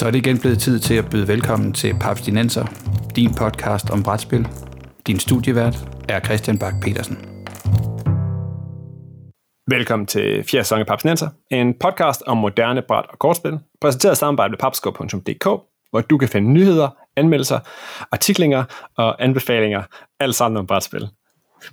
Så 0.00 0.06
er 0.06 0.10
det 0.10 0.18
igen 0.18 0.38
blevet 0.38 0.58
tid 0.58 0.78
til 0.78 0.94
at 0.94 1.10
byde 1.10 1.28
velkommen 1.28 1.72
til 1.72 1.94
Paps 2.00 2.20
Dinenser, 2.20 2.66
din 3.16 3.34
podcast 3.34 3.90
om 3.90 4.02
brætspil. 4.02 4.48
Din 5.06 5.18
studievært 5.18 5.76
er 6.08 6.20
Christian 6.20 6.58
Bak 6.58 6.74
petersen 6.82 7.18
Velkommen 9.70 10.06
til 10.06 10.44
fjerde 10.50 10.64
sæson 10.64 10.80
af 10.80 10.86
Paps 10.86 11.02
Dinenser, 11.02 11.28
en 11.50 11.74
podcast 11.80 12.22
om 12.26 12.36
moderne 12.36 12.82
bræt- 12.82 13.06
og 13.12 13.18
kortspil, 13.18 13.58
præsenteret 13.80 14.12
i 14.12 14.16
samarbejde 14.16 14.50
med 14.50 14.58
papskov.dk, 14.58 15.44
hvor 15.90 16.00
du 16.00 16.18
kan 16.18 16.28
finde 16.28 16.52
nyheder, 16.52 16.88
anmeldelser, 17.16 17.58
artiklinger 18.12 18.64
og 18.96 19.24
anbefalinger, 19.24 19.82
alt 20.20 20.34
sammen 20.34 20.56
om 20.56 20.66
brætspil. 20.66 21.08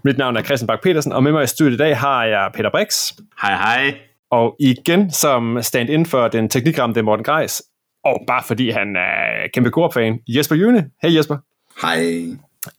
Mit 0.03 0.17
navn 0.17 0.37
er 0.37 0.41
Christian 0.43 0.67
Bak 0.67 0.81
petersen 0.81 1.11
og 1.11 1.23
med 1.23 1.31
mig 1.31 1.43
i 1.43 1.47
studiet 1.47 1.73
i 1.73 1.77
dag 1.77 1.97
har 1.97 2.25
jeg 2.25 2.51
Peter 2.53 2.69
Brix. 2.71 3.11
Hej 3.41 3.55
hej. 3.55 3.97
Og 4.31 4.55
igen 4.59 5.11
som 5.11 5.61
stand-in 5.61 6.05
for 6.05 6.27
den 6.27 6.49
teknikramte 6.49 7.01
Morten 7.01 7.23
Greis, 7.23 7.61
og 8.07 8.23
bare 8.27 8.43
fordi 8.47 8.69
han 8.69 8.95
er 8.95 9.47
kæmpe 9.53 9.69
Coop-fan, 9.69 10.19
Jesper 10.27 10.55
June. 10.55 10.89
Hej 11.01 11.15
Jesper. 11.15 11.37
Hej. 11.81 11.99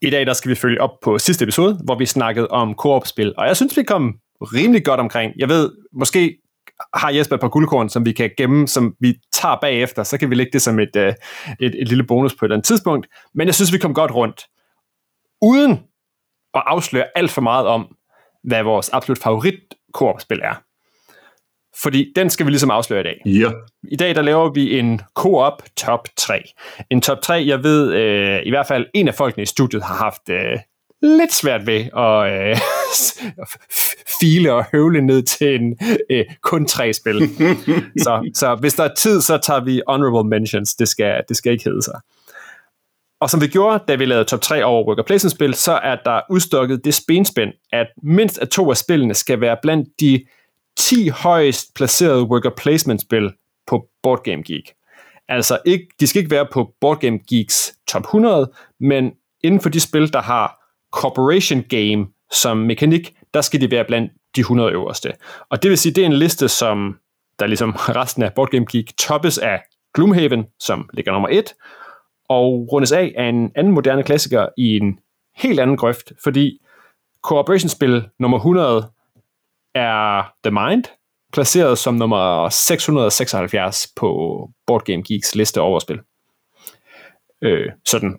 I 0.03 0.11
dag 0.11 0.27
der 0.27 0.33
skal 0.33 0.51
vi 0.51 0.55
følge 0.55 0.81
op 0.81 0.91
på 1.03 1.19
sidste 1.19 1.43
episode, 1.43 1.81
hvor 1.85 1.95
vi 1.95 2.07
snakkede 2.07 2.49
om 2.49 2.75
Coop-spil, 2.75 3.35
og 3.39 3.47
jeg 3.47 3.57
synes, 3.57 3.77
vi 3.77 3.83
kom 3.83 4.15
rimelig 4.41 4.85
godt 4.85 5.01
omkring. 5.01 5.33
Jeg 5.39 5.49
ved, 5.49 5.71
måske 5.93 6.39
har 6.95 7.11
Jesper 7.11 7.35
et 7.35 7.41
par 7.41 7.49
guldkorn, 7.49 7.89
som 7.89 8.07
vi 8.07 8.13
kan 8.13 8.31
gemme, 8.37 8.69
som 8.69 8.95
vi 9.01 9.15
tager 9.33 9.57
bagefter, 9.61 10.03
så 10.03 10.19
kan 10.19 10.31
vi 10.31 10.35
lægge 10.35 10.53
det 10.53 10.63
som 10.63 10.79
et, 10.79 10.97
øh, 10.97 11.15
et, 11.61 11.75
et 11.81 11.89
lille 11.89 12.05
bonus 12.05 12.35
på 12.35 12.45
et 12.45 12.53
andet 12.53 12.65
tidspunkt. 12.65 13.07
Men 13.35 13.47
jeg 13.47 13.55
synes, 13.55 13.73
vi 13.73 13.79
kom 13.79 13.95
godt 13.95 14.15
rundt. 14.15 14.47
Uden 15.43 15.73
at 16.55 16.63
afsløre 16.67 17.05
alt 17.15 17.31
for 17.31 17.41
meget 17.41 17.67
om, 17.67 17.97
hvad 18.45 18.63
vores 18.63 18.89
absolut 18.89 19.19
favorit 19.19 19.55
Coop-spil 19.95 20.41
er. 20.45 20.63
Fordi 21.83 22.13
den 22.17 22.31
skal 22.31 22.47
vi 22.47 22.51
ligesom 22.51 22.71
afsløre 22.71 23.01
i 23.01 23.05
dag. 23.05 23.23
Ja. 23.27 23.51
I 23.89 23.97
dag 23.97 24.15
der 24.15 24.23
laver 24.23 24.53
vi 24.53 24.79
en 24.79 25.01
co-op 25.15 25.63
top 25.77 26.09
3. 26.17 26.43
En 26.91 27.01
top 27.01 27.21
3, 27.21 27.45
jeg 27.47 27.63
ved 27.63 27.93
øh, 27.93 28.41
i 28.47 28.51
hvert 28.51 28.67
fald 28.67 28.87
en 28.95 29.09
af 29.09 29.15
folkene 29.15 29.43
i 29.43 29.47
studiet 29.47 29.83
har 29.83 29.95
haft 29.95 30.29
øh, 30.31 30.59
lidt 31.03 31.33
svært 31.33 31.67
ved 31.67 31.85
at 31.97 32.51
øh, 32.51 32.57
file 34.21 34.53
og 34.53 34.65
høvle 34.73 35.01
ned 35.01 35.23
til 35.23 35.55
en 35.55 35.79
øh, 36.11 36.25
kun 36.43 36.67
tre 36.67 36.93
spil. 36.93 37.29
så, 38.05 38.31
så 38.35 38.57
hvis 38.61 38.75
der 38.75 38.85
er 38.85 38.95
tid, 38.95 39.21
så 39.21 39.39
tager 39.39 39.65
vi 39.65 39.83
honorable 39.89 40.29
mentions. 40.29 40.75
Det 40.75 40.89
skal, 40.89 41.23
det 41.29 41.37
skal 41.37 41.53
ikke 41.53 41.65
hedde 41.65 41.83
sig. 41.83 42.01
Og 43.21 43.31
som 43.31 43.41
vi 43.41 43.47
gjorde, 43.47 43.85
da 43.89 43.95
vi 43.95 44.05
lavede 44.05 44.25
top 44.25 44.41
3 44.41 44.65
over 44.65 44.87
worker 44.87 45.03
placement 45.03 45.35
spil, 45.35 45.55
så 45.55 45.73
er 45.73 45.97
der 46.05 46.21
udstukket 46.31 46.85
det 46.85 46.95
spenspænd, 46.95 47.53
at 47.73 47.87
mindst 48.03 48.39
af 48.39 48.49
to 48.49 48.71
af 48.71 48.77
spillene 48.77 49.15
skal 49.15 49.41
være 49.41 49.57
blandt 49.63 49.89
de 50.01 50.25
10 50.79 51.09
højst 51.09 51.75
placerede 51.75 52.23
worker 52.23 52.51
placement 52.57 53.01
spil 53.01 53.33
på 53.67 53.89
Board 54.03 54.23
Game 54.25 54.43
Geek. 54.43 54.73
Altså, 55.29 55.59
ikke, 55.65 55.89
de 56.01 56.07
skal 56.07 56.19
ikke 56.19 56.31
være 56.31 56.47
på 56.53 56.75
Board 56.81 57.01
Game 57.01 57.19
Geeks 57.31 57.75
top 57.89 58.03
100, 58.03 58.53
men 58.81 59.13
inden 59.45 59.61
for 59.61 59.69
de 59.69 59.81
spil, 59.81 60.13
der 60.13 60.21
har 60.21 60.59
Corporation 60.93 61.63
Game 61.63 62.07
som 62.33 62.57
mekanik, 62.57 63.15
der 63.35 63.41
skal 63.41 63.61
de 63.61 63.71
være 63.71 63.85
blandt 63.85 64.13
de 64.37 64.41
100 64.41 64.71
øverste. 64.73 65.13
Og 65.51 65.63
det 65.63 65.71
vil 65.71 65.79
sige, 65.79 65.93
det 65.93 66.03
er 66.03 66.07
en 66.07 66.13
liste, 66.13 66.49
som 66.49 66.99
der 67.39 67.47
ligesom 67.47 67.71
resten 68.01 68.23
af 68.23 68.35
Board 68.35 68.51
Game 68.51 68.67
Geek 68.73 68.97
toppes 68.97 69.39
af 69.39 69.63
Gloomhaven, 69.95 70.47
som 70.61 70.89
ligger 70.93 71.13
nummer 71.13 71.29
1, 71.29 71.55
og 72.29 72.69
rundes 72.73 72.93
af 72.93 73.13
af 73.17 73.25
en 73.25 73.53
anden 73.57 73.73
moderne 73.73 74.03
klassiker 74.03 74.47
i 74.57 74.77
en 74.77 74.99
helt 75.37 75.61
anden 75.61 75.77
grøft, 75.77 76.13
fordi 76.25 76.59
Cooperation-spil 77.23 78.09
nummer 78.19 78.37
100 78.37 78.91
er 79.75 80.33
The 80.45 80.51
Mind, 80.51 80.85
placeret 81.33 81.79
som 81.79 81.95
nummer 81.95 82.49
676 82.49 83.89
på 83.97 84.09
Board 84.67 84.85
Game 84.85 85.03
Geeks 85.03 85.35
liste 85.35 85.61
over 85.61 85.79
spil. 85.79 86.01
Øh, 87.43 87.73
sådan 87.87 88.17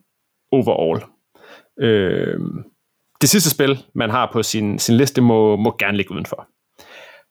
overall. 0.51 1.03
Øh, 1.81 2.39
det 3.21 3.29
sidste 3.29 3.49
spil, 3.49 3.85
man 3.95 4.09
har 4.09 4.29
på 4.33 4.43
sin, 4.43 4.79
sin 4.79 4.97
liste, 4.97 5.21
må, 5.21 5.55
må 5.55 5.75
gerne 5.79 5.97
ligge 5.97 6.11
udenfor. 6.11 6.47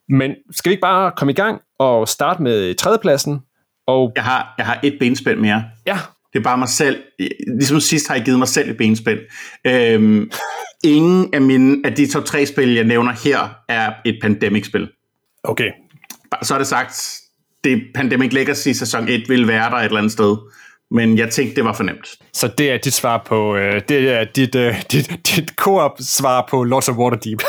Men 0.09 0.35
skal 0.51 0.69
vi 0.69 0.73
ikke 0.73 0.81
bare 0.81 1.11
komme 1.17 1.31
i 1.31 1.35
gang 1.35 1.61
og 1.79 2.07
starte 2.07 2.41
med 2.41 2.75
tredjepladsen? 2.75 3.39
Og... 3.87 4.11
Jeg, 4.15 4.23
har, 4.23 4.53
jeg 4.57 4.65
har 4.65 4.79
et 4.83 4.97
benspænd 4.99 5.39
mere. 5.39 5.63
Ja. 5.85 5.97
Det 6.33 6.39
er 6.39 6.43
bare 6.43 6.57
mig 6.57 6.69
selv. 6.69 7.03
Ligesom 7.47 7.79
sidst 7.79 8.07
har 8.07 8.15
jeg 8.15 8.25
givet 8.25 8.39
mig 8.39 8.47
selv 8.47 8.69
et 8.69 8.77
benspænd. 8.77 9.19
Øhm, 9.67 10.31
ingen 10.83 11.33
af, 11.33 11.41
mine, 11.41 11.81
af 11.85 11.95
de 11.95 12.07
top 12.07 12.25
tre 12.25 12.45
spil, 12.45 12.73
jeg 12.73 12.83
nævner 12.83 13.13
her, 13.23 13.49
er 13.67 13.93
et 14.05 14.19
Pandemic-spil. 14.21 14.89
Okay. 15.43 15.71
Så 16.41 16.53
er 16.53 16.57
det 16.57 16.67
sagt, 16.67 17.19
det 17.63 17.83
Pandemic 17.95 18.33
Legacy 18.33 18.69
sæson 18.69 19.09
1 19.09 19.29
vil 19.29 19.47
være 19.47 19.69
der 19.69 19.77
et 19.77 19.85
eller 19.85 19.97
andet 19.97 20.11
sted. 20.11 20.37
Men 20.91 21.17
jeg 21.17 21.29
tænkte, 21.29 21.55
det 21.55 21.63
var 21.63 21.73
for 21.73 21.83
nemt. 21.83 22.07
Så 22.33 22.47
det 22.57 22.71
er 22.71 22.77
dit 22.77 22.93
svar 22.93 23.23
på, 23.27 23.55
øh, 23.55 23.81
det 23.89 24.09
er 24.09 24.23
dit, 24.23 24.55
øh, 24.55 24.75
dit, 24.91 25.11
dit 25.35 25.49
co-op 25.49 25.91
svar 25.99 26.47
på 26.49 26.63
Lords 26.63 26.89
of 26.89 26.95
Waterdeep. 26.95 27.41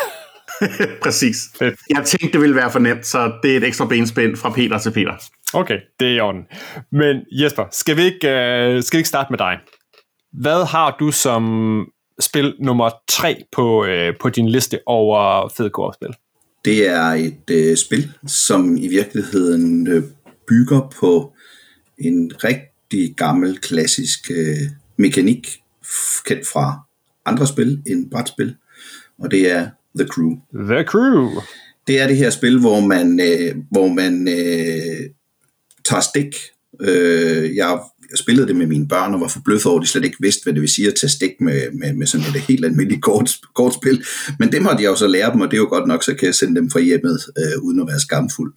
Præcis. 1.03 1.37
Jeg 1.61 2.05
tænkte, 2.05 2.33
det 2.33 2.41
ville 2.41 2.57
være 2.57 2.71
for 2.71 2.79
nemt, 2.79 3.07
så 3.07 3.33
det 3.43 3.53
er 3.53 3.57
et 3.57 3.65
ekstra 3.65 3.87
benspænd 3.87 4.37
fra 4.37 4.51
Peter 4.51 4.79
til 4.79 4.91
Peter. 4.93 5.13
Okay, 5.53 5.79
det 6.01 6.09
er 6.09 6.13
i 6.13 6.21
orden. 6.21 6.43
Men 6.93 7.17
Jesper, 7.33 7.65
skal 7.73 7.97
vi 7.97 8.03
ikke, 8.03 8.29
øh, 8.29 8.83
skal 8.83 8.97
vi 8.97 9.01
ikke 9.01 9.09
starte 9.09 9.27
med 9.31 9.39
dig? 9.39 9.59
Hvad 10.33 10.67
har 10.67 10.97
du 11.01 11.11
som 11.11 11.87
spil 12.21 12.55
nummer 12.59 12.91
tre 13.09 13.45
på, 13.53 13.85
øh, 13.85 14.15
på 14.21 14.29
din 14.29 14.49
liste 14.49 14.79
over 14.87 15.49
fede 15.57 15.71
spil 15.95 16.15
Det 16.65 16.89
er 16.89 17.03
et 17.03 17.51
øh, 17.51 17.77
spil, 17.77 18.13
som 18.27 18.77
i 18.77 18.89
virkeligheden 18.89 19.87
øh, 19.87 20.03
bygger 20.49 20.93
på 21.01 21.33
en 21.99 22.33
rigtig 22.45 23.15
gammel, 23.17 23.59
klassisk 23.59 24.31
øh, 24.31 24.71
mekanik, 24.97 25.49
kendt 26.27 26.47
fra 26.47 26.81
andre 27.27 27.47
spil 27.47 27.83
end 27.87 28.11
brætspil, 28.11 28.57
og 29.19 29.31
det 29.31 29.51
er 29.51 29.71
The 29.99 30.09
Crew. 30.09 30.31
The 30.55 30.85
Crew. 30.85 31.31
Det 31.87 32.01
er 32.01 32.07
det 32.07 32.17
her 32.17 32.31
spil, 32.31 32.61
hvor 32.61 32.81
man, 32.81 33.21
øh, 33.21 33.57
hvor 33.71 33.89
man 33.89 34.29
øh, 34.29 35.11
tager 35.85 36.01
stik. 36.01 36.37
Øh, 36.81 37.57
jeg 37.57 37.81
jeg 38.11 38.19
spillede 38.19 38.47
det 38.49 38.57
med 38.57 38.67
mine 38.67 38.89
børn 38.89 39.15
og 39.15 39.21
var 39.21 39.29
forbløffet 39.29 39.67
over, 39.67 39.81
at 39.81 39.85
de 39.85 39.89
slet 39.89 40.05
ikke 40.05 40.17
vidste, 40.21 40.43
hvad 40.45 40.55
det 40.55 40.61
vil 40.61 40.69
sige 40.69 40.89
at 40.89 40.95
tage 41.01 41.11
stik 41.11 41.31
med, 41.41 41.61
med, 41.73 41.93
med 41.93 42.07
sådan 42.07 42.27
et 42.27 42.41
helt 42.41 42.65
almindeligt 42.65 43.03
kort, 43.03 43.31
kortspil. 43.55 44.05
Men 44.39 44.53
det 44.53 44.63
måtte 44.63 44.83
jeg 44.83 44.91
jo 44.91 44.97
så 44.97 45.07
lære 45.07 45.33
dem, 45.33 45.41
og 45.41 45.51
det 45.51 45.57
er 45.57 45.61
jo 45.61 45.69
godt 45.69 45.87
nok, 45.87 46.03
så 46.03 46.15
kan 46.15 46.27
jeg 46.27 46.35
sende 46.35 46.61
dem 46.61 46.71
fra 46.71 46.81
hjemmet, 46.81 47.21
øh, 47.39 47.63
uden 47.63 47.81
at 47.81 47.87
være 47.87 48.01
skamfuld. 48.01 48.53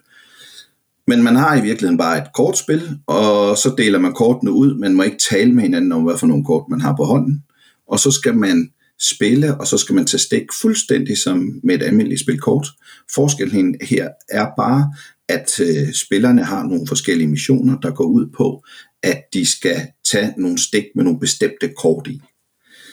Men 1.06 1.22
man 1.22 1.36
har 1.36 1.56
i 1.56 1.62
virkeligheden 1.62 1.98
bare 1.98 2.18
et 2.18 2.32
kortspil, 2.34 2.98
og 3.06 3.58
så 3.58 3.74
deler 3.78 3.98
man 3.98 4.12
kortene 4.12 4.52
ud. 4.52 4.74
Man 4.78 4.94
må 4.94 5.02
ikke 5.02 5.18
tale 5.30 5.52
med 5.52 5.62
hinanden 5.62 5.92
om, 5.92 6.02
hvad 6.02 6.18
for 6.18 6.26
nogle 6.26 6.44
kort 6.44 6.64
man 6.70 6.80
har 6.80 6.94
på 6.96 7.04
hånden. 7.04 7.42
Og 7.88 7.98
så 7.98 8.10
skal 8.10 8.36
man 8.36 8.70
spille, 9.00 9.60
og 9.60 9.66
så 9.66 9.78
skal 9.78 9.94
man 9.94 10.06
tage 10.06 10.18
stik 10.18 10.46
fuldstændig 10.60 11.18
som 11.18 11.60
med 11.64 11.74
et 11.74 11.82
almindeligt 11.82 12.20
spil 12.20 12.38
kort. 12.38 12.66
Forskellen 13.14 13.76
her 13.80 14.08
er 14.28 14.46
bare, 14.56 14.92
at 15.28 15.60
øh, 15.60 15.92
spillerne 15.92 16.44
har 16.44 16.62
nogle 16.62 16.86
forskellige 16.86 17.28
missioner, 17.28 17.80
der 17.80 17.90
går 17.90 18.04
ud 18.04 18.26
på, 18.36 18.64
at 19.02 19.22
de 19.32 19.50
skal 19.50 19.76
tage 20.10 20.34
nogle 20.36 20.58
stik 20.58 20.84
med 20.94 21.04
nogle 21.04 21.20
bestemte 21.20 21.72
kort 21.76 22.06
i. 22.06 22.20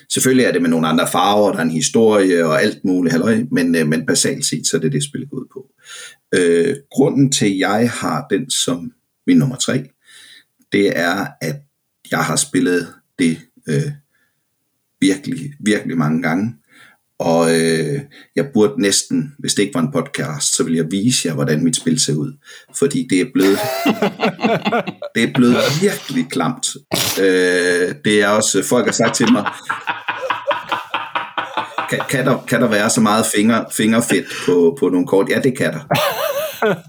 Selvfølgelig 0.09 0.45
er 0.45 0.51
det 0.51 0.61
med 0.61 0.69
nogle 0.69 0.87
andre 0.87 1.07
farver, 1.11 1.51
der 1.51 1.59
er 1.59 1.63
en 1.63 1.71
historie 1.71 2.45
og 2.45 2.61
alt 2.61 2.85
muligt, 2.85 3.11
halløj, 3.11 3.43
men, 3.51 3.75
øh, 3.75 3.87
men 3.87 4.05
basalt 4.05 4.45
set, 4.45 4.67
så 4.67 4.77
er 4.77 4.81
det 4.81 4.91
det, 4.91 5.03
spillet 5.03 5.29
går 5.29 5.37
ud 5.37 5.47
på. 5.53 5.67
Øh, 6.35 6.75
grunden 6.91 7.31
til, 7.31 7.45
at 7.45 7.59
jeg 7.59 7.91
har 7.91 8.27
den 8.29 8.49
som 8.49 8.91
min 9.27 9.37
nummer 9.37 9.55
tre, 9.55 9.83
det 10.71 10.97
er, 10.99 11.27
at 11.41 11.55
jeg 12.11 12.19
har 12.19 12.35
spillet 12.35 12.87
det 13.19 13.39
øh, 13.69 13.91
virkelig, 15.01 15.53
virkelig 15.59 15.97
mange 15.97 16.21
gange. 16.21 16.53
Og 17.19 17.59
øh, 17.59 17.99
jeg 18.35 18.45
burde 18.53 18.81
næsten, 18.81 19.33
hvis 19.39 19.53
det 19.53 19.63
ikke 19.63 19.73
var 19.73 19.81
en 19.81 19.91
podcast, 19.91 20.55
så 20.55 20.63
ville 20.63 20.77
jeg 20.77 20.91
vise 20.91 21.27
jer, 21.27 21.33
hvordan 21.33 21.63
mit 21.63 21.75
spil 21.75 21.99
ser 21.99 22.13
ud. 22.13 22.33
Fordi 22.79 23.07
det 23.09 23.21
er 23.21 23.25
blevet, 23.33 23.57
det 25.15 25.23
er 25.23 25.33
blevet 25.35 25.55
virkelig 25.81 26.25
klamt. 26.31 26.67
Øh, 27.19 27.95
det 28.05 28.21
er 28.21 28.27
også, 28.27 28.63
folk 28.63 28.85
har 28.85 28.91
sagt 28.91 29.15
til 29.15 29.31
mig, 29.31 29.45
kan, 31.89 31.99
kan, 32.09 32.25
der, 32.25 32.45
kan 32.47 32.61
der 32.61 32.67
være 32.67 32.89
så 32.89 33.01
meget 33.01 33.25
finger, 33.35 33.63
fingerfedt 33.71 34.25
på, 34.45 34.77
på 34.79 34.89
nogle 34.89 35.07
kort? 35.07 35.29
Ja, 35.29 35.39
det 35.39 35.57
kan 35.57 35.73
der. 35.73 35.83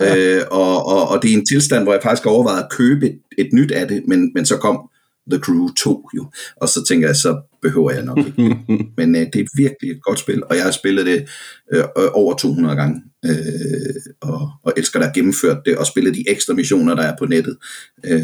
øh, 0.06 0.43
og, 0.50 0.87
og, 0.87 1.08
og 1.08 1.23
det 1.23 1.32
er 1.32 1.38
en 1.38 1.47
tilstand, 1.47 1.82
hvor 1.82 1.93
jeg 1.93 2.03
faktisk 2.03 2.26
overvejede 2.26 2.62
at 2.62 2.70
købe 2.70 3.06
et, 3.06 3.19
et 3.38 3.49
nyt 3.53 3.73
af 3.73 3.88
det, 3.88 4.03
men, 4.08 4.31
men 4.35 4.47
så 4.47 4.56
kom 4.56 4.88
The 5.30 5.40
Crew 5.40 5.69
2 5.69 6.08
jo. 6.16 6.30
Og 6.56 6.69
så 6.69 6.84
tænker 6.84 7.08
jeg, 7.08 7.16
så 7.16 7.42
behøver 7.62 7.90
jeg 7.90 8.04
nok 8.04 8.19
ikke. 8.19 8.58
Men 8.98 9.14
øh, 9.14 9.26
det 9.32 9.36
er 9.36 9.44
virkelig 9.56 9.90
et 9.90 10.02
godt 10.02 10.19
spil, 10.19 10.42
og 10.44 10.56
jeg 10.56 10.64
har 10.64 10.70
spillet 10.70 11.06
det 11.06 11.28
øh, 11.72 11.84
over 12.14 12.34
200 12.36 12.76
gange, 12.76 13.02
øh, 13.24 14.12
og, 14.20 14.50
og 14.62 14.72
elsker 14.76 14.98
at 14.98 15.04
have 15.06 15.14
gennemført 15.14 15.62
det, 15.66 15.78
og 15.78 15.86
spillet 15.86 16.14
de 16.14 16.24
ekstra 16.28 16.54
missioner, 16.54 16.94
der 16.94 17.02
er 17.02 17.16
på 17.19 17.26
nettet, 17.26 17.56
øh, 18.04 18.22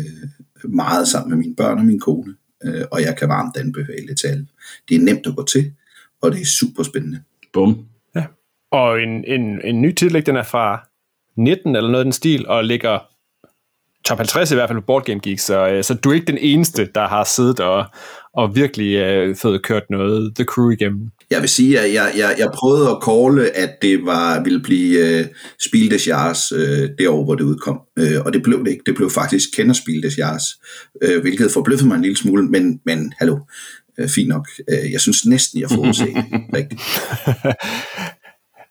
meget 0.65 1.09
sammen 1.09 1.31
med 1.31 1.39
mine 1.39 1.57
børn 1.57 1.79
og 1.79 1.85
min 1.85 2.01
kone, 2.01 2.35
øh, 2.65 2.85
og 2.91 3.03
jeg 3.03 3.17
kan 3.17 3.29
varmt 3.29 3.57
anbefale 3.57 4.15
til 4.15 4.27
alle. 4.27 4.47
Det 4.89 4.97
er 4.97 5.01
nemt 5.01 5.27
at 5.27 5.37
gå 5.37 5.45
til, 5.45 5.73
og 6.23 6.33
det 6.33 6.41
er 6.41 6.47
super 6.47 6.83
spændende. 6.83 7.21
Bum. 7.53 7.85
Ja. 8.15 8.25
Og 8.73 9.03
en, 9.03 9.25
en, 9.25 9.61
en 9.65 9.83
ny 9.83 9.95
titel, 9.95 10.27
den 10.27 10.37
er 10.37 10.43
fra 10.43 10.89
19 11.37 11.77
eller 11.77 11.91
noget 11.91 12.01
af 12.01 12.05
den 12.05 12.13
stil, 12.13 12.49
og 12.49 12.65
ligger 12.65 13.08
top 14.05 14.19
50 14.19 14.51
i 14.51 14.55
hvert 14.55 14.69
fald 14.69 14.79
på 14.81 14.85
Board 14.87 15.05
Game 15.05 15.21
Geek, 15.21 15.39
så, 15.39 15.69
øh, 15.69 15.85
så 15.85 15.95
du 15.95 16.11
er 16.11 16.15
ikke 16.15 16.27
den 16.27 16.39
eneste, 16.39 16.89
der 16.95 17.09
har 17.09 17.25
siddet 17.25 17.61
og, 17.61 17.85
og 18.35 18.57
virkelig 18.57 18.95
øh, 18.95 19.37
fået 19.37 19.63
kørt 19.63 19.83
noget 19.91 20.35
The 20.35 20.45
Crew 20.45 20.71
igennem. 20.71 21.01
Jeg 21.31 21.41
vil 21.41 21.49
sige, 21.49 21.81
at 21.81 21.95
jeg, 21.95 22.13
jeg, 22.17 22.35
jeg 22.39 22.51
prøvede 22.55 22.91
at 22.91 22.97
call, 23.05 23.51
at 23.55 23.83
det 23.83 24.07
var 24.07 24.43
ville 24.43 24.61
blive 24.63 25.21
uh, 25.21 25.27
Spiel 25.67 25.91
des 25.91 26.07
Jahres 26.07 26.53
uh, 26.53 26.89
det 26.99 27.09
år, 27.09 27.25
hvor 27.25 27.35
det 27.35 27.45
udkom. 27.45 27.81
Uh, 28.01 28.27
og 28.27 28.33
det 28.33 28.43
blev 28.43 28.65
det 28.65 28.71
ikke. 28.71 28.83
Det 28.87 28.95
blev 28.95 29.11
faktisk 29.11 29.49
Kender 29.57 29.75
Spiel 29.75 30.03
des 30.03 30.19
Jahres, 30.19 30.45
uh, 31.09 31.21
hvilket 31.21 31.51
forbløffede 31.51 31.89
mig 31.89 31.97
en 31.97 32.03
lille 32.03 32.17
smule, 32.17 32.45
men, 32.45 32.81
men 32.87 33.13
hallo, 33.19 33.39
uh, 34.03 34.09
fint 34.09 34.29
nok. 34.29 34.49
Uh, 34.73 34.93
jeg 34.93 35.01
synes 35.01 35.27
næsten, 35.27 35.61
jeg 35.61 35.71
får 35.71 35.93
se 35.93 36.05
rigtigt. 36.59 36.81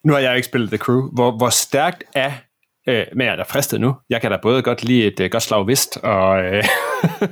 nu 0.05 0.13
har 0.13 0.19
jeg 0.19 0.35
ikke 0.35 0.45
spillet 0.45 0.69
The 0.69 0.77
Crew. 0.77 1.01
Hvor, 1.13 1.37
hvor 1.37 1.49
stærkt 1.49 2.03
er 2.15 2.31
Øh, 2.87 3.05
men 3.15 3.25
jeg 3.25 3.31
er 3.31 3.35
da 3.35 3.43
fristet 3.43 3.81
nu. 3.81 3.95
Jeg 4.09 4.21
kan 4.21 4.31
da 4.31 4.37
både 4.41 4.61
godt 4.61 4.83
lide 4.83 5.05
et 5.05 5.19
øh, 5.19 5.29
godt 5.31 5.43
slag 5.43 5.67
vist 5.67 5.97
og, 5.97 6.43
øh, 6.43 6.63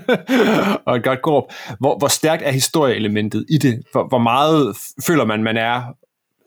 og 0.88 0.96
et 0.96 1.04
godt 1.04 1.22
grоб. 1.22 1.52
Hvor, 1.80 1.98
hvor 1.98 2.08
stærkt 2.08 2.44
er 2.46 2.52
historieelementet 2.52 3.46
i 3.50 3.58
det? 3.58 3.84
Hvor, 3.92 4.08
hvor 4.08 4.18
meget 4.18 4.76
føler 5.08 5.26
man, 5.26 5.44
man 5.44 5.58
er 5.58 5.84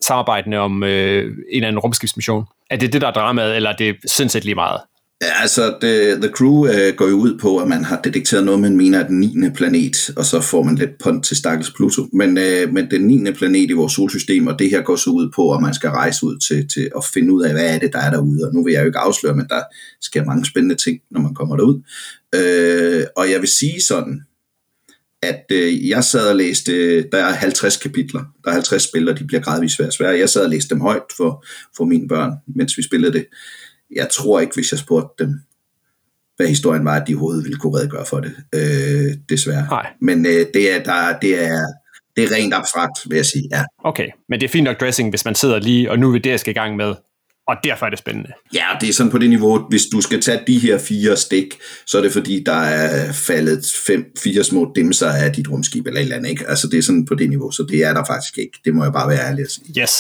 samarbejdende 0.03 0.59
om 0.59 0.83
øh, 0.83 1.25
en 1.25 1.33
eller 1.51 1.69
anden 1.69 1.79
rumskibsmission? 1.79 2.45
Er 2.71 2.77
det 2.77 2.93
det, 2.93 3.01
der 3.01 3.09
er 3.09 3.13
dramaet, 3.13 3.57
eller 3.57 3.71
er 3.71 3.77
det 3.77 3.97
sindssygt 4.07 4.45
lige 4.45 4.55
meget? 4.55 4.81
Ja, 5.23 5.41
altså, 5.41 5.79
the, 5.81 6.21
the 6.21 6.29
Crew 6.29 6.69
uh, 6.69 6.97
går 6.97 7.09
jo 7.09 7.15
ud 7.15 7.39
på, 7.39 7.59
at 7.59 7.69
man 7.69 7.85
har 7.85 8.01
detekteret 8.01 8.45
noget, 8.45 8.61
man 8.61 8.77
mener 8.77 8.99
er 8.99 9.07
den 9.07 9.21
9. 9.21 9.51
planet, 9.51 10.11
og 10.17 10.25
så 10.25 10.41
får 10.41 10.63
man 10.63 10.75
lidt 10.75 10.99
pont 10.99 11.25
til 11.25 11.37
stakkels 11.37 11.71
Pluto. 11.71 12.09
Men, 12.13 12.29
uh, 12.39 12.73
men 12.73 12.91
den 12.91 13.07
9. 13.07 13.33
planet 13.33 13.71
i 13.71 13.73
vores 13.73 13.93
solsystem, 13.93 14.47
og 14.47 14.59
det 14.59 14.71
her 14.71 14.83
går 14.83 14.97
så 14.97 15.11
ud 15.11 15.31
på, 15.35 15.55
at 15.55 15.63
man 15.63 15.75
skal 15.75 15.91
rejse 15.91 16.27
ud 16.27 16.39
til, 16.39 16.69
til 16.69 16.91
at 16.97 17.05
finde 17.05 17.33
ud 17.33 17.43
af, 17.43 17.53
hvad 17.53 17.75
er 17.75 17.79
det, 17.79 17.93
der 17.93 17.99
er 17.99 18.11
derude. 18.11 18.47
Og 18.47 18.55
nu 18.55 18.65
vil 18.65 18.73
jeg 18.73 18.81
jo 18.81 18.87
ikke 18.87 18.99
afsløre, 18.99 19.37
men 19.37 19.47
der 19.49 19.63
sker 20.01 20.25
mange 20.25 20.47
spændende 20.47 20.75
ting, 20.75 21.01
når 21.11 21.21
man 21.21 21.35
kommer 21.35 21.57
derud. 21.57 21.77
Uh, 22.37 23.07
og 23.17 23.31
jeg 23.31 23.41
vil 23.41 23.49
sige 23.49 23.83
sådan, 23.83 24.23
at 25.23 25.45
uh, 25.53 25.89
jeg 25.89 26.05
sad 26.05 26.29
og 26.29 26.37
læste, 26.37 27.03
der 27.03 27.19
er 27.19 27.33
50 27.33 27.77
kapitler, 27.77 28.25
der 28.45 28.51
er 28.51 28.55
50 28.55 28.83
spil, 28.83 29.09
og 29.09 29.19
de 29.19 29.25
bliver 29.25 29.41
gradvist 29.41 29.77
svære 29.77 29.89
og 29.89 29.93
svære. 29.93 30.19
Jeg 30.19 30.29
sad 30.29 30.45
og 30.45 30.51
læste 30.51 30.75
dem 30.75 30.81
højt 30.81 31.03
for, 31.17 31.45
for 31.77 31.85
mine 31.85 32.09
børn, 32.09 32.33
mens 32.47 32.77
vi 32.77 32.83
spillede 32.83 33.13
det 33.13 33.27
jeg 33.97 34.09
tror 34.13 34.41
ikke, 34.41 34.55
hvis 34.55 34.73
jeg 34.73 34.79
spurgte 34.79 35.25
dem, 35.25 35.41
hvad 36.37 36.47
historien 36.47 36.85
var, 36.85 37.01
at 37.01 37.09
de 37.09 37.15
overhovedet 37.15 37.45
ville 37.45 37.59
kunne 37.59 37.79
redegøre 37.79 38.07
for 38.07 38.21
det, 38.21 38.35
øh, 38.55 39.17
desværre. 39.29 39.67
Nej. 39.71 39.87
Men 40.01 40.27
øh, 40.27 40.47
det, 40.55 40.75
er, 40.75 40.83
der, 40.83 41.19
det, 41.19 41.45
er, 41.45 41.61
det 42.17 42.25
er 42.25 42.37
rent 42.37 42.55
abstrakt, 42.55 42.99
vil 43.07 43.17
jeg 43.17 43.27
sige, 43.27 43.49
ja. 43.51 43.65
Okay, 43.85 44.09
men 44.29 44.41
det 44.41 44.47
er 44.47 44.51
fint 44.51 44.65
nok 44.65 44.81
dressing, 44.81 45.11
hvis 45.11 45.25
man 45.25 45.35
sidder 45.35 45.59
lige, 45.59 45.91
og 45.91 45.99
nu 45.99 46.11
vil 46.11 46.25
det, 46.25 46.31
jeg 46.31 46.41
skal 46.41 46.51
i 46.51 46.55
gang 46.55 46.77
med, 46.77 46.95
og 47.49 47.57
derfor 47.65 47.87
er 47.87 47.91
det 47.91 47.99
spændende. 47.99 48.31
Ja, 48.55 48.67
det 48.81 48.89
er 48.89 48.93
sådan 48.93 49.13
på 49.13 49.19
det 49.19 49.31
niveau, 49.31 49.59
hvis 49.69 49.87
du 49.93 50.01
skal 50.01 50.21
tage 50.21 50.41
de 50.47 50.59
her 50.59 50.79
fire 50.79 51.17
stik, 51.17 51.59
så 51.87 51.99
er 51.99 52.03
det 52.03 52.13
fordi, 52.13 52.43
der 52.47 52.53
er 52.53 53.13
faldet 53.13 53.75
fem, 53.87 54.05
fire 54.19 54.45
små 54.45 54.73
dimser 54.77 55.09
af 55.09 55.33
dit 55.33 55.51
rumskib 55.51 55.87
eller 55.87 56.01
et 56.01 56.05
eller 56.05 56.17
andet, 56.17 56.31
ikke? 56.31 56.49
Altså 56.49 56.69
det 56.69 56.79
er 56.79 56.83
sådan 56.83 57.05
på 57.05 57.15
det 57.15 57.29
niveau, 57.29 57.51
så 57.51 57.63
det 57.63 57.85
er 57.85 57.95
der 57.95 58.05
faktisk 58.05 58.39
ikke. 58.39 58.59
Det 58.65 58.75
må 58.75 58.85
jeg 58.85 58.93
bare 58.93 59.09
være 59.09 59.29
ærlig 59.29 59.43
at 59.43 59.51
sige. 59.51 59.81
Yes, 59.81 59.93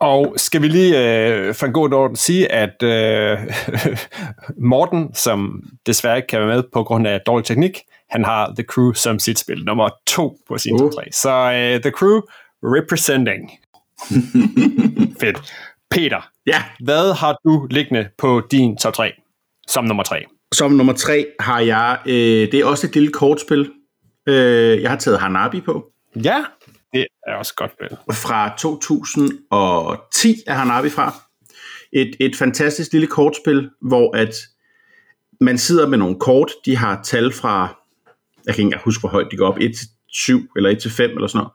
og 0.00 0.34
skal 0.36 0.62
vi 0.62 0.68
lige 0.68 1.26
øh, 1.28 1.54
for 1.54 1.66
en 1.66 1.72
god 1.72 1.92
orden 1.92 2.16
sige, 2.16 2.52
at 2.52 2.82
øh, 2.82 3.38
Morten, 4.70 5.14
som 5.14 5.62
desværre 5.86 6.16
ikke 6.16 6.26
kan 6.26 6.38
være 6.38 6.48
med 6.48 6.62
på 6.72 6.84
grund 6.84 7.06
af 7.06 7.20
dårlig 7.26 7.44
teknik, 7.44 7.78
han 8.10 8.24
har 8.24 8.52
The 8.56 8.62
Crew 8.62 8.92
som 8.92 9.18
sit 9.18 9.38
spil 9.38 9.64
nummer 9.64 9.88
to 10.06 10.38
på 10.48 10.58
sin 10.58 10.74
uh. 10.74 10.80
top 10.80 10.92
3. 10.92 11.12
Så 11.12 11.30
øh, 11.30 11.80
The 11.82 11.90
Crew 11.90 12.20
representing. 12.62 13.50
Fedt. 15.20 15.52
Peter, 15.90 16.30
ja. 16.46 16.62
hvad 16.84 17.14
har 17.14 17.36
du 17.44 17.66
liggende 17.70 18.08
på 18.18 18.42
din 18.50 18.76
top 18.76 18.94
3 18.94 19.12
som 19.68 19.84
nummer 19.84 20.02
3? 20.02 20.24
Som 20.52 20.72
nummer 20.72 20.92
3 20.92 21.26
har 21.40 21.60
jeg, 21.60 21.98
øh, 22.06 22.52
det 22.52 22.54
er 22.54 22.64
også 22.64 22.86
et 22.86 22.94
lille 22.94 23.12
kortspil. 23.12 23.70
Øh, 24.28 24.82
jeg 24.82 24.90
har 24.90 24.96
taget 24.96 25.20
Hanabi 25.20 25.60
på. 25.60 25.86
Ja, 26.24 26.44
er 27.28 27.34
også 27.34 27.54
godt 27.54 27.72
med. 27.80 27.88
Fra 28.14 28.54
2010 28.58 30.42
er 30.46 30.54
han 30.54 30.70
oppe 30.70 30.90
fra. 30.90 31.14
Et, 31.92 32.16
et 32.20 32.36
fantastisk 32.36 32.92
lille 32.92 33.06
kortspil, 33.06 33.70
hvor 33.80 34.16
at 34.16 34.34
man 35.40 35.58
sidder 35.58 35.88
med 35.88 35.98
nogle 35.98 36.18
kort, 36.20 36.52
de 36.64 36.76
har 36.76 37.02
tal 37.02 37.32
fra, 37.32 37.82
jeg 38.46 38.54
kan 38.54 38.64
ikke 38.64 38.78
huske, 38.84 39.00
hvor 39.00 39.08
højt 39.08 39.28
de 39.30 39.36
går 39.36 39.46
op, 39.46 39.58
1 39.60 39.76
til 39.76 39.88
7 40.08 40.40
eller 40.56 40.70
1 40.70 40.78
til 40.78 40.90
5 40.90 41.10
eller 41.10 41.26
sådan 41.26 41.46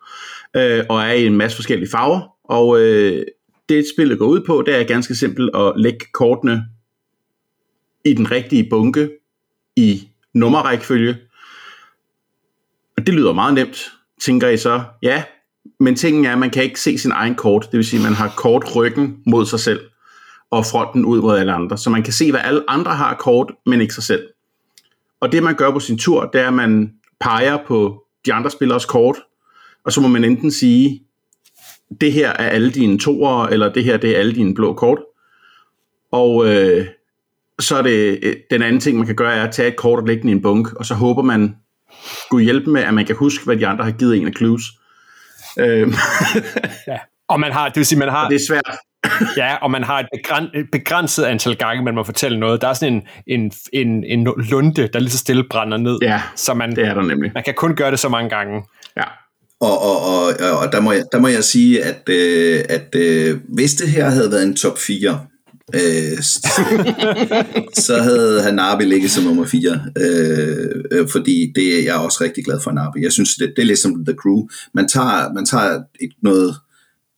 noget, 0.54 0.80
øh, 0.80 0.86
og 0.90 1.02
er 1.02 1.12
i 1.12 1.26
en 1.26 1.38
masse 1.38 1.58
forskellige 1.58 1.90
farver, 1.92 2.36
og 2.44 2.80
øh, 2.80 3.26
det 3.70 3.86
spillet 3.96 4.20
går 4.20 4.26
ud 4.26 4.42
på, 4.46 4.64
det 4.66 4.76
er 4.76 4.84
ganske 4.84 5.16
simpelt 5.16 5.56
at 5.56 5.74
lægge 5.76 6.06
kortene 6.14 6.66
i 8.06 8.14
den 8.14 8.32
rigtige 8.32 8.70
bunke 8.70 9.10
i 9.76 10.10
nummerrækkefølge, 10.34 11.18
og 12.98 13.06
det 13.06 13.14
lyder 13.14 13.34
meget 13.34 13.54
nemt, 13.54 13.92
tænker 14.22 14.50
I 14.50 14.58
så, 14.58 14.84
ja, 15.02 15.24
men 15.84 15.96
tingen 15.96 16.26
er, 16.26 16.32
at 16.32 16.38
man 16.38 16.50
kan 16.50 16.64
ikke 16.64 16.80
se 16.80 16.98
sin 16.98 17.12
egen 17.12 17.36
kort. 17.36 17.68
Det 17.72 17.78
vil 17.78 17.86
sige, 17.86 18.00
at 18.00 18.04
man 18.04 18.14
har 18.14 18.34
kort 18.38 18.76
ryggen 18.76 19.18
mod 19.26 19.46
sig 19.46 19.60
selv, 19.60 19.82
og 20.52 20.66
fronten 20.66 21.06
ud 21.06 21.22
mod 21.22 21.38
alle 21.38 21.54
andre. 21.54 21.78
Så 21.78 21.90
man 21.90 22.04
kan 22.04 22.14
se, 22.14 22.32
hvad 22.32 22.42
alle 22.44 22.64
andre 22.68 22.92
har 22.92 23.16
kort, 23.16 23.52
men 23.66 23.82
ikke 23.82 23.94
sig 23.94 24.04
selv. 24.04 24.24
Og 25.22 25.32
det, 25.32 25.44
man 25.44 25.56
gør 25.56 25.72
på 25.72 25.80
sin 25.80 25.98
tur, 25.98 26.26
det 26.26 26.42
er, 26.42 26.48
at 26.48 26.54
man 26.54 26.94
peger 27.20 27.58
på 27.68 28.04
de 28.26 28.34
andre 28.34 28.52
spillers 28.52 28.86
kort, 28.86 29.16
og 29.86 29.92
så 29.92 30.02
må 30.02 30.08
man 30.08 30.24
enten 30.24 30.52
sige, 30.52 31.04
det 32.02 32.12
her 32.12 32.30
er 32.30 32.50
alle 32.50 32.72
dine 32.72 33.00
toer, 33.00 33.46
eller 33.46 33.74
det 33.74 33.84
her 33.84 33.98
det 33.98 34.16
er 34.16 34.20
alle 34.20 34.36
dine 34.36 34.54
blå 34.54 34.74
kort. 34.74 35.00
Og 36.12 36.48
øh, 36.48 36.88
så 37.60 37.76
er 37.76 37.82
det 37.82 38.20
øh, 38.24 38.36
den 38.52 38.62
anden 38.62 38.82
ting, 38.82 38.98
man 38.98 39.06
kan 39.06 39.16
gøre, 39.16 39.36
er 39.36 39.44
at 39.44 39.54
tage 39.54 39.68
et 39.68 39.76
kort 39.76 40.00
og 40.00 40.08
lægge 40.08 40.22
den 40.22 40.30
i 40.30 40.32
en 40.32 40.42
bunk, 40.42 40.74
og 40.74 40.86
så 40.86 40.94
håber 40.94 41.22
man, 41.22 41.56
skulle 42.26 42.44
hjælpe 42.44 42.70
med, 42.70 42.82
at 42.82 42.94
man 42.94 43.06
kan 43.06 43.16
huske, 43.16 43.46
hvad 43.46 43.58
de 43.58 43.68
andre 43.68 43.84
har 43.84 43.92
givet 43.92 44.18
en 44.18 44.28
af 44.28 44.34
clues. 44.38 44.64
Øhm. 45.60 45.94
ja. 46.88 46.98
Og 47.28 47.40
man 47.40 47.52
har, 47.52 47.68
det 47.68 47.76
vil 47.78 47.86
sige, 47.86 48.00
man 48.00 48.10
har... 48.10 48.26
Og 48.26 48.30
det 48.30 48.36
er 48.36 48.46
svært. 48.50 48.78
ja, 49.38 49.56
og 49.56 49.72
man 49.72 49.84
har 49.84 50.00
et, 50.00 50.08
begræn, 50.14 50.44
et 50.56 50.66
begrænset 50.72 51.24
antal 51.24 51.56
gange, 51.56 51.84
man 51.84 51.96
må 51.96 52.04
fortælle 52.04 52.40
noget. 52.40 52.62
Der 52.62 52.68
er 52.68 52.74
sådan 52.74 52.94
en, 52.94 53.04
en, 53.28 53.52
en, 53.74 54.04
en 54.04 54.28
lunde, 54.38 54.88
der 54.88 55.00
lige 55.00 55.12
så 55.12 55.18
stille 55.18 55.44
brænder 55.50 55.78
ned. 55.78 55.98
Ja, 56.02 56.22
så 56.36 56.54
man, 56.54 56.76
det 56.76 56.86
er 56.86 56.94
der 56.94 57.02
nemlig. 57.02 57.32
Man 57.34 57.44
kan 57.44 57.54
kun 57.54 57.76
gøre 57.76 57.92
det 57.92 58.00
så 58.00 58.10
mange 58.10 58.30
gange. 58.30 58.64
Ja. 58.98 59.04
Og, 59.62 59.82
og, 59.82 59.98
og, 60.06 60.60
og 60.60 60.72
der, 60.72 60.80
må 60.80 60.92
jeg, 60.92 61.04
der 61.12 61.20
må 61.20 61.28
jeg 61.28 61.44
sige, 61.44 61.84
at, 61.84 62.10
øh, 62.10 62.64
at 62.70 62.96
øh, 62.96 63.40
hvis 63.50 63.74
det 63.74 63.90
her 63.90 64.10
havde 64.10 64.32
været 64.32 64.44
en 64.44 64.56
top 64.56 64.78
4, 64.78 65.26
øh, 65.76 66.22
så 67.88 67.98
havde 68.02 68.42
han 68.42 68.56
Narbi 68.56 68.84
ligget 68.84 69.12
som 69.12 69.24
nummer 69.24 69.46
4, 69.46 69.82
øh, 69.98 70.84
øh, 70.92 71.10
fordi 71.10 71.52
det 71.56 71.80
er 71.80 71.84
jeg 71.84 71.96
også 71.96 72.18
rigtig 72.22 72.46
glad 72.46 72.60
for 72.64 72.72
Narbi. 72.72 73.04
Jeg 73.04 73.12
synes, 73.12 73.36
det, 73.36 73.54
det 73.56 73.62
er 73.62 73.66
ligesom 73.66 74.06
The 74.06 74.16
Crew. 74.22 74.48
Man 74.74 74.88
tager, 74.88 75.34
man 75.34 75.46
tager 75.46 75.84
et, 76.02 76.12
noget, 76.24 76.56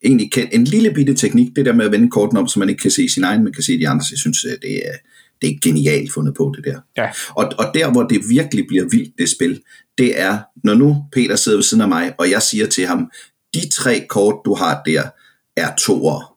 egentlig 0.03 0.31
en 0.51 0.63
lille 0.63 0.93
bitte 0.93 1.13
teknik, 1.13 1.55
det 1.55 1.65
der 1.65 1.73
med 1.73 1.85
at 1.85 1.91
vende 1.91 2.09
korten 2.09 2.37
om, 2.37 2.47
så 2.47 2.59
man 2.59 2.69
ikke 2.69 2.81
kan 2.81 2.91
se 2.91 3.09
sin 3.09 3.23
egen, 3.23 3.43
men 3.43 3.53
kan 3.53 3.63
se 3.63 3.79
de 3.79 3.87
andre. 3.87 4.05
Jeg 4.11 4.19
synes, 4.19 4.45
det 4.61 4.87
er, 4.87 4.93
det 5.41 5.49
er 5.49 5.59
genialt 5.61 6.13
fundet 6.13 6.33
på, 6.37 6.53
det 6.55 6.65
der. 6.65 6.79
Ja. 6.97 7.09
Og, 7.29 7.51
og 7.57 7.65
der, 7.73 7.91
hvor 7.91 8.03
det 8.03 8.21
virkelig 8.29 8.67
bliver 8.67 8.85
vildt, 8.91 9.13
det 9.17 9.29
spil, 9.29 9.61
det 9.97 10.21
er, 10.21 10.39
når 10.63 10.73
nu 10.73 11.05
Peter 11.11 11.35
sidder 11.35 11.57
ved 11.57 11.63
siden 11.63 11.81
af 11.81 11.87
mig, 11.87 12.13
og 12.17 12.31
jeg 12.31 12.41
siger 12.41 12.67
til 12.67 12.85
ham, 12.85 13.11
de 13.53 13.69
tre 13.69 14.05
kort, 14.09 14.35
du 14.45 14.53
har 14.53 14.81
der, 14.85 15.03
er 15.57 15.75
toer 15.77 16.34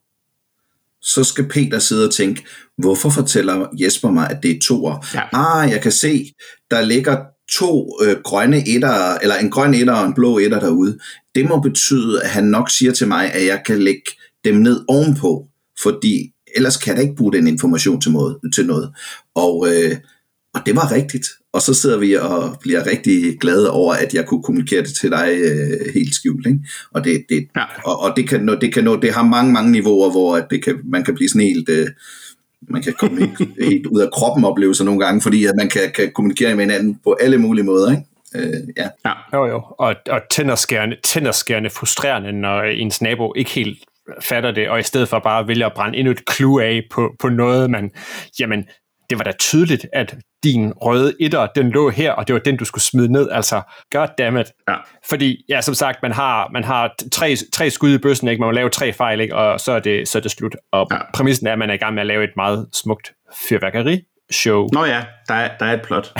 så 1.01 1.23
skal 1.23 1.47
Peter 1.47 1.79
sidde 1.79 2.07
og 2.07 2.13
tænke, 2.13 2.45
hvorfor 2.77 3.09
fortæller 3.09 3.67
Jesper 3.73 4.11
mig, 4.11 4.29
at 4.29 4.43
det 4.43 4.51
er 4.51 4.59
toer? 4.67 5.05
Ja. 5.13 5.21
Ah, 5.33 5.71
jeg 5.71 5.81
kan 5.81 5.91
se, 5.91 6.33
der 6.71 6.81
ligger 6.81 7.17
to 7.51 7.99
øh, 8.03 8.15
grønne 8.23 8.67
etter, 8.67 9.17
eller 9.21 9.35
en 9.35 9.49
grøn 9.49 9.73
etter 9.73 9.93
og 9.93 10.07
en 10.07 10.13
blå 10.13 10.37
etter 10.37 10.59
derude. 10.59 10.99
Det 11.35 11.49
må 11.49 11.59
betyde, 11.59 12.23
at 12.23 12.29
han 12.29 12.43
nok 12.43 12.69
siger 12.69 12.91
til 12.91 13.07
mig, 13.07 13.33
at 13.33 13.45
jeg 13.45 13.61
kan 13.65 13.79
lægge 13.79 14.11
dem 14.45 14.55
ned 14.55 14.85
ovenpå, 14.87 15.47
fordi 15.83 16.31
ellers 16.55 16.77
kan 16.77 16.95
jeg 16.95 17.03
ikke 17.03 17.15
bruge 17.15 17.33
den 17.33 17.47
information 17.47 18.01
til, 18.01 18.11
måde, 18.11 18.39
til 18.55 18.65
noget. 18.65 18.91
Og, 19.35 19.67
øh, 19.67 19.97
og 20.53 20.61
det 20.65 20.75
var 20.75 20.91
rigtigt. 20.91 21.27
Og 21.53 21.61
så 21.61 21.73
sidder 21.73 21.97
vi 21.97 22.13
og 22.13 22.57
bliver 22.61 22.85
rigtig 22.85 23.39
glade 23.39 23.71
over, 23.71 23.93
at 23.93 24.13
jeg 24.13 24.25
kunne 24.25 24.43
kommunikere 24.43 24.81
det 24.81 24.95
til 24.95 25.11
dig 25.11 25.29
øh, 25.43 25.93
helt 25.93 26.15
skjult. 26.15 26.47
Ikke? 26.47 26.59
Og, 26.91 27.03
det, 27.03 27.25
det, 27.29 27.47
ja. 27.55 27.63
og, 27.85 27.99
og 27.99 28.13
det, 28.15 28.29
kan 28.29 28.41
nå, 28.41 28.55
det 28.55 28.73
kan 28.73 28.83
nå, 28.83 28.95
det 28.95 29.13
har 29.13 29.23
mange, 29.23 29.53
mange 29.53 29.71
niveauer, 29.71 30.11
hvor 30.11 30.35
at 30.35 30.45
det 30.49 30.63
kan, 30.63 30.79
man 30.83 31.03
kan 31.03 31.15
blive 31.15 31.29
sådan 31.29 31.47
helt... 31.47 31.69
Øh, 31.69 31.87
man 32.69 32.81
kan 32.81 32.93
komme 32.93 33.19
helt, 33.19 33.51
helt 33.69 33.87
ud 33.87 34.01
af 34.01 34.11
kroppen 34.11 34.45
opleve 34.45 34.75
sig 34.75 34.85
nogle 34.85 35.05
gange, 35.05 35.21
fordi 35.21 35.45
at 35.45 35.53
man 35.57 35.69
kan, 35.69 35.81
kan 35.95 36.11
kommunikere 36.15 36.55
med 36.55 36.65
hinanden 36.65 36.99
på 37.03 37.17
alle 37.21 37.37
mulige 37.37 37.65
måder. 37.65 37.91
Ikke? 37.91 38.03
Øh, 38.35 38.63
ja. 38.77 38.89
ja. 39.05 39.13
Jo, 39.33 39.45
jo. 39.45 39.63
Og, 39.79 39.95
og 40.09 40.21
tænderskærende, 40.31 40.97
tænderskærende 41.03 41.69
frustrerende, 41.69 42.31
når 42.31 42.61
ens 42.61 43.01
nabo 43.01 43.33
ikke 43.35 43.51
helt 43.51 43.79
fatter 44.21 44.51
det, 44.51 44.69
og 44.69 44.79
i 44.79 44.83
stedet 44.83 45.09
for 45.09 45.19
bare 45.19 45.47
vælger 45.47 45.65
at 45.65 45.73
brænde 45.73 45.97
endnu 45.97 46.11
et 46.11 46.21
clue 46.31 46.63
af 46.63 46.81
på, 46.91 47.15
på 47.19 47.29
noget, 47.29 47.69
man, 47.69 47.91
jamen, 48.39 48.65
det 49.09 49.17
var 49.17 49.23
da 49.23 49.31
tydeligt, 49.31 49.85
at 49.93 50.15
din 50.43 50.73
røde 50.73 51.13
etter, 51.19 51.47
den 51.55 51.69
lå 51.69 51.89
her, 51.89 52.11
og 52.11 52.27
det 52.27 52.33
var 52.33 52.39
den, 52.39 52.57
du 52.57 52.65
skulle 52.65 52.83
smide 52.83 53.11
ned. 53.11 53.29
Altså, 53.31 53.61
goddammit. 53.91 54.47
Ja. 54.69 54.75
Fordi, 55.09 55.45
ja, 55.49 55.61
som 55.61 55.73
sagt, 55.73 55.99
man 56.01 56.11
har, 56.11 56.49
man 56.53 56.63
har 56.63 56.95
tre, 57.11 57.35
tre 57.53 57.69
skud 57.69 57.93
i 57.93 57.97
bøssen, 57.97 58.27
ikke? 58.27 58.39
man 58.39 58.47
må 58.47 58.51
lave 58.51 58.69
tre 58.69 58.93
fejl, 58.93 59.19
ikke? 59.19 59.35
og 59.35 59.59
så 59.59 59.71
er, 59.71 59.79
det, 59.79 60.07
så 60.07 60.17
er 60.17 60.21
det 60.21 60.31
slut. 60.31 60.55
Og 60.71 60.87
ja. 60.91 60.97
præmissen 61.13 61.47
er, 61.47 61.51
at 61.51 61.59
man 61.59 61.69
er 61.69 61.73
i 61.73 61.77
gang 61.77 61.93
med 61.93 62.01
at 62.01 62.07
lave 62.07 62.23
et 62.23 62.33
meget 62.35 62.67
smukt 62.73 63.11
fyrværkeri, 63.49 64.01
show. 64.31 64.67
Nå 64.73 64.85
ja, 64.85 65.03
der 65.27 65.33
er, 65.33 65.57
der 65.59 65.65
er 65.65 65.73
et 65.73 65.81
plot. 65.81 66.13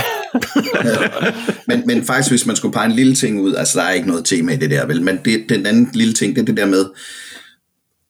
men, 1.68 1.84
men 1.86 2.04
faktisk, 2.06 2.32
hvis 2.32 2.46
man 2.46 2.56
skulle 2.56 2.74
pege 2.74 2.86
en 2.86 2.92
lille 2.92 3.16
ting 3.16 3.42
ud, 3.42 3.56
altså 3.56 3.80
der 3.80 3.86
er 3.86 3.92
ikke 3.92 4.08
noget 4.08 4.26
tema 4.26 4.52
i 4.52 4.56
det 4.56 4.70
der, 4.70 4.86
vel? 4.86 5.02
Men 5.02 5.20
det, 5.26 5.46
den 5.50 5.66
anden 5.66 5.90
lille 5.94 6.14
ting, 6.14 6.36
det 6.36 6.42
er 6.42 6.46
det 6.46 6.58
der 6.58 6.66
med, 6.66 6.86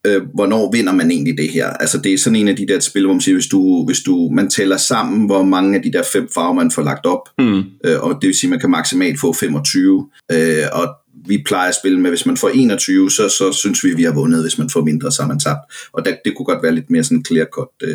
øh, 0.08 0.22
hvornår 0.34 0.72
vinder 0.72 0.94
man 0.94 1.12
egentlig 1.12 1.38
det 1.38 1.50
her? 1.50 1.68
Altså 1.68 1.98
det 1.98 2.14
er 2.14 2.18
sådan 2.18 2.36
en 2.36 2.48
af 2.48 2.56
de 2.56 2.68
der 2.68 2.80
spil, 2.80 3.06
hvor 3.06 3.14
man 3.14 3.22
siger, 3.22 3.36
hvis 3.36 3.48
du, 3.48 3.86
hvis 3.86 4.00
du 4.00 4.30
man 4.34 4.50
tæller 4.50 4.78
sammen, 4.78 5.26
hvor 5.26 5.44
mange 5.44 5.76
af 5.76 5.82
de 5.82 5.92
der 5.92 6.04
fem 6.14 6.30
farver, 6.34 6.54
man 6.54 6.72
får 6.72 6.82
lagt 6.82 7.06
op, 7.06 7.30
mm. 7.38 7.64
øh, 7.86 8.00
og 8.00 8.18
det 8.22 8.28
vil 8.28 8.36
sige, 8.36 8.48
at 8.48 8.50
man 8.50 8.60
kan 8.60 8.70
maksimalt 8.70 9.20
få 9.20 9.34
25, 9.34 10.10
øh, 10.32 10.64
og 10.74 10.88
vi 11.28 11.44
plejer 11.46 11.70
at 11.70 11.76
spille 11.76 12.00
med, 12.00 12.10
hvis 12.10 12.26
man 12.26 12.38
får 12.38 12.50
21, 12.50 13.12
så, 13.12 13.30
så 13.30 13.54
synes 13.54 13.84
vi, 13.84 13.94
vi 13.96 14.04
har 14.04 14.14
vundet, 14.14 14.42
hvis 14.42 14.58
man 14.58 14.70
får 14.70 14.82
mindre, 14.82 15.12
så 15.12 15.22
har 15.22 15.28
man 15.28 15.40
tabt. 15.40 15.60
Og 15.94 16.06
det, 16.06 16.18
det 16.26 16.34
kunne 16.36 16.46
godt 16.46 16.64
være 16.64 16.76
lidt 16.76 16.90
mere 16.90 17.04
sådan 17.04 17.26
clear 17.26 17.46
cut 17.46 17.68
øh, 17.84 17.92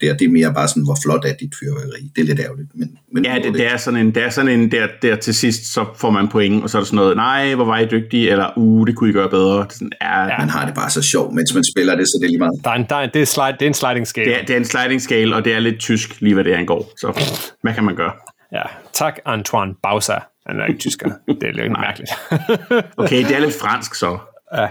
der. 0.00 0.14
Det 0.16 0.24
er 0.24 0.28
mere 0.28 0.54
bare 0.54 0.68
sådan, 0.68 0.84
hvor 0.84 0.98
flot 1.02 1.24
er 1.24 1.34
dit 1.40 1.54
fyrværkeri. 1.60 2.10
Det 2.16 2.22
er 2.22 2.26
lidt 2.26 2.40
ærgerligt. 2.40 2.68
Men, 2.74 2.98
men 3.12 3.24
ja, 3.24 3.38
det, 3.44 3.54
det, 3.54 3.72
er 3.72 3.76
sådan 3.76 4.00
en, 4.00 4.14
det 4.14 4.22
er 4.22 4.30
sådan 4.30 4.60
en 4.60 4.70
der, 4.72 4.86
der 5.02 5.16
til 5.16 5.34
sidst, 5.34 5.72
så 5.74 5.84
får 5.96 6.10
man 6.10 6.28
point, 6.28 6.62
og 6.62 6.70
så 6.70 6.78
er 6.78 6.80
der 6.80 6.86
sådan 6.86 6.96
noget, 6.96 7.16
nej, 7.16 7.54
hvor 7.54 7.64
var 7.64 7.78
I 7.78 7.86
dygtige, 7.86 8.30
eller 8.30 8.52
uh, 8.56 8.86
det 8.86 8.96
kunne 8.96 9.10
I 9.10 9.12
gøre 9.12 9.28
bedre. 9.28 9.58
Det 9.58 9.64
er 9.64 9.72
sådan, 9.72 9.92
ja, 10.02 10.22
ja. 10.22 10.38
Man 10.38 10.48
har 10.48 10.66
det 10.66 10.74
bare 10.74 10.90
så 10.90 11.02
sjovt, 11.02 11.34
mens 11.34 11.54
man 11.54 11.64
spiller 11.64 11.96
det, 11.96 12.06
så 12.06 12.18
det 12.20 12.26
er 12.26 12.30
lige 12.30 12.38
meget. 12.38 12.60
Der 12.64 12.70
er 12.70 12.74
en, 12.74 12.86
der 12.88 12.96
er, 12.96 13.06
det, 13.06 13.22
er 13.22 13.26
slide, 13.26 13.56
det 13.60 13.62
er 13.62 13.66
en 13.66 13.74
sliding 13.74 14.06
scale. 14.06 14.30
Det 14.30 14.40
er, 14.40 14.44
det 14.44 14.52
er 14.52 14.56
en 14.56 14.64
sliding 14.64 15.02
scale, 15.02 15.36
og 15.36 15.44
det 15.44 15.54
er 15.54 15.58
lidt 15.58 15.78
tysk, 15.80 16.20
lige 16.20 16.34
hvad 16.34 16.44
det 16.44 16.52
angår. 16.52 16.92
Så 16.96 17.22
hvad 17.62 17.74
kan 17.74 17.84
man 17.84 17.96
gøre? 17.96 18.12
Ja, 18.52 18.62
tak 18.92 19.18
Antoine 19.24 19.74
Bausa. 19.82 20.14
Han 20.46 20.60
er 20.60 20.66
ikke 20.66 20.80
tysker. 20.80 21.10
Det 21.28 21.42
er 21.42 21.52
lidt 21.52 21.72
mærkeligt. 21.72 22.10
okay, 23.02 23.24
det 23.28 23.36
er 23.36 23.40
lidt 23.40 23.54
fransk 23.60 23.94
så. 23.94 24.18
Ja. 24.54 24.68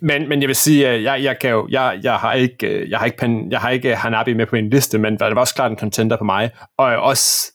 Men, 0.00 0.28
men 0.28 0.40
jeg 0.40 0.48
vil 0.48 0.56
sige, 0.56 0.88
at 0.88 1.02
jeg, 1.02 1.22
jeg, 1.22 1.38
kan 1.38 1.50
jo, 1.50 1.68
jeg, 1.70 2.00
jeg 2.02 2.16
har 2.16 2.32
ikke, 2.32 2.90
jeg 2.90 2.98
har 2.98 3.06
ikke, 3.06 3.18
pen, 3.18 3.50
jeg 3.52 3.60
har 3.60 3.70
ikke 3.70 3.96
Hanabi 3.96 4.34
med 4.34 4.46
på 4.46 4.56
en 4.56 4.70
liste, 4.70 4.98
men 4.98 5.12
det 5.12 5.20
var 5.20 5.40
også 5.40 5.54
klart 5.54 5.70
en 5.70 5.78
contender 5.78 6.16
på 6.16 6.24
mig. 6.24 6.50
Og 6.78 6.90
jeg 6.90 6.98
også 6.98 7.52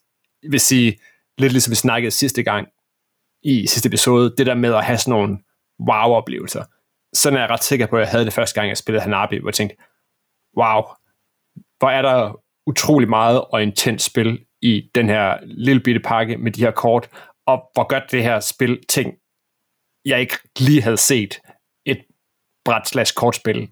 vil 0.49 0.59
sige, 0.59 0.99
lidt 1.37 1.51
ligesom 1.51 1.71
vi 1.71 1.75
snakkede 1.75 2.11
sidste 2.11 2.43
gang 2.43 2.67
i 3.43 3.67
sidste 3.67 3.87
episode, 3.87 4.33
det 4.37 4.45
der 4.45 4.55
med 4.55 4.73
at 4.73 4.85
have 4.85 4.97
sådan 4.97 5.11
nogle 5.11 5.37
wow-oplevelser. 5.89 6.63
Sådan 7.13 7.37
er 7.37 7.41
jeg 7.41 7.49
ret 7.49 7.63
sikker 7.63 7.85
på, 7.85 7.95
at 7.95 8.01
jeg 8.01 8.09
havde 8.09 8.25
det 8.25 8.33
første 8.33 8.55
gang, 8.55 8.69
jeg 8.69 8.77
spillede 8.77 9.01
Hanabi, 9.01 9.37
hvor 9.37 9.49
jeg 9.49 9.53
tænkte, 9.53 9.75
wow, 10.57 10.81
hvor 11.79 11.89
er 11.89 12.01
der 12.01 12.39
utrolig 12.67 13.09
meget 13.09 13.41
og 13.41 13.63
intens 13.63 14.03
spil 14.03 14.39
i 14.61 14.89
den 14.95 15.09
her 15.09 15.37
lille 15.43 15.81
bitte 15.81 15.99
pakke 15.99 16.37
med 16.37 16.51
de 16.51 16.61
her 16.61 16.71
kort, 16.71 17.09
og 17.47 17.63
hvor 17.73 17.87
godt 17.87 18.11
det 18.11 18.23
her 18.23 18.39
spil 18.39 18.79
ting, 18.89 19.13
jeg 20.05 20.19
ikke 20.19 20.37
lige 20.59 20.81
havde 20.81 20.97
set 20.97 21.39
et 21.85 22.01
bræt 22.65 22.87
slash 22.87 23.13
kortspil 23.15 23.69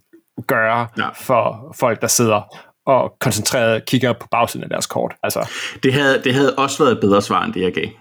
gøre 0.47 0.87
ja. 0.97 1.09
for 1.09 1.75
folk, 1.79 2.01
der 2.01 2.07
sidder 2.07 2.41
og 2.85 3.15
koncentreret 3.19 3.85
kigger 3.85 4.13
på 4.13 4.27
bagsiden 4.31 4.63
af 4.63 4.69
deres 4.69 4.87
kort. 4.87 5.15
Altså. 5.23 5.49
Det, 5.83 5.93
havde, 5.93 6.23
det 6.23 6.33
havde 6.33 6.55
også 6.55 6.83
været 6.83 6.95
et 6.95 7.01
bedre 7.01 7.21
svar, 7.21 7.43
end 7.43 7.53
det 7.53 7.61
jeg 7.61 7.73
gav. 7.73 7.87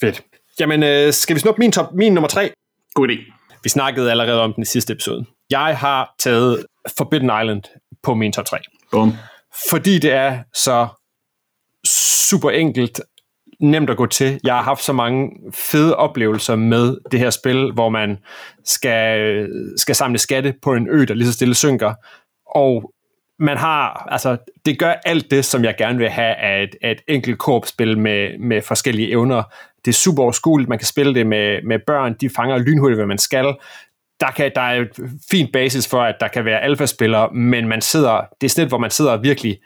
Fedt. 0.00 0.22
Jamen, 0.60 0.82
øh, 0.82 1.12
skal 1.12 1.36
vi 1.36 1.40
snuppe 1.40 1.58
min, 1.58 1.72
top, 1.72 1.92
min 1.92 2.14
nummer 2.14 2.28
tre? 2.28 2.50
God 2.94 3.08
idé. 3.08 3.32
Vi 3.62 3.68
snakkede 3.68 4.10
allerede 4.10 4.40
om 4.40 4.54
den 4.54 4.62
i 4.62 4.64
sidste 4.64 4.92
episode. 4.92 5.24
Jeg 5.50 5.78
har 5.78 6.14
taget 6.18 6.66
Forbidden 6.98 7.30
Island 7.42 7.62
på 8.02 8.14
min 8.14 8.32
top 8.32 8.44
3. 8.44 8.58
Bum 8.90 9.12
fordi 9.70 9.98
det 9.98 10.12
er 10.12 10.38
så 10.54 10.88
super 12.30 12.50
enkelt, 12.50 13.00
nemt 13.60 13.90
at 13.90 13.96
gå 13.96 14.06
til. 14.06 14.40
Jeg 14.44 14.54
har 14.54 14.62
haft 14.62 14.84
så 14.84 14.92
mange 14.92 15.30
fede 15.54 15.96
oplevelser 15.96 16.56
med 16.56 16.98
det 17.10 17.20
her 17.20 17.30
spil, 17.30 17.72
hvor 17.72 17.88
man 17.88 18.18
skal, 18.64 19.48
skal 19.76 19.94
samle 19.94 20.18
skatte 20.18 20.54
på 20.62 20.74
en 20.74 20.88
ø, 20.90 21.04
der 21.04 21.14
lige 21.14 21.26
så 21.26 21.32
stille 21.32 21.54
synker. 21.54 21.94
Og 22.46 22.92
man 23.38 23.56
har, 23.56 24.08
altså, 24.10 24.36
det 24.66 24.78
gør 24.78 24.94
alt 25.04 25.30
det, 25.30 25.44
som 25.44 25.64
jeg 25.64 25.74
gerne 25.78 25.98
vil 25.98 26.08
have 26.08 26.34
af 26.34 26.62
et, 26.62 26.76
af 26.82 26.90
et 26.90 27.00
enkelt 27.08 27.38
korpsspil 27.38 27.98
med, 27.98 28.38
med 28.38 28.62
forskellige 28.62 29.10
evner. 29.10 29.42
Det 29.84 29.90
er 29.90 29.96
super 29.96 30.22
overskueligt, 30.22 30.68
man 30.68 30.78
kan 30.78 30.86
spille 30.86 31.14
det 31.14 31.26
med, 31.26 31.62
med 31.62 31.78
børn, 31.86 32.14
de 32.20 32.30
fanger 32.30 32.58
lynhurtigt, 32.58 32.98
hvad 32.98 33.06
man 33.06 33.18
skal 33.18 33.54
der, 34.20 34.30
kan, 34.30 34.52
der 34.54 34.60
er 34.60 34.80
et 34.80 35.00
fint 35.30 35.52
basis 35.52 35.88
for, 35.88 36.02
at 36.02 36.14
der 36.20 36.28
kan 36.28 36.44
være 36.44 36.60
alfaspillere, 36.60 37.34
men 37.34 37.68
man 37.68 37.80
sidder, 37.80 38.20
det 38.40 38.46
er 38.46 38.50
stedet, 38.50 38.68
hvor 38.68 38.78
man 38.78 38.90
sidder 38.90 39.16
virkelig 39.16 39.58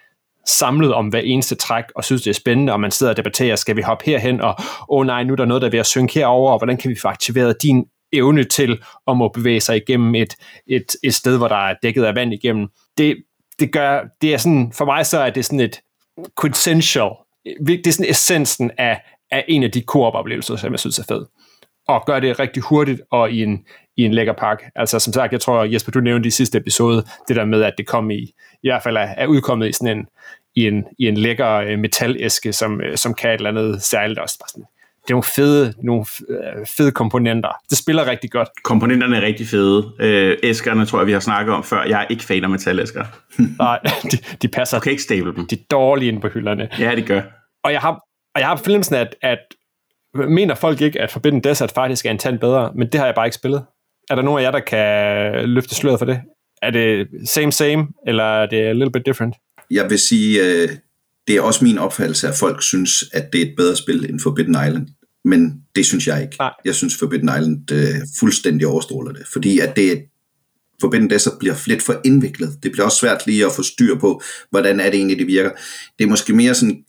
samlet 0.47 0.95
om 0.95 1.09
hver 1.09 1.21
eneste 1.21 1.55
træk, 1.55 1.85
og 1.97 2.05
synes, 2.05 2.23
det 2.23 2.31
er 2.31 2.35
spændende, 2.35 2.73
og 2.73 2.81
man 2.81 2.91
sidder 2.91 3.13
og 3.13 3.17
debatterer, 3.17 3.57
skal 3.57 3.77
vi 3.77 3.83
hoppe 3.83 4.05
herhen, 4.05 4.41
og 4.41 4.55
åh 4.59 4.65
oh, 4.89 5.07
nej, 5.07 5.25
nu 5.25 5.33
er 5.33 5.37
der 5.37 5.45
noget, 5.45 5.63
der 5.63 5.69
er 5.69 5.71
ved 5.71 5.79
at 5.79 5.87
synke 5.87 6.15
herover, 6.15 6.53
og 6.53 6.59
hvordan 6.59 6.77
kan 6.77 6.91
vi 6.91 6.97
få 7.03 7.09
aktiveret 7.09 7.63
din 7.63 7.85
evne 8.13 8.45
til 8.45 8.83
at 9.09 9.17
må 9.17 9.29
bevæge 9.29 9.61
sig 9.61 9.77
igennem 9.77 10.15
et, 10.15 10.37
et, 10.67 10.87
et 11.05 11.15
sted, 11.15 11.39
hvor 11.39 11.49
der 11.49 11.69
er 11.69 11.75
dækket 11.83 12.05
af 12.05 12.15
vand 12.15 12.35
igennem. 12.35 12.69
Det, 12.99 13.17
det 13.61 13.73
gør, 13.73 14.01
det 14.23 14.35
er 14.35 14.39
sådan, 14.39 14.73
for 14.75 14.85
mig 14.85 15.07
så 15.07 15.19
er 15.19 15.31
det 15.31 15.45
sådan 15.45 15.61
et 15.61 15.81
quintessential, 16.41 17.11
det 17.67 17.87
er 17.87 17.93
sådan 17.93 18.11
essensen 18.11 18.71
af, 18.79 19.01
af 19.31 19.45
en 19.49 19.63
af 19.63 19.71
de 19.71 19.83
koop-oplevelser, 19.83 20.57
som 20.57 20.73
jeg 20.73 20.81
synes 20.81 20.99
er 20.99 21.05
fed 21.09 21.25
og 21.89 22.03
gør 22.07 22.21
det 22.21 22.41
rigtig 22.41 22.63
hurtigt 22.63 23.01
og 23.11 23.31
i 23.31 23.43
en, 23.43 23.65
i 23.97 24.03
en 24.03 24.15
lækker 24.15 24.33
pakke. 24.33 24.65
Altså 24.75 24.99
som 24.99 25.13
sagt, 25.13 25.33
jeg 25.33 25.41
tror, 25.41 25.65
Jesper, 25.65 25.93
du 25.93 26.01
nævnte 26.01 26.27
i 26.27 26.31
sidste 26.31 26.59
episode, 26.59 27.05
det 27.29 27.37
der 27.37 27.45
med, 27.45 27.63
at 27.63 27.75
det 27.79 27.87
kom 27.87 28.11
i, 28.11 28.19
i 28.63 28.69
hvert 28.69 28.83
fald 28.83 28.97
er, 28.97 29.01
er 29.01 29.27
udkommet 29.27 29.69
i 29.69 29.73
sådan 29.73 29.99
en, 29.99 30.07
i 30.55 30.67
en, 30.67 30.85
i 30.99 31.09
en 31.09 31.17
lækker 31.17 31.51
øh, 31.51 31.79
metalæske, 31.79 32.53
som, 32.53 32.81
øh, 32.81 32.97
som 32.97 33.15
kan 33.15 33.31
et 33.31 33.35
eller 33.35 33.51
andet 33.51 33.83
særligt 33.83 34.19
også. 34.19 34.39
Bare 34.39 34.49
sådan, 34.49 34.65
det 35.03 35.11
er 35.11 35.15
nogle 35.15 35.25
fede, 35.37 35.75
nogle 35.83 36.05
øh, 36.29 36.67
fede 36.77 36.93
komponenter. 36.93 37.49
Det 37.71 37.79
spiller 37.79 38.07
rigtig 38.07 38.31
godt. 38.31 38.49
Komponenterne 38.65 39.17
er 39.17 39.23
rigtig 39.23 39.47
fede. 39.47 39.93
Øh, 40.01 40.37
æskerne 40.43 40.87
tror 40.87 40.99
jeg, 40.99 41.07
vi 41.07 41.13
har 41.13 41.21
snakket 41.21 41.55
om 41.55 41.65
før. 41.65 41.85
Jeg 41.85 42.01
er 42.01 42.07
ikke 42.11 42.25
fan 42.25 42.45
af 42.45 42.51
metalæsker. 42.51 43.05
Nej, 43.59 43.79
de, 44.13 44.19
de 44.43 44.49
passer. 44.49 44.79
Du 44.79 44.83
kan 44.83 44.91
ikke 44.91 45.03
stable 45.03 45.35
dem. 45.35 45.47
De 45.47 45.55
er 45.55 45.65
dårlige 45.71 46.09
inde 46.09 46.21
på 46.21 46.29
hylderne. 46.29 46.69
Ja, 46.79 46.95
det 46.97 47.07
gør. 47.07 47.23
Og 47.65 47.73
jeg 47.73 47.81
har, 47.81 47.93
og 48.35 48.41
jeg 48.41 48.47
har 48.47 48.57
fornemmelsen 48.57 48.95
at, 48.95 49.15
at 49.23 49.39
mener 50.15 50.55
folk 50.55 50.81
ikke, 50.81 51.01
at 51.01 51.11
Forbidden 51.11 51.45
Desert 51.45 51.73
faktisk 51.73 52.07
er 52.07 52.11
en 52.11 52.19
tand 52.19 52.39
bedre, 52.39 52.73
men 52.75 52.89
det 52.89 52.95
har 53.01 53.07
jeg 53.07 53.15
bare 53.15 53.27
ikke 53.27 53.35
spillet. 53.35 53.65
Er 54.11 54.15
der 54.15 54.23
nogen 54.23 54.39
af 54.41 54.45
jer, 54.45 54.51
der 54.51 54.61
kan 54.61 55.49
løfte 55.49 55.75
sløret 55.75 55.99
for 55.99 56.07
det? 56.07 56.21
Er 56.63 56.71
det 56.71 57.09
same 57.25 57.53
same, 57.53 57.87
eller 58.07 58.25
er 58.25 58.47
det 58.47 58.57
a 58.57 58.73
little 58.73 58.93
bit 58.93 59.07
different? 59.07 59.35
Jeg 59.71 59.91
vil 59.91 59.99
sige, 59.99 60.41
øh, 60.41 60.69
det 61.29 61.37
er 61.37 61.41
også 61.41 61.65
min 61.65 61.79
opfattelse, 61.79 62.29
at 62.29 62.35
folk 62.35 62.63
synes, 62.63 63.05
at 63.13 63.33
det 63.33 63.43
er 63.43 63.47
et 63.47 63.55
bedre 63.57 63.77
spil 63.77 64.11
end 64.11 64.21
Forbidden 64.21 64.57
Island. 64.69 64.89
Men 65.25 65.63
det 65.77 65.87
synes 65.87 66.07
jeg 66.07 66.23
ikke. 66.23 66.37
Nej. 66.39 66.53
Jeg 66.65 66.75
synes, 66.75 66.99
Forbidden 66.99 67.29
Island 67.29 67.73
øh, 67.73 67.95
fuldstændig 68.21 68.67
overstråler 68.67 69.13
det. 69.13 69.27
Fordi 69.33 69.59
at 69.59 69.77
det 69.77 70.03
Forbidden 70.81 71.11
Desert 71.11 71.39
bliver 71.39 71.55
lidt 71.67 71.83
for 71.83 72.01
indviklet. 72.05 72.51
Det 72.63 72.73
bliver 72.73 72.85
også 72.85 72.99
svært 72.99 73.27
lige 73.27 73.47
at 73.47 73.53
få 73.53 73.63
styr 73.63 73.99
på, 73.99 74.23
hvordan 74.51 74.81
er 74.81 74.85
det 74.85 74.95
egentlig, 74.95 75.19
det 75.19 75.27
virker. 75.27 75.51
Det 75.99 76.05
er 76.05 76.09
måske 76.09 76.33
mere 76.33 76.55
sådan 76.55 76.85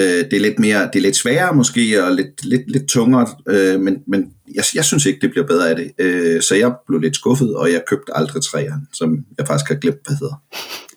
Øh, 0.00 0.24
det 0.24 0.32
er 0.32 0.40
lidt 0.40 0.58
mere, 0.58 0.80
det 0.92 0.96
er 0.96 1.00
lidt 1.00 1.16
sværere 1.16 1.54
måske, 1.54 2.04
og 2.04 2.12
lidt, 2.12 2.44
lidt, 2.44 2.70
lidt 2.70 2.88
tungere, 2.88 3.26
øh, 3.48 3.80
men, 3.80 4.02
men 4.06 4.32
jeg, 4.54 4.64
jeg 4.74 4.84
synes 4.84 5.06
ikke, 5.06 5.20
det 5.20 5.30
bliver 5.30 5.46
bedre 5.46 5.70
af 5.70 5.76
det. 5.76 5.90
Øh, 5.98 6.42
så 6.42 6.54
jeg 6.54 6.72
blev 6.86 7.00
lidt 7.00 7.14
skuffet, 7.14 7.56
og 7.56 7.72
jeg 7.72 7.82
købte 7.86 8.16
aldrig 8.16 8.42
træerne, 8.42 8.86
som 8.92 9.24
jeg 9.38 9.46
faktisk 9.46 9.68
har 9.68 9.74
glemt, 9.74 10.06
hvad 10.06 10.16
hedder. 10.16 10.42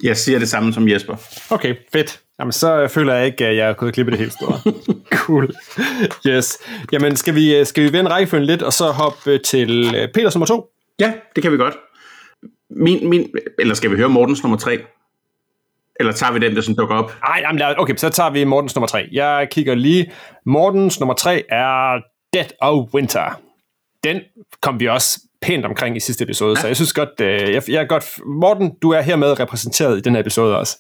Jeg 0.04 0.18
siger 0.18 0.40
det 0.40 0.50
samme 0.50 0.74
som 0.74 0.90
Jesper. 0.90 1.16
Okay, 1.50 1.76
fedt. 1.94 2.20
Jamen, 2.40 2.52
så 2.52 2.88
føler 2.88 3.14
jeg 3.14 3.26
ikke, 3.26 3.46
at 3.48 3.58
jeg 3.58 3.66
har 3.66 3.74
kunnet 3.74 3.94
klippe 3.94 4.12
det 4.12 4.20
helt 4.20 4.34
store. 4.34 4.60
cool. 5.26 5.56
Yes. 6.28 6.58
Jamen, 6.92 7.16
skal 7.16 7.36
vi, 7.36 7.66
skal 7.66 7.84
vi 7.84 7.92
vende 7.92 8.12
rækkefølgen 8.12 8.48
lidt, 8.48 8.62
og 8.62 8.74
så 8.74 8.86
hoppe 8.86 9.38
til 9.38 9.96
øh, 9.96 10.08
Peters 10.14 10.36
nummer 10.36 10.46
to? 10.46 10.66
Ja, 11.00 11.14
det 11.36 11.44
kan 11.44 11.52
vi 11.52 11.58
godt. 11.58 11.74
Min, 12.70 13.10
min, 13.10 13.30
eller 13.60 13.74
skal 13.74 13.92
vi 13.92 13.96
høre 13.96 14.10
Mortens 14.10 14.44
nummer 14.44 14.58
tre? 14.58 14.80
Eller 16.00 16.12
tager 16.12 16.34
vi 16.34 16.40
den, 16.40 16.56
der 16.56 16.62
sådan 16.62 16.76
dukker 16.76 16.96
op? 16.96 17.14
Nej, 17.54 17.76
okay, 17.78 17.96
så 17.96 18.10
tager 18.10 18.30
vi 18.30 18.44
Mortens 18.44 18.76
nummer 18.76 18.88
3. 18.88 19.10
Jeg 19.12 19.48
kigger 19.52 19.76
lige. 19.76 20.12
Mortens 20.46 21.00
nummer 21.00 21.14
3 21.14 21.44
er 21.50 22.02
Dead 22.34 22.50
of 22.62 22.94
Winter. 22.94 23.42
Den 24.04 24.20
kom 24.62 24.80
vi 24.80 24.88
også 24.88 25.20
pænt 25.42 25.66
omkring 25.66 25.98
i 25.98 26.00
sidste 26.00 26.24
episode, 26.24 26.56
ja. 26.58 26.62
så 26.62 26.68
jeg 26.68 26.76
synes 26.76 26.94
godt, 26.94 27.10
øh, 27.22 27.54
jeg, 27.54 27.64
jeg 27.70 27.82
er 27.82 27.88
godt, 27.88 28.20
Morten, 28.26 28.72
du 28.82 28.90
er 28.90 29.02
hermed 29.02 29.40
repræsenteret 29.40 29.98
i 29.98 30.02
den 30.02 30.14
her 30.14 30.22
episode 30.22 30.58
også. 30.58 30.78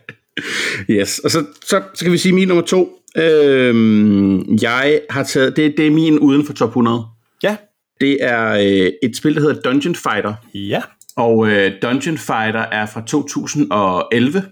yes, 0.90 1.18
og 1.18 1.30
så, 1.30 1.44
så, 1.64 1.82
så 1.94 2.04
kan 2.04 2.12
vi 2.12 2.18
sige 2.18 2.32
min 2.32 2.48
nummer 2.48 2.64
to. 2.64 2.98
Øhm, 3.16 4.58
jeg 4.62 5.00
har 5.10 5.22
taget, 5.22 5.56
det, 5.56 5.74
det 5.76 5.86
er 5.86 5.90
min 5.90 6.18
uden 6.18 6.46
for 6.46 6.52
top 6.52 6.68
100. 6.68 7.06
Ja. 7.42 7.56
Det 8.00 8.18
er 8.20 8.50
øh, 8.50 8.92
et 9.02 9.16
spil, 9.16 9.34
der 9.34 9.40
hedder 9.40 9.60
Dungeon 9.60 9.94
Fighter. 9.94 10.34
Ja. 10.54 10.82
Og 11.16 11.48
øh, 11.48 11.72
Dungeon 11.82 12.18
Fighter 12.18 12.60
er 12.60 12.86
fra 12.86 13.02
2011. 13.06 14.42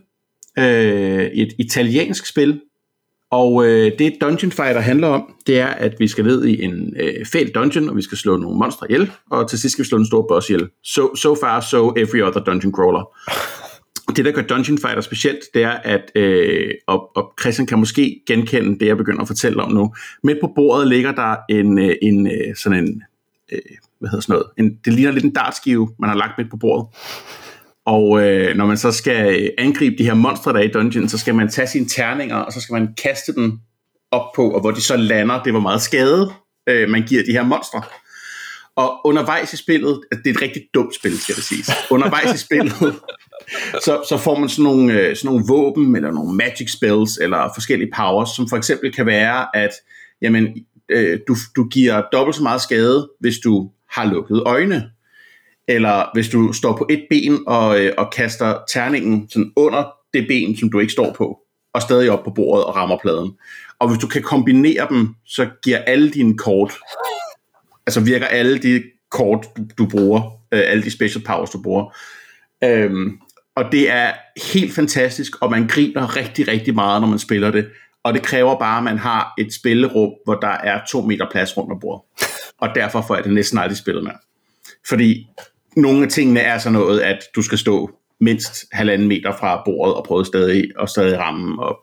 Øh, 0.59 1.25
et 1.25 1.52
italiensk 1.59 2.26
spil. 2.26 2.61
Og 3.31 3.66
øh, 3.66 3.92
det 3.99 4.16
Dungeon 4.21 4.52
Fighter 4.52 4.81
handler 4.81 5.09
om, 5.09 5.35
det 5.47 5.61
er, 5.61 5.66
at 5.66 5.95
vi 5.99 6.09
skal 6.09 6.25
ned 6.25 6.45
i 6.45 6.64
en 6.64 6.97
øh, 7.00 7.26
fæl 7.26 7.50
dungeon, 7.54 7.88
og 7.88 7.97
vi 7.97 8.02
skal 8.02 8.19
slå 8.19 8.37
nogle 8.37 8.59
monstre 8.59 8.87
ihjel, 8.90 9.11
og 9.31 9.50
til 9.50 9.59
sidst 9.59 9.73
skal 9.73 9.83
vi 9.83 9.88
slå 9.88 9.99
en 9.99 10.07
stor 10.07 10.26
boss 10.28 10.50
ihjel. 10.50 10.69
So, 10.85 11.16
so 11.16 11.35
far, 11.35 11.61
so 11.61 11.92
every 11.97 12.23
other 12.23 12.40
dungeon 12.40 12.73
crawler. 12.73 13.04
Det, 14.16 14.25
der 14.25 14.33
gør 14.33 14.42
Dungeon 14.42 14.78
Fighter 14.78 15.00
specielt, 15.00 15.38
det 15.54 15.62
er, 15.62 15.71
at, 15.71 16.12
øh, 16.14 16.71
og, 16.87 17.16
og 17.16 17.33
Christian 17.40 17.66
kan 17.66 17.78
måske 17.78 18.21
genkende 18.26 18.78
det, 18.78 18.87
jeg 18.87 18.97
begynder 18.97 19.21
at 19.21 19.26
fortælle 19.26 19.62
om 19.62 19.73
nu. 19.73 19.95
Midt 20.23 20.38
på 20.40 20.52
bordet 20.54 20.88
ligger 20.88 21.12
der 21.12 21.37
en, 21.50 21.78
øh, 21.78 21.95
en 22.02 22.26
øh, 22.26 22.57
sådan 22.57 22.85
en, 22.85 23.02
øh, 23.52 23.59
hvad 24.02 24.11
hedder 24.11 24.23
sådan 24.23 24.32
noget, 24.32 24.47
en, 24.59 24.78
det 24.85 24.92
ligner 24.92 25.12
lidt 25.12 25.25
en 25.25 25.32
dartskive, 25.32 25.88
man 25.99 26.09
har 26.09 26.16
lagt 26.16 26.32
midt 26.38 26.50
på 26.50 26.56
bordet. 26.56 26.87
Og 27.87 28.23
øh, 28.23 28.56
når 28.56 28.66
man 28.66 28.76
så 28.76 28.92
skal 28.92 29.42
øh, 29.42 29.49
angribe 29.59 29.97
de 29.99 30.04
her 30.04 30.14
monstre, 30.14 30.52
der 30.52 30.59
er 30.59 30.62
i 30.62 30.68
dungeon, 30.68 31.09
så 31.09 31.18
skal 31.18 31.35
man 31.35 31.49
tage 31.49 31.66
sine 31.66 31.88
terninger, 31.88 32.37
og 32.37 32.52
så 32.52 32.61
skal 32.61 32.73
man 32.73 32.94
kaste 33.02 33.35
dem 33.35 33.59
op 34.11 34.32
på, 34.37 34.50
og 34.50 34.61
hvor 34.61 34.71
de 34.71 34.80
så 34.80 34.97
lander, 34.97 35.42
det 35.42 35.54
var 35.54 35.61
meget 35.61 35.82
skade, 35.82 36.32
øh, 36.68 36.88
man 36.88 37.02
giver 37.02 37.25
de 37.25 37.32
her 37.32 37.42
monstre. 37.42 37.82
Og 38.76 39.00
undervejs 39.04 39.52
i 39.52 39.56
spillet, 39.56 40.00
det 40.12 40.26
er 40.26 40.35
et 40.35 40.42
rigtig 40.42 40.62
dumt 40.75 40.94
spil, 40.94 41.21
skal 41.21 41.35
det 41.35 41.44
siges. 41.44 41.71
Undervejs 41.90 42.35
i 42.35 42.44
spillet, 42.44 42.75
så, 43.85 44.04
så 44.09 44.18
får 44.18 44.38
man 44.38 44.49
sådan 44.49 44.62
nogle, 44.62 44.92
øh, 44.92 45.16
sådan 45.16 45.28
nogle 45.28 45.44
våben, 45.49 45.97
eller 45.97 46.11
nogle 46.11 46.37
magic 46.37 46.73
spells, 46.73 47.18
eller 47.18 47.50
forskellige 47.54 47.90
powers, 47.97 48.28
som 48.37 48.49
for 48.49 48.56
eksempel 48.56 48.92
kan 48.92 49.06
være, 49.06 49.56
at 49.56 49.71
jamen, 50.23 50.49
øh, 50.88 51.18
du, 51.28 51.37
du 51.56 51.68
giver 51.68 52.02
dobbelt 52.12 52.37
så 52.37 52.42
meget 52.42 52.61
skade, 52.61 53.11
hvis 53.21 53.38
du 53.44 53.71
har 53.93 54.05
lukket 54.05 54.43
øjne. 54.47 54.91
Eller 55.69 56.11
hvis 56.15 56.29
du 56.29 56.53
står 56.53 56.77
på 56.77 56.87
et 56.91 57.07
ben 57.11 57.39
og, 57.47 57.81
øh, 57.81 57.93
og 57.99 58.13
kaster 58.13 58.59
terningen 58.73 59.29
sådan 59.31 59.53
under 59.57 59.93
det 60.15 60.27
ben, 60.29 60.57
som 60.57 60.71
du 60.71 60.79
ikke 60.79 60.93
står 60.93 61.13
på, 61.13 61.39
og 61.75 61.83
stadig 61.83 62.11
op 62.11 62.25
på 62.25 62.31
bordet 62.31 62.65
og 62.65 62.77
rammer 62.77 62.99
pladen. 63.03 63.33
Og 63.79 63.89
hvis 63.89 64.01
du 64.01 64.07
kan 64.07 64.23
kombinere 64.23 64.87
dem, 64.91 65.09
så 65.27 65.49
giver 65.65 65.79
alle 65.79 66.11
dine 66.11 66.39
kort, 66.39 66.73
altså 67.87 68.01
virker 68.01 68.27
alle 68.27 68.59
de 68.59 68.83
kort, 69.11 69.47
du, 69.57 69.63
du 69.79 69.87
bruger, 69.91 70.21
øh, 70.53 70.63
alle 70.67 70.83
de 70.83 70.91
special 70.91 71.25
powers, 71.25 71.51
du 71.51 71.63
bruger. 71.63 71.97
Øhm, 72.65 73.19
og 73.57 73.65
det 73.73 73.91
er 73.91 74.13
helt 74.53 74.75
fantastisk, 74.75 75.33
og 75.43 75.51
man 75.51 75.67
griner 75.67 76.17
rigtig, 76.17 76.49
rigtig 76.49 76.75
meget, 76.75 77.01
når 77.01 77.09
man 77.09 77.19
spiller 77.19 77.51
det. 77.51 77.69
Og 78.05 78.15
det 78.15 78.23
kræver 78.23 78.59
bare, 78.59 78.79
at 78.79 78.85
man 78.85 78.99
har 78.99 79.35
et 79.39 79.55
spillerum, 79.55 80.13
hvor 80.25 80.35
der 80.35 80.49
er 80.49 80.81
to 80.89 81.01
meter 81.01 81.27
plads 81.31 81.57
rundt 81.57 81.73
om 81.73 81.81
bordet. 81.81 82.03
Og 82.62 82.69
derfor 82.75 83.04
får 83.07 83.14
jeg 83.14 83.25
det 83.25 83.33
næsten 83.33 83.59
aldrig 83.59 83.78
spillet 83.78 84.04
med. 84.04 84.12
Fordi 84.88 85.26
nogle 85.76 86.04
af 86.04 86.09
tingene 86.09 86.40
er 86.40 86.59
så 86.59 86.71
noget, 86.71 87.00
at 87.00 87.19
du 87.37 87.42
skal 87.42 87.59
stå 87.59 87.90
mindst 88.21 88.64
halvanden 88.73 89.09
meter 89.09 89.37
fra 89.37 89.62
bordet 89.64 89.95
og 89.95 90.04
prøve 90.04 90.25
stadig, 90.25 90.64
og 90.76 90.88
stadig 90.88 91.19
ramme. 91.19 91.62
Og 91.62 91.81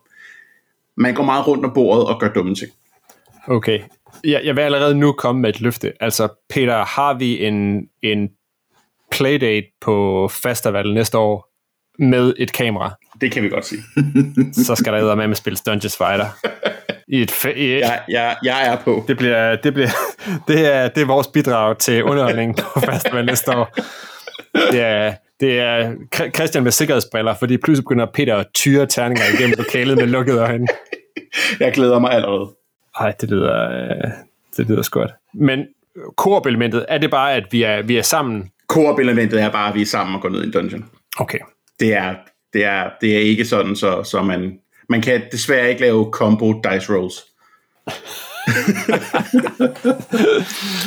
man 0.96 1.14
går 1.14 1.24
meget 1.24 1.46
rundt 1.46 1.64
om 1.64 1.72
bordet 1.74 2.06
og 2.06 2.20
gør 2.20 2.28
dumme 2.28 2.54
ting. 2.54 2.72
Okay. 3.46 3.80
Jeg, 4.24 4.40
jeg 4.44 4.56
vil 4.56 4.62
allerede 4.62 4.94
nu 4.94 5.12
komme 5.12 5.40
med 5.40 5.50
et 5.50 5.60
løfte. 5.60 5.92
Altså, 6.00 6.28
Peter, 6.48 6.84
har 6.84 7.14
vi 7.14 7.44
en, 7.44 7.88
en 8.02 8.30
playdate 9.10 9.66
på 9.80 10.28
festival 10.32 10.94
næste 10.94 11.18
år 11.18 11.50
med 11.98 12.34
et 12.38 12.52
kamera? 12.52 12.90
Det 13.20 13.32
kan 13.32 13.42
vi 13.42 13.48
godt 13.48 13.66
sige. 13.66 13.82
Så 14.66 14.74
skal 14.74 14.92
der 14.92 15.14
med 15.14 15.28
med 15.28 15.36
spille 15.36 15.58
Dungeons 15.66 15.96
Fighter. 15.96 16.26
I 17.12 17.22
et, 17.22 17.30
fe- 17.30 17.56
i 17.56 17.72
et 17.74 17.80
Jeg, 17.80 18.00
jeg, 18.08 18.36
jeg 18.44 18.66
er 18.72 18.76
på. 18.76 19.04
det 19.08 19.16
bliver, 19.16 19.56
det 19.56 19.74
bliver, 19.74 19.88
det 20.48 20.74
er, 20.74 20.88
det 20.88 21.02
er 21.02 21.06
vores 21.06 21.26
bidrag 21.26 21.78
til 21.78 22.04
underholdning 22.04 22.56
på 22.56 22.80
festival 22.92 23.24
næste 23.26 23.56
år. 23.56 23.76
Det 24.72 24.80
er, 24.80 25.14
det 25.40 25.60
er 25.60 25.92
Christian 26.34 26.64
med 26.64 26.72
sikkerhedsbriller, 26.72 27.34
fordi 27.34 27.56
pludselig 27.56 27.84
begynder 27.84 28.06
Peter 28.14 28.36
at 28.36 28.46
tyre 28.54 28.86
terninger 28.86 29.24
igennem 29.38 29.54
lokalet 29.58 29.96
med 29.98 30.06
lukkede 30.06 30.38
øjne. 30.40 30.66
Jeg 31.60 31.72
glæder 31.72 31.98
mig 31.98 32.10
allerede. 32.12 32.50
Ej, 33.00 33.12
det 33.20 33.30
lyder, 33.30 33.70
øh, 33.70 34.10
det 34.56 34.68
lyder 34.68 34.82
skørt. 34.82 35.10
Men 35.34 35.66
koop-elementet, 36.16 36.86
er 36.88 36.98
det 36.98 37.10
bare, 37.10 37.32
at 37.34 37.44
vi 37.50 37.62
er, 37.62 37.82
vi 37.82 37.96
er 37.96 38.02
sammen? 38.02 38.50
Coop-elementet 38.68 39.42
er 39.42 39.50
bare, 39.50 39.68
at 39.68 39.74
vi 39.74 39.82
er 39.82 39.86
sammen 39.86 40.14
og 40.16 40.22
går 40.22 40.28
ned 40.28 40.42
i 40.42 40.46
en 40.46 40.52
dungeon. 40.52 40.84
Okay. 41.18 41.38
Det 41.80 41.94
er, 41.94 42.14
det 42.52 42.64
er, 42.64 42.90
det 43.00 43.16
er 43.16 43.20
ikke 43.20 43.44
sådan, 43.44 43.76
så, 43.76 44.02
så 44.02 44.22
man, 44.22 44.58
man 44.90 45.02
kan 45.02 45.22
desværre 45.32 45.68
ikke 45.68 45.80
lave 45.80 46.10
combo 46.12 46.52
dice 46.52 46.94
rolls. 46.94 47.14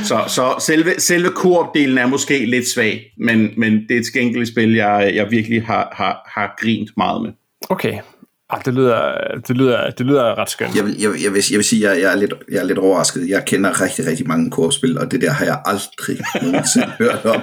så 0.08 0.24
så 0.28 0.56
selve, 0.60 1.00
selve 1.00 1.30
koop-delen 1.30 2.00
er 2.00 2.06
måske 2.06 2.46
lidt 2.46 2.68
svag, 2.68 3.14
men, 3.18 3.50
men 3.58 3.74
det 3.74 3.96
er 3.96 4.00
et 4.00 4.06
skænkeligt 4.06 4.50
spil, 4.50 4.74
jeg, 4.74 5.12
jeg 5.16 5.32
virkelig 5.32 5.66
har, 5.66 5.94
har, 5.96 6.32
har 6.36 6.56
grint 6.62 6.90
meget 6.98 7.22
med. 7.22 7.32
Okay. 7.70 8.00
Ah, 8.54 8.62
det, 8.66 8.74
lyder, 8.74 9.14
det, 9.48 9.58
lyder, 9.58 9.90
det 9.90 10.06
lyder 10.06 10.38
ret 10.38 10.50
skønt. 10.50 10.76
Jeg 10.76 10.86
vil, 10.86 10.96
jeg, 11.00 11.12
jeg, 11.24 11.34
vil, 11.34 11.44
jeg 11.52 11.58
vil 11.58 11.64
sige, 11.64 11.90
at 11.90 11.96
jeg, 11.96 12.02
jeg, 12.04 12.12
er 12.12 12.16
lidt, 12.16 12.34
jeg 12.52 12.60
er 12.60 12.64
lidt 12.64 12.78
overrasket. 12.78 13.30
Jeg 13.30 13.44
kender 13.46 13.82
rigtig, 13.82 14.08
rigtig 14.08 14.28
mange 14.28 14.52
korpspil, 14.52 14.98
og 14.98 15.12
det 15.12 15.22
der 15.22 15.32
har 15.32 15.46
jeg 15.46 15.62
aldrig 15.66 16.20
nogensinde 16.42 16.92
hørt 17.00 17.26
om. 17.26 17.42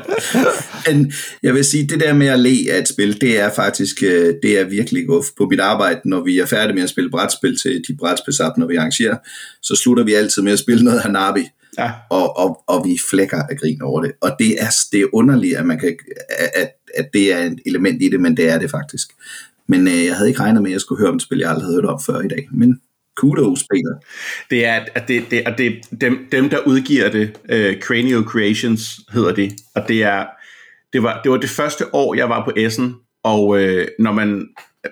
Men 0.87 1.13
jeg 1.43 1.55
vil 1.55 1.65
sige, 1.65 1.87
det 1.87 2.01
der 2.01 2.13
med 2.13 2.27
at 2.27 2.41
le 2.41 2.73
af 2.73 2.79
et 2.79 2.89
spil, 2.89 3.21
det 3.21 3.41
er 3.41 3.51
faktisk 3.57 4.03
øh, 4.03 4.35
det 4.43 4.61
er 4.61 4.65
virkelig 4.65 5.07
guf. 5.07 5.27
På 5.39 5.47
mit 5.51 5.61
arbejde, 5.61 6.01
når 6.05 6.25
vi 6.25 6.39
er 6.39 6.47
færdige 6.47 6.75
med 6.75 6.83
at 6.83 6.91
spille 6.91 7.11
brætspil 7.11 7.59
til 7.59 7.83
de 7.89 7.97
brætspilsapner, 7.97 8.67
vi 8.67 8.77
arrangerer, 8.77 9.17
så 9.63 9.77
slutter 9.77 10.05
vi 10.05 10.15
altid 10.15 10.43
med 10.43 10.53
at 10.53 10.59
spille 10.59 10.85
noget 10.85 11.01
Hanabi. 11.01 11.45
Ja. 11.79 11.91
og, 12.11 12.37
og, 12.37 12.63
og 12.67 12.85
vi 12.85 12.99
flækker 13.11 13.43
af 13.43 13.59
grin 13.59 13.83
over 13.83 14.03
det. 14.03 14.13
Og 14.21 14.37
det 14.39 14.63
er, 14.63 14.71
det 14.93 15.01
er 15.01 15.07
underligt, 15.13 15.57
at, 15.57 15.67
man 15.67 15.79
kan, 15.79 15.97
at, 16.55 16.71
at 16.95 17.09
det 17.13 17.33
er 17.33 17.39
et 17.39 17.61
element 17.67 18.03
i 18.03 18.09
det, 18.09 18.21
men 18.21 18.37
det 18.37 18.51
er 18.51 18.59
det 18.59 18.71
faktisk. 18.71 19.09
Men 19.71 19.89
øh, 19.89 20.05
jeg 20.07 20.17
havde 20.17 20.29
ikke 20.29 20.41
regnet 20.41 20.63
med, 20.63 20.71
at 20.71 20.73
jeg 20.73 20.81
skulle 20.81 21.01
høre 21.01 21.11
om 21.11 21.17
et 21.17 21.23
spil, 21.23 21.39
jeg 21.39 21.51
aldrig 21.51 21.65
havde 21.65 21.75
hørt 21.75 21.85
om 21.85 22.01
før 22.07 22.21
i 22.21 22.29
dag. 22.29 22.49
Men 22.53 22.81
kudos, 23.17 23.65
Peter. 23.71 23.95
Det 24.51 24.67
er, 24.67 24.85
at 24.95 25.09
det, 25.09 25.25
det, 25.31 25.47
og 25.47 25.59
det, 25.59 25.81
dem, 26.01 26.29
dem, 26.33 26.49
der 26.49 26.59
udgiver 26.67 27.11
det, 27.11 27.39
øh, 27.49 27.81
Cranial 27.81 28.23
Creations 28.23 29.01
hedder 29.13 29.33
det, 29.35 29.53
og 29.75 29.89
det 29.89 30.03
er, 30.03 30.27
det 30.93 31.03
var, 31.03 31.21
det 31.23 31.31
var 31.31 31.37
det 31.37 31.51
første 31.51 31.95
år, 31.95 32.15
jeg 32.15 32.29
var 32.29 32.45
på 32.45 32.53
Essen, 32.57 32.95
og 33.23 33.61
øh, 33.61 33.89
når 33.99 34.13
man 34.13 34.49
øh, 34.87 34.91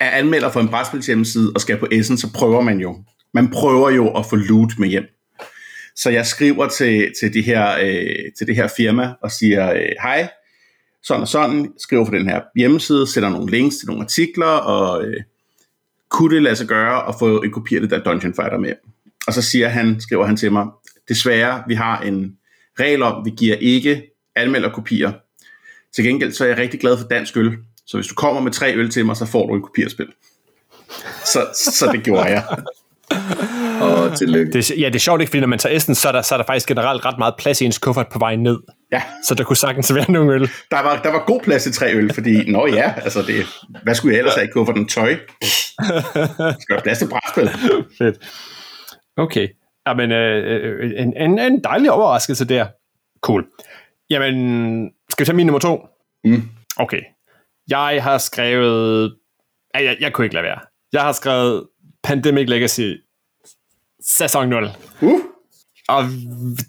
er 0.00 0.10
anmelder 0.10 0.50
for 0.50 0.60
en 0.60 0.68
brætspils 0.68 1.06
hjemmeside 1.06 1.52
og 1.54 1.60
skal 1.60 1.78
på 1.78 1.88
Essen, 1.92 2.18
så 2.18 2.32
prøver 2.34 2.60
man 2.60 2.80
jo, 2.80 2.96
man 3.34 3.50
prøver 3.50 3.90
jo 3.90 4.08
at 4.08 4.26
få 4.30 4.36
loot 4.36 4.72
med 4.78 4.88
hjem. 4.88 5.04
Så 5.96 6.10
jeg 6.10 6.26
skriver 6.26 6.68
til, 6.68 7.12
til, 7.20 7.34
det, 7.34 7.44
her, 7.44 7.78
øh, 7.82 8.32
til 8.38 8.46
det 8.46 8.56
her 8.56 8.68
firma 8.76 9.12
og 9.22 9.30
siger, 9.30 9.72
øh, 9.72 9.92
hej, 10.02 10.28
sådan 11.04 11.22
og 11.22 11.28
sådan, 11.28 11.72
skriver 11.78 12.04
for 12.04 12.12
den 12.12 12.28
her 12.28 12.40
hjemmeside, 12.56 13.06
sætter 13.06 13.28
nogle 13.28 13.50
links 13.50 13.76
til 13.76 13.86
nogle 13.86 14.02
artikler, 14.02 14.46
og 14.46 15.04
øh, 15.04 15.22
kunne 16.10 16.34
det 16.34 16.42
lade 16.42 16.56
sig 16.56 16.66
gøre 16.66 17.08
at 17.08 17.14
få 17.18 17.42
en 17.42 17.52
kopi 17.52 17.74
af 17.74 17.80
det 17.80 17.90
der 17.90 18.02
Dungeon 18.02 18.34
Fighter 18.34 18.58
med. 18.58 18.72
Og 19.26 19.32
så 19.32 19.42
siger 19.42 19.68
han, 19.68 20.00
skriver 20.00 20.26
han 20.26 20.36
til 20.36 20.52
mig, 20.52 20.66
desværre, 21.08 21.62
vi 21.68 21.74
har 21.74 22.00
en 22.00 22.36
regel 22.80 23.02
om, 23.02 23.24
vi 23.24 23.30
giver 23.30 23.56
ikke 23.56 24.02
anmelderkopier. 24.36 25.12
Til 25.94 26.04
gengæld 26.04 26.32
så 26.32 26.44
er 26.44 26.48
jeg 26.48 26.58
rigtig 26.58 26.80
glad 26.80 26.98
for 26.98 27.08
dansk 27.08 27.36
øl, 27.36 27.52
så 27.86 27.96
hvis 27.96 28.06
du 28.06 28.14
kommer 28.14 28.40
med 28.40 28.52
tre 28.52 28.74
øl 28.74 28.90
til 28.90 29.06
mig, 29.06 29.16
så 29.16 29.26
får 29.26 29.46
du 29.46 29.54
en 29.54 29.62
kopi 29.62 29.82
af 29.82 29.90
spil. 29.90 30.06
Så, 31.24 31.46
så 31.54 31.90
det 31.92 32.02
gjorde 32.02 32.24
jeg. 32.24 32.44
Og 33.80 34.18
tillykke. 34.18 34.52
Det, 34.52 34.70
ja, 34.70 34.86
det 34.86 34.94
er 34.94 34.98
sjovt 34.98 35.20
ikke, 35.20 35.30
fordi 35.30 35.40
når 35.40 35.46
man 35.46 35.58
tager 35.58 35.76
Essen, 35.76 35.94
så 35.94 36.08
er, 36.08 36.12
der, 36.12 36.22
så 36.22 36.34
er 36.34 36.36
der 36.36 36.44
faktisk 36.46 36.68
generelt 36.68 37.04
ret 37.04 37.18
meget 37.18 37.34
plads 37.38 37.60
i 37.60 37.64
ens 37.64 37.78
kuffert 37.78 38.06
på 38.12 38.18
vej 38.18 38.36
ned. 38.36 38.58
Ja, 38.94 39.02
Så 39.22 39.34
der 39.34 39.44
kunne 39.44 39.56
sagtens 39.56 39.94
være 39.94 40.10
nogle 40.10 40.32
øl. 40.34 40.40
der 40.70 40.82
var, 40.82 41.00
der 41.02 41.10
var 41.12 41.24
god 41.26 41.40
plads 41.40 41.62
til 41.62 41.72
tre 41.72 41.94
øl, 41.94 42.14
fordi, 42.14 42.50
nå 42.50 42.66
ja, 42.66 42.94
altså 42.96 43.22
det, 43.22 43.46
hvad 43.82 43.94
skulle 43.94 44.12
jeg 44.14 44.18
ellers 44.18 44.34
have 44.34 44.46
i 44.46 44.50
kufferten? 44.50 44.88
Tøj? 44.88 45.16
Skal 46.60 46.76
der 46.76 46.82
plads 46.82 46.98
til 46.98 47.08
brætspil? 47.08 47.50
Fedt. 47.98 48.16
Okay. 49.16 49.48
Jamen, 49.88 50.12
øh, 50.12 50.80
øh, 50.82 50.90
en, 51.02 51.16
en, 51.16 51.38
en 51.38 51.64
dejlig 51.64 51.90
overraskelse 51.90 52.44
der. 52.44 52.66
Cool. 53.20 53.46
Jamen, 54.10 54.90
skal 55.10 55.24
vi 55.24 55.26
tage 55.26 55.36
min 55.36 55.46
nummer 55.46 55.60
to? 55.60 55.86
Mm. 56.24 56.48
Okay. 56.76 57.00
Jeg 57.68 58.02
har 58.02 58.18
skrevet... 58.18 59.16
Ej, 59.74 59.84
jeg, 59.84 59.96
jeg 60.00 60.12
kunne 60.12 60.24
ikke 60.24 60.34
lade 60.34 60.44
være. 60.44 60.58
Jeg 60.92 61.02
har 61.02 61.12
skrevet 61.12 61.66
Pandemic 62.02 62.48
Legacy 62.48 62.92
sæson 64.06 64.48
0. 64.48 64.70
Uh, 65.00 65.20
Og 65.88 66.04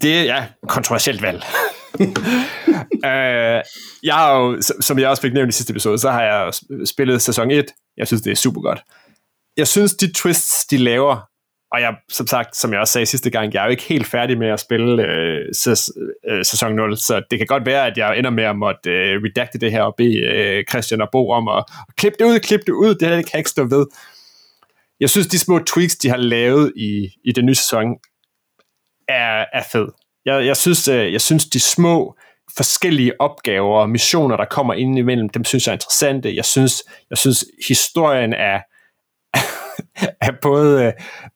det 0.02 0.18
er 0.18 0.22
ja, 0.22 0.46
kontroversielt 0.68 1.22
valg. 1.22 1.42
øh, 3.10 3.62
jeg 4.02 4.14
har 4.14 4.36
jo, 4.36 4.62
som 4.80 4.98
jeg 4.98 5.08
også 5.08 5.22
fik 5.22 5.32
nævnt 5.32 5.48
i 5.48 5.56
sidste 5.56 5.70
episode, 5.70 5.98
så 5.98 6.10
har 6.10 6.22
jeg 6.22 6.52
spillet 6.86 7.22
sæson 7.22 7.50
1. 7.50 7.66
Jeg 7.96 8.06
synes, 8.06 8.22
det 8.22 8.30
er 8.30 8.36
super 8.36 8.60
godt. 8.60 8.80
Jeg 9.56 9.68
synes, 9.68 9.94
de 9.94 10.12
twists, 10.12 10.66
de 10.66 10.76
laver, 10.76 11.20
og 11.72 11.80
jeg, 11.80 11.96
som 12.08 12.26
sagt, 12.26 12.56
som 12.56 12.72
jeg 12.72 12.80
også 12.80 12.92
sagde 12.92 13.06
sidste 13.06 13.30
gang, 13.30 13.54
jeg 13.54 13.60
er 13.60 13.64
jo 13.64 13.70
ikke 13.70 13.82
helt 13.82 14.06
færdig 14.06 14.38
med 14.38 14.48
at 14.48 14.60
spille 14.60 15.02
øh, 15.02 15.48
sæs, 15.52 15.90
øh, 16.28 16.44
sæson 16.44 16.74
0, 16.74 16.96
så 16.96 17.22
det 17.30 17.38
kan 17.38 17.46
godt 17.46 17.66
være, 17.66 17.86
at 17.86 17.98
jeg 17.98 18.18
ender 18.18 18.30
med 18.30 18.44
at 18.44 18.56
måtte 18.56 18.90
øh, 18.90 19.22
redakte 19.24 19.58
det 19.58 19.72
her 19.72 19.82
og 19.82 19.94
bede 19.96 20.18
øh, 20.18 20.64
Christian 20.64 21.00
og 21.00 21.08
Bo 21.12 21.30
om 21.30 21.48
at, 21.48 21.64
at 21.88 21.96
klippe 21.96 22.16
det 22.18 22.24
ud, 22.24 22.38
klippe 22.38 22.66
det 22.66 22.72
ud, 22.72 22.94
det 22.94 23.08
her 23.08 23.16
det 23.16 23.24
kan 23.24 23.32
jeg 23.32 23.38
ikke 23.38 23.50
stå 23.50 23.64
ved. 23.64 23.86
Jeg 25.00 25.10
synes, 25.10 25.26
de 25.26 25.38
små 25.38 25.58
tweaks, 25.58 25.96
de 25.96 26.08
har 26.08 26.16
lavet 26.16 26.72
i, 26.76 27.08
i 27.24 27.32
den 27.32 27.46
nye 27.46 27.54
sæson, 27.54 27.86
er, 29.08 29.44
er 29.52 29.62
fed. 29.72 29.88
Jeg, 30.26 30.46
jeg, 30.46 30.56
synes, 30.56 30.88
øh, 30.88 31.12
jeg 31.12 31.20
synes, 31.20 31.44
de 31.44 31.60
små 31.60 32.16
forskellige 32.56 33.20
opgaver 33.20 33.80
og 33.80 33.90
missioner, 33.90 34.36
der 34.36 34.44
kommer 34.44 34.74
ind 34.74 34.98
imellem, 34.98 35.28
dem 35.28 35.44
synes 35.44 35.66
jeg 35.66 35.72
er 35.72 35.76
interessante. 35.76 36.36
Jeg 36.36 36.44
synes, 36.44 36.82
jeg 37.10 37.18
synes 37.18 37.44
historien 37.68 38.32
er, 38.32 38.60
er 40.28 40.32
både 40.42 40.84
øh, 40.84 40.92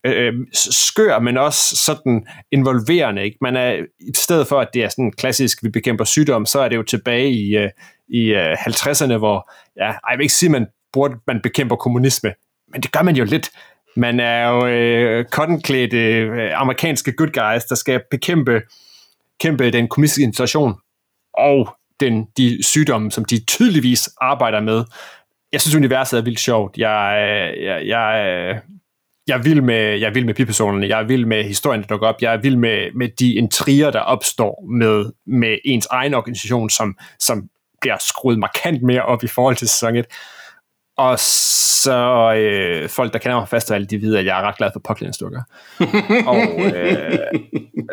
øh, 0.07 0.27
øh 0.27 0.35
skør, 0.53 1.19
men 1.19 1.37
også 1.37 1.77
sådan 1.77 2.27
involverende. 2.53 3.25
Ikke? 3.25 3.39
Man 3.41 3.57
er, 3.57 3.73
I 4.01 4.13
stedet 4.15 4.47
for, 4.47 4.61
at 4.61 4.69
det 4.75 4.85
er 4.85 4.89
sådan 4.89 5.13
klassisk, 5.13 5.65
vi 5.65 5.69
bekæmper 5.69 6.05
sygdom, 6.05 6.47
så 6.47 6.61
er 6.61 6.69
det 6.69 6.77
jo 6.77 6.83
tilbage 6.83 7.31
i, 7.31 7.57
øh, 7.57 7.71
i 8.09 8.21
øh, 8.21 8.53
50'erne, 8.53 9.17
hvor, 9.17 9.51
ja, 9.77 9.87
ej, 9.87 9.99
jeg 10.11 10.19
vil 10.19 10.25
ikke 10.25 10.35
sige, 10.35 10.49
at 10.49 10.53
man, 10.53 10.67
burde, 10.93 11.15
man 11.27 11.41
bekæmper 11.43 11.77
kommunisme, 11.77 12.35
men 12.73 12.83
det 12.83 12.93
gør 12.93 13.03
man 13.03 13.17
jo 13.17 13.25
lidt. 13.25 13.51
Man 13.97 14.21
er 14.21 14.49
jo 14.49 14.67
øh, 14.67 15.25
cottonklædte 15.25 15.97
øh, 15.97 16.61
amerikanske 16.61 17.13
good 17.13 17.33
guys, 17.33 17.65
der 17.65 17.75
skal 17.75 18.01
bekæmpe 18.11 18.63
kæmpe 19.41 19.71
den 19.71 19.89
kommunistiske 19.89 20.23
inflation 20.23 20.75
Og 21.35 21.77
den, 22.01 22.27
de 22.37 22.63
sygdomme, 22.63 23.11
som 23.11 23.25
de 23.25 23.45
tydeligvis 23.45 24.09
arbejder 24.21 24.61
med. 24.61 24.85
Jeg 25.53 25.61
synes, 25.61 25.75
universet 25.75 26.19
er 26.19 26.23
vildt 26.23 26.41
sjovt. 26.41 26.79
Jeg, 26.79 27.17
jeg, 27.63 27.87
jeg, 27.87 28.61
jeg 29.27 29.45
vil 29.45 29.63
med, 29.63 29.99
jeg 29.99 30.15
vil 30.15 30.27
med 30.27 30.35
bipersonerne, 30.35 30.89
jeg 30.89 31.09
vil 31.09 31.27
med 31.27 31.45
historien, 31.45 31.83
der 31.83 31.87
dukker 31.87 32.09
op, 32.09 32.23
jeg 32.23 32.43
vil 32.43 32.59
med, 32.59 32.93
med 32.95 33.09
de 33.09 33.35
intriger, 33.35 33.91
der 33.91 34.01
opstår 34.01 34.65
med, 34.71 35.13
med 35.27 35.59
ens 35.65 35.87
egen 35.91 36.15
organisation, 36.15 36.71
som, 36.71 36.99
som 37.19 37.49
bliver 37.81 37.97
skruet 38.09 38.39
markant 38.39 38.83
mere 38.83 39.03
op 39.03 39.25
i 39.25 39.27
forhold 39.27 39.57
til 39.57 39.69
sæson 39.69 39.97
1. 39.97 40.07
Og 41.01 41.19
så 41.19 42.35
øh, 42.37 42.89
folk, 42.89 43.13
der 43.13 43.19
kender 43.19 43.39
mig 43.39 43.49
fast 43.49 43.73
de 43.91 44.03
ved, 44.03 44.17
at 44.17 44.25
jeg 44.25 44.41
er 44.41 44.43
ret 44.43 44.57
glad 44.57 44.71
for 44.73 44.81
påklædningsdukker. 44.81 45.43
og 46.33 46.37
øh, 46.65 47.19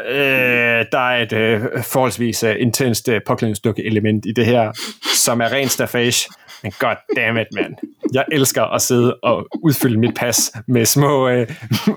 øh, 0.08 0.86
der 0.92 1.10
er 1.10 1.24
et 1.24 1.34
øh, 1.34 1.62
forholdsvis 1.84 2.44
uh, 2.44 2.50
intenst 2.60 3.08
uh, 3.08 3.16
påklædningsdukke 3.28 3.86
element 3.86 4.26
i 4.26 4.32
det 4.32 4.46
her, 4.46 4.72
som 5.16 5.42
er 5.42 5.52
ren 5.52 5.70
staffage. 5.70 6.30
Men 6.64 6.72
god 6.80 6.96
damn 7.16 7.38
it, 7.38 7.48
man. 7.56 7.76
Jeg 8.14 8.26
elsker 8.32 8.64
at 8.64 8.82
sidde 8.82 9.16
og 9.24 9.48
udfylde 9.64 10.00
mit 10.00 10.16
pas 10.16 10.52
med 10.68 10.86
små 10.86 11.30
øh, 11.30 11.48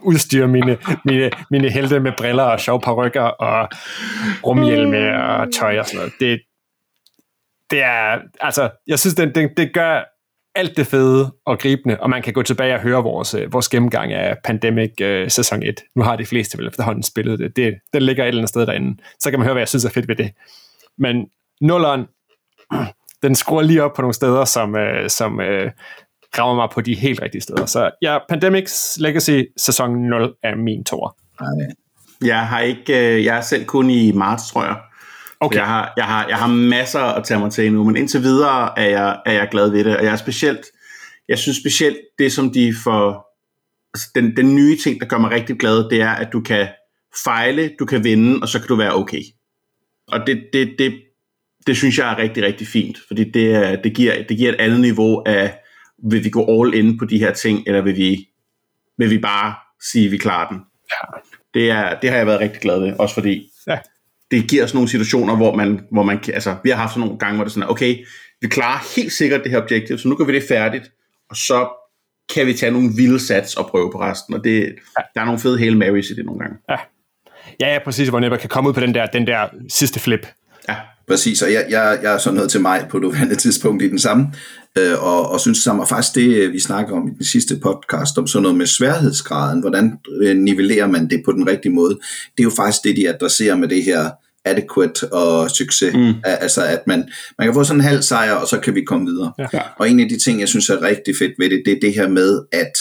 udstyr, 0.02 0.46
mine, 0.46 0.78
mine, 1.04 1.30
mine 1.50 1.70
helte 1.70 2.00
med 2.00 2.12
briller 2.18 2.42
og 2.42 2.60
sjov 2.60 2.78
rykker 2.78 3.22
og 3.22 3.68
rumhjelme 4.46 5.24
og 5.24 5.54
tøj 5.54 5.78
og 5.78 5.86
sådan 5.86 5.98
noget. 5.98 6.12
Det, 6.20 6.40
det 7.70 7.82
er, 7.82 8.18
altså, 8.40 8.70
jeg 8.86 8.98
synes, 8.98 9.14
det, 9.14 9.34
det, 9.34 9.50
det 9.56 9.74
gør 9.74 10.04
alt 10.54 10.76
det 10.76 10.86
fede 10.86 11.32
og 11.46 11.58
gribende, 11.58 12.00
og 12.00 12.10
man 12.10 12.22
kan 12.22 12.32
gå 12.32 12.42
tilbage 12.42 12.74
og 12.74 12.80
høre 12.80 13.02
vores, 13.02 13.34
øh, 13.34 13.52
vores 13.52 13.68
gennemgang 13.68 14.12
af 14.12 14.36
Pandemic 14.44 15.00
øh, 15.00 15.30
sæson 15.30 15.62
1. 15.62 15.80
Nu 15.96 16.02
har 16.02 16.16
de 16.16 16.26
fleste 16.26 16.58
vel 16.58 16.66
efterhånden 16.68 17.02
spillet 17.02 17.38
det. 17.38 17.56
det. 17.56 17.74
Den 17.92 18.02
ligger 18.02 18.24
et 18.24 18.28
eller 18.28 18.40
andet 18.40 18.48
sted 18.48 18.66
derinde. 18.66 19.02
Så 19.18 19.30
kan 19.30 19.38
man 19.38 19.46
høre, 19.46 19.54
hvad 19.54 19.60
jeg 19.60 19.68
synes 19.68 19.84
er 19.84 19.90
fedt 19.90 20.08
ved 20.08 20.16
det. 20.16 20.30
Men 20.98 21.26
nulleren, 21.60 22.06
den 23.22 23.34
skruer 23.34 23.62
lige 23.62 23.82
op 23.82 23.92
på 23.96 24.02
nogle 24.02 24.14
steder, 24.14 24.44
som, 24.44 24.76
øh, 24.76 25.10
som 25.10 25.40
øh, 25.40 25.70
rammer 26.38 26.54
mig 26.54 26.68
på 26.72 26.80
de 26.80 26.94
helt 26.94 27.22
rigtige 27.22 27.42
steder. 27.42 27.66
Så 27.66 27.90
ja, 28.02 28.18
Pandemics 28.28 28.98
Legacy 29.00 29.42
sæson 29.56 30.08
0 30.08 30.34
er 30.42 30.54
min 30.54 30.84
tor. 30.84 31.16
Jeg 32.24 32.48
har 32.48 32.60
ikke, 32.60 33.16
øh, 33.16 33.24
jeg 33.24 33.36
er 33.36 33.40
selv 33.40 33.64
kun 33.64 33.90
i 33.90 34.12
marts, 34.12 34.50
tror 34.50 34.64
jeg. 34.64 34.76
Okay. 35.40 35.56
Jeg, 35.56 35.66
har, 35.66 35.92
jeg, 35.96 36.04
har, 36.04 36.28
jeg 36.28 36.36
har 36.36 36.46
masser 36.46 37.00
at 37.00 37.24
tage 37.24 37.40
mig 37.40 37.52
til 37.52 37.66
endnu, 37.66 37.84
men 37.84 37.96
indtil 37.96 38.22
videre 38.22 38.78
er 38.78 38.88
jeg, 38.88 39.20
er 39.26 39.32
jeg 39.32 39.48
glad 39.50 39.70
ved 39.70 39.84
det, 39.84 39.96
og 39.96 40.04
jeg 40.04 40.12
er 40.12 40.16
specielt, 40.16 40.66
jeg 41.28 41.38
synes 41.38 41.56
specielt 41.56 41.98
det, 42.18 42.32
som 42.32 42.50
de 42.50 42.74
får, 42.84 43.36
altså 43.94 44.08
den, 44.14 44.36
den 44.36 44.54
nye 44.54 44.76
ting, 44.76 45.00
der 45.00 45.06
gør 45.06 45.18
mig 45.18 45.30
rigtig 45.30 45.58
glad, 45.58 45.90
det 45.90 46.00
er, 46.00 46.10
at 46.10 46.32
du 46.32 46.40
kan 46.40 46.68
fejle, 47.24 47.70
du 47.78 47.84
kan 47.84 48.04
vinde, 48.04 48.38
og 48.42 48.48
så 48.48 48.58
kan 48.58 48.68
du 48.68 48.76
være 48.76 48.94
okay. 48.94 49.22
Og 50.08 50.26
det, 50.26 50.42
det, 50.52 50.74
det, 50.78 50.94
det 51.66 51.76
synes 51.76 51.98
jeg 51.98 52.12
er 52.12 52.18
rigtig, 52.18 52.42
rigtig 52.42 52.66
fint, 52.66 52.98
fordi 53.06 53.24
det, 53.30 53.80
det, 53.84 53.94
giver, 53.94 54.22
det 54.22 54.36
giver 54.36 54.52
et 54.52 54.60
andet 54.60 54.80
niveau 54.80 55.22
af, 55.26 55.58
vil 56.10 56.24
vi 56.24 56.30
gå 56.30 56.64
all 56.64 56.74
in 56.74 56.98
på 56.98 57.04
de 57.04 57.18
her 57.18 57.32
ting, 57.32 57.62
eller 57.66 57.80
vil 57.80 57.96
vi, 57.96 58.28
vil 58.98 59.10
vi 59.10 59.18
bare 59.18 59.54
sige, 59.90 60.06
at 60.06 60.12
vi 60.12 60.18
klarer 60.18 60.48
den. 60.48 60.58
Ja. 60.90 61.18
Det, 61.54 61.70
er, 61.70 62.00
det 62.00 62.10
har 62.10 62.16
jeg 62.16 62.26
været 62.26 62.40
rigtig 62.40 62.60
glad 62.60 62.80
ved, 62.80 62.92
også 62.98 63.14
fordi 63.14 63.49
det 64.30 64.48
giver 64.48 64.64
os 64.64 64.74
nogle 64.74 64.88
situationer, 64.88 65.36
hvor 65.36 65.56
man, 65.56 65.80
hvor 65.92 66.02
man 66.02 66.20
altså, 66.34 66.56
vi 66.64 66.70
har 66.70 66.76
haft 66.76 66.92
sådan 66.92 67.00
nogle 67.00 67.18
gange, 67.18 67.34
hvor 67.34 67.44
det 67.44 67.50
er 67.50 67.54
sådan, 67.54 67.70
okay, 67.70 67.96
vi 68.40 68.48
klarer 68.48 68.94
helt 68.96 69.12
sikkert 69.12 69.40
det 69.42 69.50
her 69.50 69.62
objektiv, 69.62 69.98
så 69.98 70.08
nu 70.08 70.16
gør 70.16 70.24
vi 70.24 70.34
det 70.34 70.42
færdigt, 70.48 70.90
og 71.30 71.36
så 71.36 71.68
kan 72.34 72.46
vi 72.46 72.54
tage 72.54 72.72
nogle 72.72 72.90
vilde 72.96 73.20
sats 73.20 73.56
og 73.56 73.66
prøve 73.66 73.92
på 73.92 74.00
resten, 74.00 74.34
og 74.34 74.44
det, 74.44 74.60
ja. 74.60 75.02
der 75.14 75.20
er 75.20 75.24
nogle 75.24 75.40
fede 75.40 75.58
Hail 75.58 75.76
Marys 75.76 76.10
i 76.10 76.14
det 76.14 76.24
nogle 76.24 76.40
gange. 76.40 76.56
Ja, 76.70 76.76
ja, 77.60 77.72
ja 77.72 77.78
præcis, 77.84 78.08
hvor 78.08 78.20
Nepper 78.20 78.38
kan 78.38 78.48
komme 78.48 78.68
ud 78.68 78.74
på 78.74 78.80
den 78.80 78.94
der, 78.94 79.06
den 79.06 79.26
der 79.26 79.48
sidste 79.68 80.00
flip. 80.00 80.26
Ja. 80.68 80.76
Præcis, 81.08 81.42
og 81.42 81.52
jeg, 81.52 81.66
jeg, 81.70 81.98
jeg 82.02 82.14
er 82.14 82.18
sådan 82.18 82.34
noget 82.34 82.50
til 82.50 82.60
mig 82.60 82.86
på 82.90 82.98
det 83.30 83.38
tidspunkt 83.38 83.82
i 83.82 83.88
den 83.88 83.98
samme, 83.98 84.32
øh, 84.78 85.04
og, 85.04 85.30
og 85.30 85.40
synes 85.40 85.58
sammen, 85.58 85.80
og 85.80 85.88
faktisk 85.88 86.14
det, 86.14 86.52
vi 86.52 86.60
snakker 86.60 86.96
om 86.96 87.08
i 87.08 87.10
den 87.10 87.24
sidste 87.24 87.56
podcast, 87.62 88.18
om 88.18 88.26
sådan 88.26 88.42
noget 88.42 88.58
med 88.58 88.66
sværhedsgraden, 88.66 89.60
hvordan 89.60 89.98
øh, 90.22 90.36
nivellerer 90.36 90.86
man 90.86 91.10
det 91.10 91.22
på 91.24 91.32
den 91.32 91.46
rigtige 91.46 91.72
måde, 91.72 91.94
det 92.36 92.38
er 92.38 92.44
jo 92.44 92.50
faktisk 92.56 92.84
det, 92.84 92.96
de 92.96 93.08
adresserer 93.08 93.56
med 93.56 93.68
det 93.68 93.84
her 93.84 94.10
adequate 94.44 95.12
og 95.12 95.50
succes. 95.50 95.94
Mm. 95.94 96.14
Altså 96.24 96.64
at 96.64 96.86
man, 96.86 97.08
man 97.38 97.46
kan 97.46 97.54
få 97.54 97.64
sådan 97.64 97.80
en 97.80 97.84
halv 97.84 98.02
sejr, 98.02 98.32
og 98.32 98.48
så 98.48 98.60
kan 98.60 98.74
vi 98.74 98.84
komme 98.84 99.06
videre. 99.06 99.32
Ja. 99.52 99.60
Og 99.78 99.90
en 99.90 100.00
af 100.00 100.08
de 100.08 100.18
ting, 100.18 100.40
jeg 100.40 100.48
synes 100.48 100.70
er 100.70 100.82
rigtig 100.82 101.14
fedt 101.18 101.32
ved 101.38 101.50
det, 101.50 101.62
det 101.66 101.72
er 101.72 101.80
det 101.80 101.94
her 101.94 102.08
med, 102.08 102.42
at 102.52 102.72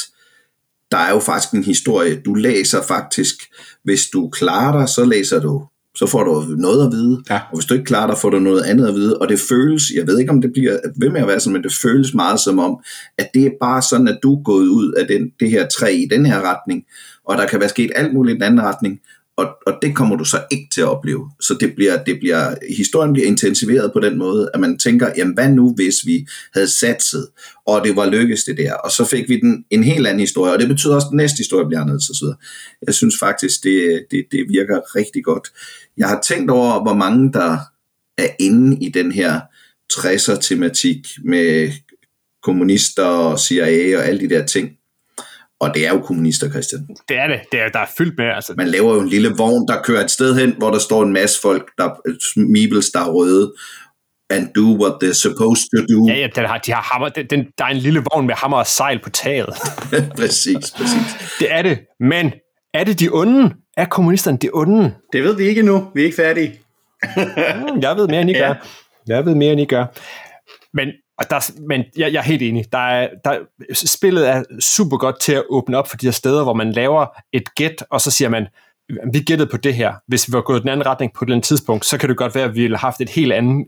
der 0.92 0.98
er 0.98 1.10
jo 1.10 1.20
faktisk 1.20 1.54
en 1.54 1.64
historie. 1.64 2.22
Du 2.26 2.34
læser 2.34 2.82
faktisk, 2.82 3.36
hvis 3.84 4.08
du 4.14 4.30
klarer 4.30 4.80
dig, 4.80 4.90
så 4.90 5.06
læser 5.06 5.40
du 5.40 5.64
så 5.96 6.08
får 6.08 6.24
du 6.24 6.56
noget 6.58 6.86
at 6.86 6.92
vide, 6.92 7.22
ja. 7.30 7.40
og 7.52 7.58
hvis 7.58 7.66
du 7.66 7.74
ikke 7.74 7.86
klarer 7.86 8.08
dig, 8.08 8.18
får 8.18 8.30
du 8.30 8.40
noget 8.40 8.62
andet 8.62 8.88
at 8.88 8.96
vide, 8.96 9.18
og 9.18 9.30
det 9.30 9.40
føles, 9.40 9.84
jeg 9.96 10.08
ved 10.08 10.20
ikke 10.20 10.32
om 10.32 10.42
det 10.42 10.52
bliver 10.54 10.80
ved 10.96 11.10
med 11.10 11.22
at 11.22 11.28
være 11.28 11.40
sådan, 11.40 11.54
men 11.54 11.64
det 11.64 11.74
føles 11.82 12.14
meget 12.14 12.40
som 12.40 12.60
om, 12.60 12.80
at 13.18 13.30
det 13.34 13.46
er 13.46 13.52
bare 13.62 13.82
sådan, 13.82 14.08
at 14.08 14.20
du 14.24 14.36
er 14.36 14.44
gået 14.44 14.68
ud 14.68 14.92
af 14.92 15.08
den, 15.08 15.32
det 15.40 15.50
her 15.50 15.68
træ 15.68 15.92
i 15.92 16.08
den 16.12 16.26
her 16.26 16.42
retning, 16.42 16.84
og 17.26 17.38
der 17.38 17.48
kan 17.48 17.60
være 17.60 17.70
sket 17.70 17.92
alt 17.96 18.14
muligt 18.14 18.36
i 18.36 18.36
den 18.36 18.44
anden 18.44 18.62
retning, 18.62 19.00
og, 19.40 19.58
og 19.68 19.74
det 19.82 19.96
kommer 19.96 20.16
du 20.16 20.26
så 20.26 20.44
ikke 20.52 20.68
til 20.72 20.82
at 20.82 20.88
opleve. 20.88 21.32
Så 21.42 21.58
det 21.60 21.76
bliver, 21.76 22.04
det 22.04 22.20
bliver, 22.20 22.56
historien 22.78 23.14
bliver 23.14 23.28
intensiveret 23.28 23.94
på 23.94 24.00
den 24.00 24.18
måde, 24.18 24.50
at 24.54 24.60
man 24.60 24.78
tænker, 24.78 25.12
jamen 25.18 25.34
hvad 25.34 25.50
nu, 25.50 25.74
hvis 25.74 25.96
vi 26.06 26.28
havde 26.54 26.68
satset, 26.68 27.28
og 27.66 27.84
det 27.84 27.96
var 27.96 28.10
lykkedes 28.10 28.44
det 28.44 28.58
der, 28.58 28.74
og 28.74 28.92
så 28.92 29.06
fik 29.06 29.30
vi 29.30 29.40
den 29.40 29.66
en 29.70 29.84
helt 29.84 30.08
anden 30.08 30.20
historie, 30.20 30.54
og 30.54 30.60
det 30.60 30.68
betyder 30.68 30.96
også, 30.96 31.08
at 31.08 31.12
den 31.12 31.18
næste 31.18 31.38
historie 31.38 31.68
bliver 31.68 31.82
anderledes 31.82 32.10
osv. 32.10 32.28
Jeg 32.88 32.94
synes 32.94 33.16
faktisk, 33.20 33.64
det, 33.64 34.06
det, 34.12 34.26
det 34.32 34.46
virker 34.50 34.96
rigtig 34.96 35.24
godt. 35.24 35.48
Jeg 35.98 36.08
har 36.08 36.22
tænkt 36.28 36.52
over, 36.52 36.82
hvor 36.82 36.94
mange 36.94 37.34
der 37.34 37.58
er 38.18 38.28
inde 38.40 38.86
i 38.86 38.90
den 38.90 39.12
her 39.12 39.40
60'er-tematik 39.94 41.08
med 41.24 41.72
kommunister 42.44 43.04
og 43.04 43.40
CIA 43.40 43.98
og 43.98 44.06
alle 44.06 44.20
de 44.20 44.30
der 44.30 44.46
ting. 44.46 44.79
Og 45.60 45.74
det 45.74 45.88
er 45.88 45.94
jo 45.94 46.00
kommunister, 46.00 46.50
Christian. 46.50 46.88
Det 47.10 47.18
er 47.18 47.28
det. 47.28 47.40
det 47.52 47.60
er, 47.60 47.70
der 47.70 47.80
er 47.80 47.86
fyldt 47.98 48.18
med. 48.18 48.26
Altså. 48.26 48.54
Man 48.58 48.68
laver 48.68 48.94
jo 48.94 49.00
en 49.02 49.10
lille 49.10 49.30
vogn, 49.38 49.68
der 49.68 49.82
kører 49.82 50.04
et 50.04 50.12
sted 50.12 50.36
hen, 50.40 50.56
hvor 50.58 50.72
der 50.72 50.80
står 50.80 51.04
en 51.04 51.14
masse 51.14 51.42
folk, 51.42 51.72
der 51.78 51.90
meebles, 52.40 52.90
der 52.90 53.00
er 53.00 53.10
røde, 53.10 53.54
and 54.30 54.48
do 54.56 54.84
what 54.84 54.94
they're 55.04 55.14
supposed 55.14 55.68
to 55.76 55.94
do. 55.94 56.08
Ja, 56.08 56.20
ja 56.20 56.28
den 56.36 56.46
har, 56.46 56.58
de 56.58 56.72
har 56.74 56.82
hammer, 56.82 57.10
den, 57.10 57.26
den, 57.26 57.48
der 57.58 57.66
er 57.66 57.70
en 57.70 57.78
lille 57.78 58.04
vogn 58.14 58.28
med 58.28 58.36
hammer 58.36 58.58
og 58.58 58.68
sejl 58.68 59.00
på 59.04 59.10
taget. 59.10 59.50
præcis, 60.20 60.72
præcis. 60.78 61.36
Det 61.40 61.52
er 61.52 61.62
det. 61.62 61.80
Men 62.00 62.32
er 62.74 62.84
det 62.84 63.00
de 63.00 63.10
onde? 63.12 63.54
Er 63.78 63.86
kommunisterne 63.86 64.38
de 64.38 64.50
onde? 64.54 64.94
Det 65.14 65.24
ved 65.24 65.36
vi 65.36 65.44
ikke 65.44 65.60
endnu. 65.60 65.88
Vi 65.96 66.02
er 66.02 66.06
ikke 66.06 66.16
færdige. 66.16 66.60
Hmm, 67.16 67.82
jeg 67.82 67.96
ved 67.98 68.08
mere, 68.08 68.22
end 68.22 68.30
I 68.30 68.34
gør. 68.44 68.48
Ja. 68.48 68.56
Jeg 69.08 69.26
ved 69.26 69.36
mere, 69.36 69.52
end 69.52 69.62
I 69.62 69.66
gør. 69.66 69.86
Men 70.74 70.88
og 71.20 71.30
der, 71.30 71.52
men 71.68 71.86
jeg, 71.98 72.14
jeg 72.14 72.20
er 72.20 72.24
helt 72.24 72.42
enig. 72.42 72.72
Der 72.72 72.78
er, 72.78 73.10
der, 73.26 73.40
spillet 73.74 74.30
er 74.30 74.44
super 74.60 74.98
godt 74.98 75.20
til 75.20 75.34
at 75.34 75.44
åbne 75.50 75.78
op 75.78 75.88
for 75.88 75.98
de 75.98 76.08
her 76.08 76.12
steder, 76.12 76.44
hvor 76.44 76.54
man 76.54 76.72
laver 76.72 77.06
et 77.34 77.56
gæt, 77.56 77.86
og 77.90 78.02
så 78.02 78.12
siger 78.12 78.30
man, 78.30 78.48
vi 79.14 79.20
gættede 79.20 79.50
på 79.50 79.58
det 79.58 79.76
her. 79.76 79.94
Hvis 80.08 80.28
vi 80.28 80.34
var 80.34 80.42
gået 80.42 80.62
den 80.62 80.70
anden 80.70 80.86
retning 80.86 81.14
på 81.14 81.26
et 81.26 81.28
eller 81.28 81.36
andet 81.36 81.48
tidspunkt, 81.48 81.86
så 81.86 81.98
kan 81.98 82.10
det 82.10 82.18
godt 82.18 82.36
være, 82.36 82.44
at 82.44 82.56
vi 82.56 82.62
ville 82.62 82.78
have 82.78 82.88
haft 82.88 83.02
et 83.02 83.10
helt 83.10 83.34
andet 83.34 83.68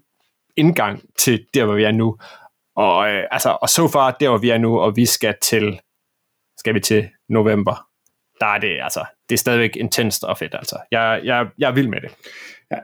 indgang 0.58 1.02
til 1.20 1.46
der, 1.54 1.66
hvor 1.66 1.74
vi 1.74 1.84
er 1.84 1.92
nu. 1.92 2.18
Og, 2.76 3.10
øh, 3.10 3.24
altså, 3.32 3.58
og 3.62 3.70
så 3.70 3.88
far, 3.88 4.12
der 4.12 4.30
hvor 4.30 4.38
vi 4.38 4.50
er 4.50 4.58
nu, 4.58 4.80
og 4.80 4.96
vi 4.96 5.06
skal 5.06 5.36
til, 5.42 5.80
skal 6.58 6.74
vi 6.74 6.80
til 6.80 7.10
november, 7.30 7.88
der 8.40 8.48
er 8.48 8.58
det, 8.58 8.78
altså, 8.84 9.06
det 9.30 9.36
er 9.36 9.40
stadigvæk 9.40 9.76
intenst 9.76 10.24
og 10.24 10.38
fedt, 10.38 10.56
altså. 10.56 10.78
Jeg, 10.92 11.22
jeg, 11.24 11.48
jeg 11.58 11.70
er 11.70 11.74
vild 11.74 11.88
med 11.88 12.02
det. 12.02 12.12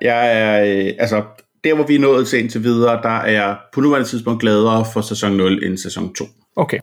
Jeg 0.01 0.41
er, 0.41 0.63
øh, 0.63 0.93
altså, 0.99 1.23
der 1.63 1.76
hvor 1.76 1.88
vi 1.88 1.96
er 1.96 2.00
nået 2.00 2.28
til 2.28 2.39
indtil 2.39 2.63
videre, 2.63 3.02
der 3.04 3.17
er 3.17 3.32
jeg 3.32 3.58
på 3.74 3.82
nuværende 3.82 4.10
tidspunkt 4.10 4.41
gladere 4.41 4.86
for 4.93 5.02
sæson 5.02 5.38
0 5.38 5.63
end 5.63 5.78
sæson 5.78 6.13
2. 6.13 6.26
Okay. 6.56 6.80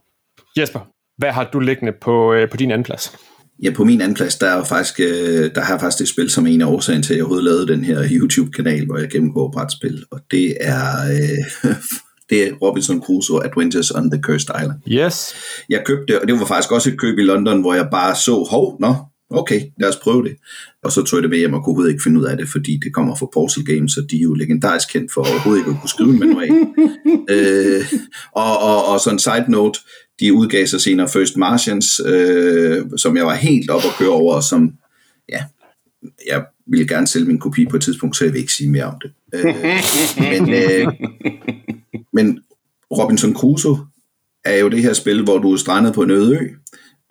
Jesper, 0.59 0.81
hvad 1.19 1.31
har 1.31 1.51
du 1.53 1.59
liggende 1.61 1.93
på, 2.01 2.33
øh, 2.33 2.51
på 2.51 2.57
din 2.57 2.71
anden 2.71 2.85
plads? 2.85 3.17
Ja, 3.63 3.71
på 3.71 3.85
min 3.85 4.01
anden 4.01 4.15
plads, 4.15 4.37
der 4.37 4.47
er 4.47 4.65
faktisk, 4.65 5.01
øh, 5.01 5.55
der 5.55 5.61
har 5.61 5.75
jeg 5.75 5.81
faktisk 5.81 5.99
det 5.99 6.09
spil 6.09 6.31
som 6.31 6.47
en 6.47 6.61
af 6.61 6.67
årsagen 6.67 7.03
til, 7.03 7.15
at 7.15 7.17
jeg 7.17 7.25
overhovedet 7.25 7.45
lavede 7.45 7.69
den 7.69 7.85
her 7.85 8.09
YouTube-kanal, 8.11 8.87
hvor 8.87 8.99
jeg 8.99 9.09
gennemgår 9.11 9.51
brætspil, 9.53 10.05
og 10.11 10.21
det 10.31 10.57
er, 10.61 10.87
øh, 11.11 11.71
det 12.31 12.49
er 12.49 12.53
Robinson 12.63 13.03
Crusoe 13.03 13.45
Adventures 13.45 13.91
on 13.91 14.11
the 14.11 14.23
Cursed 14.23 14.55
Island. 14.61 14.81
Yes. 14.89 15.35
Jeg 15.69 15.83
købte, 15.87 16.21
og 16.21 16.29
det 16.29 16.41
var 16.41 16.45
faktisk 16.45 16.73
også 16.73 16.91
et 16.91 16.99
køb 16.99 17.19
i 17.19 17.23
London, 17.23 17.61
hvor 17.61 17.75
jeg 17.75 17.89
bare 17.91 18.15
så, 18.15 18.47
hov, 18.51 18.77
nå, 18.81 18.95
okay, 19.31 19.61
lad 19.81 19.89
os 19.89 19.97
prøve 19.97 20.25
det. 20.25 20.37
Og 20.83 20.93
så 20.93 21.03
tog 21.03 21.17
jeg 21.17 21.23
det 21.23 21.31
med 21.31 21.39
hjem 21.39 21.55
og 21.55 21.61
kunne 21.61 21.71
overhovedet 21.71 21.91
ikke 21.93 22.03
finde 22.03 22.21
ud 22.21 22.25
af 22.25 22.37
det, 22.37 22.49
fordi 22.49 22.81
det 22.85 22.95
kommer 22.95 23.17
fra 23.17 23.27
Portal 23.35 23.65
Games, 23.65 23.97
og 23.97 24.11
de 24.11 24.17
er 24.17 24.21
jo 24.21 24.35
legendarisk 24.35 24.93
kendt 24.93 25.13
for 25.13 25.21
overhovedet 25.21 25.61
ikke 25.61 25.71
at 25.71 25.81
kunne 25.81 25.89
skrive 25.89 26.11
en 26.11 26.19
manual. 26.19 26.51
øh, 27.35 27.85
og, 28.33 28.59
og, 28.59 28.87
og 28.87 29.01
så 29.01 29.11
en 29.11 29.19
side 29.19 29.45
note, 29.49 29.81
de 30.21 30.33
udgav 30.33 30.67
sig 30.67 30.81
senere 30.81 31.09
First 31.09 31.37
Martians, 31.37 32.01
øh, 32.07 32.85
som 32.97 33.17
jeg 33.17 33.27
var 33.27 33.35
helt 33.35 33.71
op 33.71 33.83
at 33.85 33.97
køre 33.99 34.09
over, 34.09 34.35
og 34.35 34.43
som, 34.43 34.73
ja, 35.29 35.45
jeg 36.27 36.45
ville 36.67 36.89
gerne 36.89 37.07
sælge 37.07 37.27
min 37.27 37.39
kopi 37.39 37.67
på 37.67 37.77
et 37.77 37.83
tidspunkt, 37.83 38.17
så 38.17 38.25
jeg 38.25 38.33
vil 38.33 38.41
ikke 38.41 38.53
sige 38.53 38.71
mere 38.71 38.85
om 38.85 38.95
det. 39.03 39.13
Øh, 39.35 39.55
men, 40.33 40.55
øh, 40.55 40.87
men 42.13 42.41
Robinson 42.91 43.35
Crusoe 43.35 43.79
er 44.45 44.57
jo 44.57 44.69
det 44.69 44.83
her 44.83 44.93
spil, 44.93 45.23
hvor 45.23 45.39
du 45.39 45.53
er 45.53 45.57
strandet 45.57 45.95
på 45.95 46.03
en 46.03 46.11
øde 46.11 46.39
ø, 46.39 46.49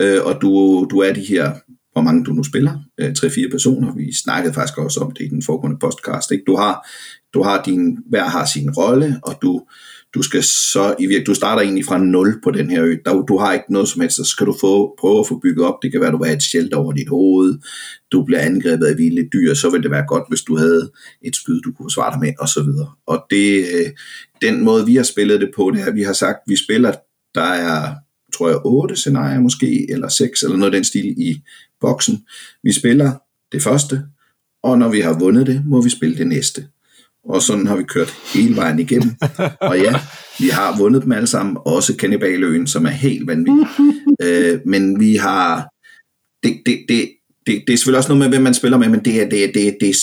øh, 0.01 0.25
og 0.25 0.41
du, 0.41 0.87
du 0.91 0.99
er 0.99 1.13
de 1.13 1.21
her 1.21 1.51
hvor 1.93 2.01
mange 2.01 2.25
du 2.25 2.31
nu 2.31 2.43
spiller, 2.43 2.79
øh, 2.97 3.15
tre-fire 3.15 3.49
personer. 3.49 3.95
Vi 3.95 4.13
snakkede 4.13 4.53
faktisk 4.53 4.77
også 4.77 4.99
om 4.99 5.11
det 5.11 5.25
i 5.25 5.29
den 5.29 5.41
foregående 5.41 5.79
podcast. 5.79 6.31
Ikke? 6.31 6.43
Du 6.47 6.55
har, 6.55 6.87
du 7.33 7.43
har 7.43 7.63
din, 7.63 7.97
hver 8.09 8.23
har 8.23 8.45
sin 8.45 8.71
rolle, 8.71 9.19
og 9.23 9.35
du, 9.41 9.61
du 10.13 10.21
skal 10.21 10.43
så 10.43 10.95
i 10.99 11.01
virkeligheden, 11.01 11.25
du 11.25 11.33
starter 11.33 11.61
egentlig 11.61 11.85
fra 11.85 11.97
nul 11.97 12.41
på 12.43 12.51
den 12.51 12.69
her 12.69 12.83
ø. 12.83 12.95
Der, 13.05 13.21
du 13.21 13.37
har 13.37 13.53
ikke 13.53 13.73
noget 13.73 13.87
som 13.87 14.01
helst, 14.01 14.17
så 14.17 14.23
skal 14.23 14.47
du 14.47 14.55
få, 14.61 14.95
prøve 14.99 15.19
at 15.19 15.27
få 15.27 15.39
bygget 15.39 15.65
op. 15.65 15.75
Det 15.81 15.91
kan 15.91 15.99
være, 15.99 16.07
at 16.07 16.13
du 16.13 16.17
vil 16.17 16.27
have 16.27 16.37
et 16.37 16.43
shelter 16.43 16.77
over 16.77 16.93
dit 16.93 17.09
hoved, 17.09 17.57
du 18.11 18.23
bliver 18.23 18.39
angrebet 18.39 18.85
af 18.85 18.97
vilde 18.97 19.29
dyr, 19.33 19.53
så 19.53 19.69
vil 19.69 19.83
det 19.83 19.91
være 19.91 20.05
godt, 20.07 20.23
hvis 20.29 20.41
du 20.41 20.57
havde 20.57 20.91
et 21.21 21.35
spyd, 21.35 21.61
du 21.61 21.71
kunne 21.71 21.91
svare 21.91 22.11
dig 22.11 22.19
med, 22.19 22.33
og 22.39 22.47
så 22.49 22.63
videre. 22.63 22.91
Og 23.07 23.25
det, 23.29 23.57
øh, 23.59 23.91
den 24.41 24.63
måde, 24.63 24.85
vi 24.85 24.95
har 24.95 25.03
spillet 25.03 25.41
det 25.41 25.51
på, 25.55 25.71
det 25.73 25.81
er, 25.81 25.85
at 25.85 25.95
vi 25.95 26.03
har 26.03 26.13
sagt, 26.13 26.37
at 26.37 26.51
vi 26.51 26.55
spiller, 26.55 26.91
der 27.35 27.41
er, 27.41 27.95
tror 28.33 28.49
jeg, 28.49 28.57
otte 28.65 28.95
scenarier 28.95 29.39
måske, 29.39 29.91
eller 29.91 30.07
seks, 30.07 30.43
eller 30.43 30.57
noget 30.57 30.73
af 30.73 30.77
den 30.77 30.83
stil 30.83 31.05
i 31.17 31.41
boksen. 31.83 32.25
Vi 32.63 32.71
spiller 32.71 33.11
det 33.51 33.63
første, 33.63 34.01
og 34.63 34.79
når 34.79 34.89
vi 34.89 34.99
har 34.99 35.19
vundet 35.19 35.47
det, 35.47 35.63
må 35.65 35.81
vi 35.81 35.89
spille 35.89 36.17
det 36.17 36.27
næste. 36.27 36.67
Og 37.25 37.41
sådan 37.41 37.67
har 37.67 37.75
vi 37.75 37.83
kørt 37.83 38.13
hele 38.33 38.55
vejen 38.55 38.79
igennem. 38.79 39.15
Og 39.69 39.79
ja, 39.79 39.93
vi 40.39 40.47
har 40.47 40.77
vundet 40.77 41.03
dem 41.03 41.11
alle 41.11 41.27
sammen, 41.27 41.57
også 41.65 41.95
Kannibaløen, 41.95 42.67
som 42.67 42.85
er 42.85 42.89
helt 42.89 43.27
vanvittig. 43.27 43.67
øh, 44.23 44.59
men 44.65 44.99
vi 44.99 45.15
har... 45.15 45.69
Det, 46.43 46.61
det, 46.65 46.85
det, 46.89 47.09
det, 47.47 47.63
det 47.67 47.73
er 47.73 47.77
selvfølgelig 47.77 47.97
også 47.97 48.09
noget 48.09 48.19
med, 48.19 48.29
hvem 48.29 48.41
man 48.41 48.53
spiller 48.53 48.77
med, 48.77 48.89
men 48.89 49.05
det 49.05 49.21
er, 49.21 49.29
det, 49.29 49.43
er, 49.43 49.51
det, 49.51 49.67
er, 49.67 49.71
det 49.81 49.89
er 49.89 49.99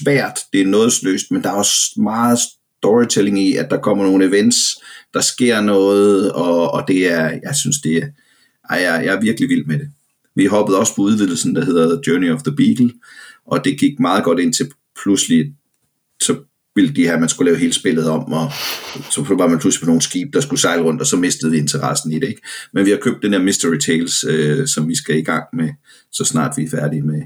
svært, 0.00 0.38
det 0.52 0.60
er 0.60 0.66
noget 0.66 0.92
sløst, 0.92 1.30
men 1.30 1.42
der 1.42 1.48
er 1.48 1.54
også 1.54 1.76
meget 1.96 2.38
storytelling 2.78 3.38
i, 3.38 3.56
at 3.56 3.70
der 3.70 3.80
kommer 3.80 4.04
nogle 4.04 4.24
events, 4.24 4.56
der 5.14 5.20
sker 5.20 5.60
noget, 5.60 6.32
og, 6.32 6.70
og 6.70 6.84
det 6.88 7.12
er, 7.12 7.40
jeg 7.42 7.54
synes, 7.54 7.76
det 7.80 7.96
er, 7.96 8.06
ej, 8.70 8.78
jeg, 8.82 9.04
jeg 9.04 9.14
er 9.14 9.20
virkelig 9.20 9.48
vild 9.48 9.66
med 9.66 9.78
det. 9.78 9.90
Vi 10.40 10.46
hoppede 10.46 10.78
også 10.78 10.94
på 10.96 11.02
udvidelsen, 11.02 11.54
der 11.54 11.64
hedder 11.64 12.00
Journey 12.06 12.32
of 12.32 12.42
the 12.42 12.56
Beagle, 12.56 12.92
og 13.46 13.64
det 13.64 13.80
gik 13.80 14.00
meget 14.00 14.24
godt 14.24 14.40
ind 14.40 14.52
til 14.52 14.70
pludselig, 15.02 15.54
så 16.22 16.36
ville 16.74 16.94
de 16.94 17.04
her, 17.04 17.18
man 17.18 17.28
skulle 17.28 17.50
lave 17.50 17.60
hele 17.60 17.72
spillet 17.72 18.08
om, 18.08 18.32
og 18.32 18.52
så 19.10 19.34
var 19.38 19.48
man 19.48 19.58
pludselig 19.58 19.84
på 19.84 19.86
nogle 19.86 20.02
skib, 20.02 20.32
der 20.32 20.40
skulle 20.40 20.60
sejle 20.60 20.82
rundt, 20.82 21.00
og 21.00 21.06
så 21.06 21.16
mistede 21.16 21.52
vi 21.52 21.58
interessen 21.58 22.12
i 22.12 22.18
det. 22.18 22.28
Ikke? 22.28 22.42
Men 22.72 22.84
vi 22.84 22.90
har 22.90 22.98
købt 22.98 23.22
den 23.22 23.32
her 23.32 23.42
Mystery 23.42 23.78
Tales, 23.78 24.24
øh, 24.24 24.66
som 24.66 24.88
vi 24.88 24.94
skal 24.94 25.18
i 25.18 25.22
gang 25.22 25.44
med, 25.52 25.68
så 26.12 26.24
snart 26.24 26.54
vi 26.56 26.64
er 26.64 26.70
færdige 26.70 27.02
med, 27.02 27.22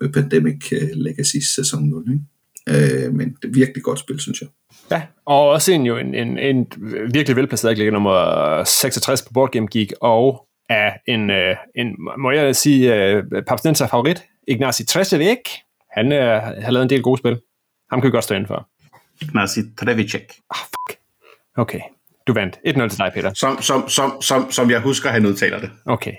med 0.00 0.12
Pandemic 0.12 0.72
øh, 0.72 0.88
Legacy 0.92 1.36
sæson 1.56 1.88
0. 1.88 2.04
Ikke? 2.12 3.04
Øh, 3.04 3.14
men 3.14 3.28
det 3.42 3.48
er 3.48 3.52
virkelig 3.52 3.82
godt 3.82 3.98
spil, 3.98 4.20
synes 4.20 4.40
jeg. 4.40 4.48
Ja, 4.90 5.02
og 5.26 5.48
også 5.48 5.72
en, 5.72 5.86
jo 5.86 5.96
en, 5.96 6.14
en, 6.14 6.38
en 6.38 6.66
virkelig 7.12 7.36
velplaceret 7.36 7.78
ligger 7.78 7.92
nummer 7.92 8.64
66 8.64 9.22
på 9.22 9.32
Board 9.32 9.52
Game 9.52 9.68
Geek, 9.72 9.92
og 10.00 10.47
er 10.68 10.92
en, 11.06 11.30
øh, 11.30 11.56
en 11.74 11.96
må 12.18 12.30
jeg 12.30 12.56
sige, 12.56 13.16
uh, 13.18 13.22
Papstenser 13.46 13.86
favorit, 13.86 14.24
Ignacy 14.48 14.82
Tresevic. 14.88 15.38
Han 15.90 16.06
uh, 16.06 16.18
har 16.64 16.70
lavet 16.70 16.82
en 16.82 16.90
del 16.90 17.02
gode 17.02 17.18
spil. 17.18 17.40
Ham 17.90 18.00
kan 18.00 18.06
vi 18.06 18.10
godt 18.10 18.24
stå 18.24 18.34
inden 18.34 18.46
for. 18.46 18.68
Ignacy 19.22 19.58
Trevicek. 19.78 20.32
Ah, 20.50 20.58
fuck. 20.58 20.98
Okay, 21.56 21.80
du 22.26 22.32
vandt. 22.32 22.56
1-0 22.66 22.88
til 22.88 22.98
dig, 22.98 23.10
Peter. 23.14 23.30
Som, 23.34 23.62
som, 23.62 23.88
som, 23.88 24.22
som, 24.22 24.50
som 24.50 24.70
jeg 24.70 24.80
husker, 24.80 25.10
han 25.10 25.26
udtaler 25.26 25.60
det. 25.60 25.70
Okay. 25.86 26.12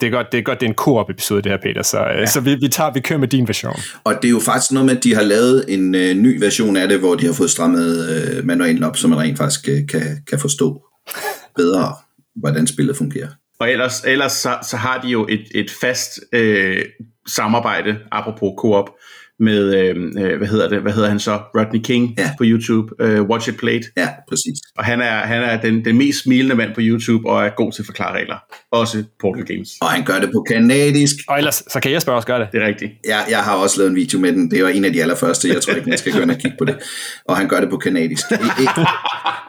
Det 0.00 0.06
er 0.06 0.10
godt, 0.10 0.32
det 0.32 0.38
er, 0.38 0.42
godt, 0.42 0.60
det 0.60 0.66
er 0.66 0.70
en 0.70 0.76
co-op 0.76 1.10
episode, 1.10 1.42
det 1.42 1.52
her, 1.52 1.58
Peter, 1.62 1.82
så, 1.82 1.98
ja. 1.98 2.26
så 2.26 2.40
vi, 2.40 2.54
vi, 2.54 2.68
tager, 2.68 2.92
vi 2.92 3.00
kører 3.00 3.18
med 3.18 3.28
din 3.28 3.48
version. 3.48 3.76
Og 4.04 4.14
det 4.22 4.28
er 4.28 4.30
jo 4.30 4.40
faktisk 4.40 4.72
noget 4.72 4.86
med, 4.86 4.96
at 4.96 5.04
de 5.04 5.14
har 5.14 5.22
lavet 5.22 5.64
en 5.68 5.94
øh, 5.94 6.14
ny 6.14 6.38
version 6.38 6.76
af 6.76 6.88
det, 6.88 6.98
hvor 6.98 7.14
de 7.14 7.26
har 7.26 7.32
fået 7.32 7.50
strammet 7.50 8.08
øh, 8.08 8.44
manualen 8.44 8.82
op, 8.82 8.96
så 8.96 9.08
man 9.08 9.18
rent 9.18 9.38
faktisk 9.38 9.68
øh, 9.68 9.86
kan, 9.88 10.00
kan 10.30 10.38
forstå 10.38 10.82
bedre, 11.56 11.94
hvordan 12.36 12.66
spillet 12.66 12.96
fungerer. 12.96 13.28
Og 13.58 13.70
ellers, 13.70 14.04
ellers 14.04 14.32
så, 14.32 14.58
så 14.62 14.76
har 14.76 15.00
de 15.00 15.08
jo 15.08 15.26
et, 15.28 15.46
et 15.54 15.70
fast 15.70 16.20
øh, 16.32 16.84
samarbejde, 17.26 18.00
apropos 18.12 18.52
Coop, 18.58 18.90
med, 19.40 19.74
øh, 19.74 19.96
øh, 20.18 20.38
hvad 20.38 20.48
hedder 20.48 20.68
det, 20.68 20.82
hvad 20.82 20.92
hedder 20.92 21.08
han 21.08 21.20
så, 21.20 21.38
Rodney 21.58 21.80
King 21.80 22.14
ja. 22.18 22.30
på 22.38 22.44
YouTube, 22.46 22.92
øh, 23.00 23.22
Watch 23.22 23.48
It 23.48 23.56
Played. 23.56 23.82
Ja, 23.96 24.08
præcis. 24.28 24.58
Og 24.78 24.84
han 24.84 25.00
er, 25.00 25.16
han 25.16 25.42
er 25.42 25.60
den, 25.60 25.84
den 25.84 25.98
mest 25.98 26.22
smilende 26.22 26.54
mand 26.54 26.74
på 26.74 26.80
YouTube, 26.82 27.30
og 27.30 27.44
er 27.46 27.50
god 27.56 27.72
til 27.72 27.82
at 27.82 27.86
forklare 27.86 28.16
regler. 28.16 28.36
Også 28.72 29.04
Portal 29.20 29.44
Games. 29.44 29.68
Og 29.80 29.88
han 29.88 30.04
gør 30.04 30.18
det 30.18 30.30
på 30.32 30.44
kanadisk. 30.48 31.14
Og 31.28 31.38
ellers, 31.38 31.62
så 31.72 31.80
kan 31.80 31.92
Jesper 31.92 32.12
også 32.12 32.26
gøre 32.26 32.40
det. 32.40 32.48
Det 32.52 32.62
er 32.62 32.66
rigtigt. 32.66 32.92
Ja, 33.06 33.18
jeg 33.30 33.38
har 33.38 33.54
også 33.54 33.78
lavet 33.78 33.90
en 33.90 33.96
video 33.96 34.18
med 34.18 34.32
den. 34.32 34.50
Det 34.50 34.62
var 34.62 34.68
en 34.68 34.84
af 34.84 34.92
de 34.92 35.02
allerførste. 35.02 35.48
Jeg 35.48 35.62
tror 35.62 35.72
ikke, 35.74 35.88
man 35.88 35.98
skal 35.98 36.12
gå 36.12 36.18
ind 36.18 36.30
og 36.30 36.38
kigge 36.38 36.56
på 36.58 36.64
det. 36.64 36.76
Og 37.28 37.36
han 37.36 37.48
gør 37.48 37.60
det 37.60 37.70
på 37.70 37.76
kanadisk. 37.76 38.24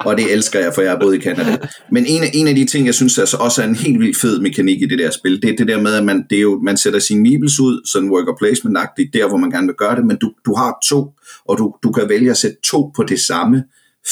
og 0.06 0.18
det 0.18 0.34
elsker 0.34 0.60
jeg, 0.60 0.72
for 0.76 0.82
jeg 0.82 0.92
har 0.92 1.00
boet 1.00 1.16
i 1.16 1.22
Canada. 1.22 1.58
Men 1.92 2.06
en 2.06 2.24
af, 2.24 2.32
en 2.34 2.48
af 2.48 2.56
de 2.56 2.66
ting, 2.66 2.86
jeg 2.86 2.94
synes 2.94 3.20
altså 3.20 3.38
også 3.38 3.62
er 3.62 3.68
en 3.68 3.76
helt 3.76 4.00
vildt 4.00 4.18
fed 4.18 4.40
mekanik 4.40 4.82
i 4.82 4.86
det 4.86 5.00
der 5.00 5.12
spil, 5.12 5.42
det 5.42 5.50
er 5.50 5.56
det 5.56 5.68
der 5.68 5.82
med, 5.82 5.94
at 5.94 6.06
man, 6.06 6.26
det 6.30 6.38
er 6.38 6.42
jo, 6.42 6.60
man 6.64 6.78
sætter 6.78 7.00
sine 7.00 7.22
meebles 7.22 7.60
ud, 7.60 7.88
sådan 7.92 8.10
worker 8.10 8.34
placement-agtigt, 8.34 9.10
der 9.14 9.28
hvor 9.28 9.38
man 9.38 9.52
gerne 9.52 9.68
vil 9.68 9.75
gøre 9.78 9.96
det, 9.96 10.06
men 10.06 10.18
du, 10.18 10.34
du 10.46 10.56
har 10.56 10.78
to, 10.86 11.14
og 11.46 11.58
du, 11.58 11.76
du 11.84 11.92
kan 11.92 12.10
vælge 12.10 12.32
at 12.32 12.38
sætte 12.38 12.58
to 12.64 12.92
på 12.96 13.04
det 13.04 13.20
samme 13.20 13.64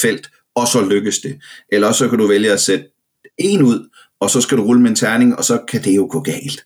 felt, 0.01 0.29
og 0.55 0.67
så 0.67 0.85
lykkes 0.89 1.19
det. 1.19 1.39
Eller 1.69 1.91
så 1.91 2.09
kan 2.09 2.19
du 2.19 2.27
vælge 2.27 2.51
at 2.51 2.59
sætte 2.59 2.85
en 3.37 3.61
ud, 3.61 3.89
og 4.19 4.29
så 4.29 4.41
skal 4.41 4.57
du 4.57 4.63
rulle 4.63 4.81
med 4.81 4.89
en 4.89 4.95
terning, 4.95 5.37
og 5.37 5.43
så 5.43 5.59
kan 5.67 5.83
det 5.83 5.95
jo 5.95 6.07
gå 6.11 6.21
galt. 6.21 6.65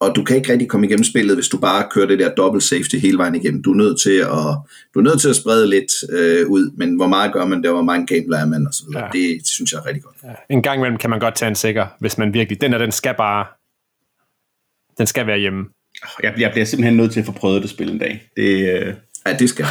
Og 0.00 0.16
du 0.16 0.24
kan 0.24 0.36
ikke 0.36 0.52
rigtig 0.52 0.68
komme 0.68 0.86
igennem 0.86 1.04
spillet, 1.04 1.36
hvis 1.36 1.48
du 1.48 1.58
bare 1.58 1.88
kører 1.90 2.06
det 2.06 2.18
der 2.18 2.34
double 2.34 2.60
safety 2.60 2.96
hele 2.96 3.18
vejen 3.18 3.34
igennem. 3.34 3.62
Du 3.62 3.72
er 3.72 3.76
nødt 3.76 4.00
til 4.00 4.16
at, 4.18 4.54
du 4.94 4.98
er 4.98 5.02
nødt 5.02 5.20
til 5.20 5.28
at 5.28 5.36
sprede 5.36 5.70
lidt 5.70 5.92
øh, 6.12 6.48
ud, 6.48 6.70
men 6.76 6.96
hvor 6.96 7.06
meget 7.06 7.32
gør 7.32 7.44
man 7.44 7.62
det, 7.62 7.70
hvor 7.70 7.82
mange 7.82 8.06
gambler 8.06 8.38
er 8.38 8.46
man, 8.46 8.66
og 8.66 8.74
så 8.74 8.84
videre. 8.88 9.04
Ja. 9.04 9.10
Det 9.18 9.46
synes 9.46 9.72
jeg 9.72 9.78
er 9.78 9.86
rigtig 9.86 10.02
godt. 10.02 10.16
Ja. 10.24 10.34
En 10.50 10.62
gang 10.62 10.78
imellem 10.78 10.98
kan 10.98 11.10
man 11.10 11.20
godt 11.20 11.34
tage 11.34 11.48
en 11.48 11.54
sikker, 11.54 11.86
hvis 12.00 12.18
man 12.18 12.34
virkelig, 12.34 12.60
den 12.60 12.74
er, 12.74 12.78
den 12.78 12.92
skal 12.92 13.14
bare, 13.18 13.46
den 14.98 15.06
skal 15.06 15.26
være 15.26 15.38
hjemme. 15.38 15.64
Jeg, 16.22 16.34
jeg 16.38 16.50
bliver 16.50 16.64
simpelthen 16.64 16.96
nødt 16.96 17.12
til 17.12 17.20
at 17.20 17.26
få 17.26 17.32
prøvet 17.32 17.62
det 17.62 17.70
spil 17.70 17.90
en 17.90 17.98
dag. 17.98 18.22
Det, 18.36 18.68
øh... 18.68 18.94
Ja, 19.26 19.32
det 19.32 19.48
skal 19.48 19.66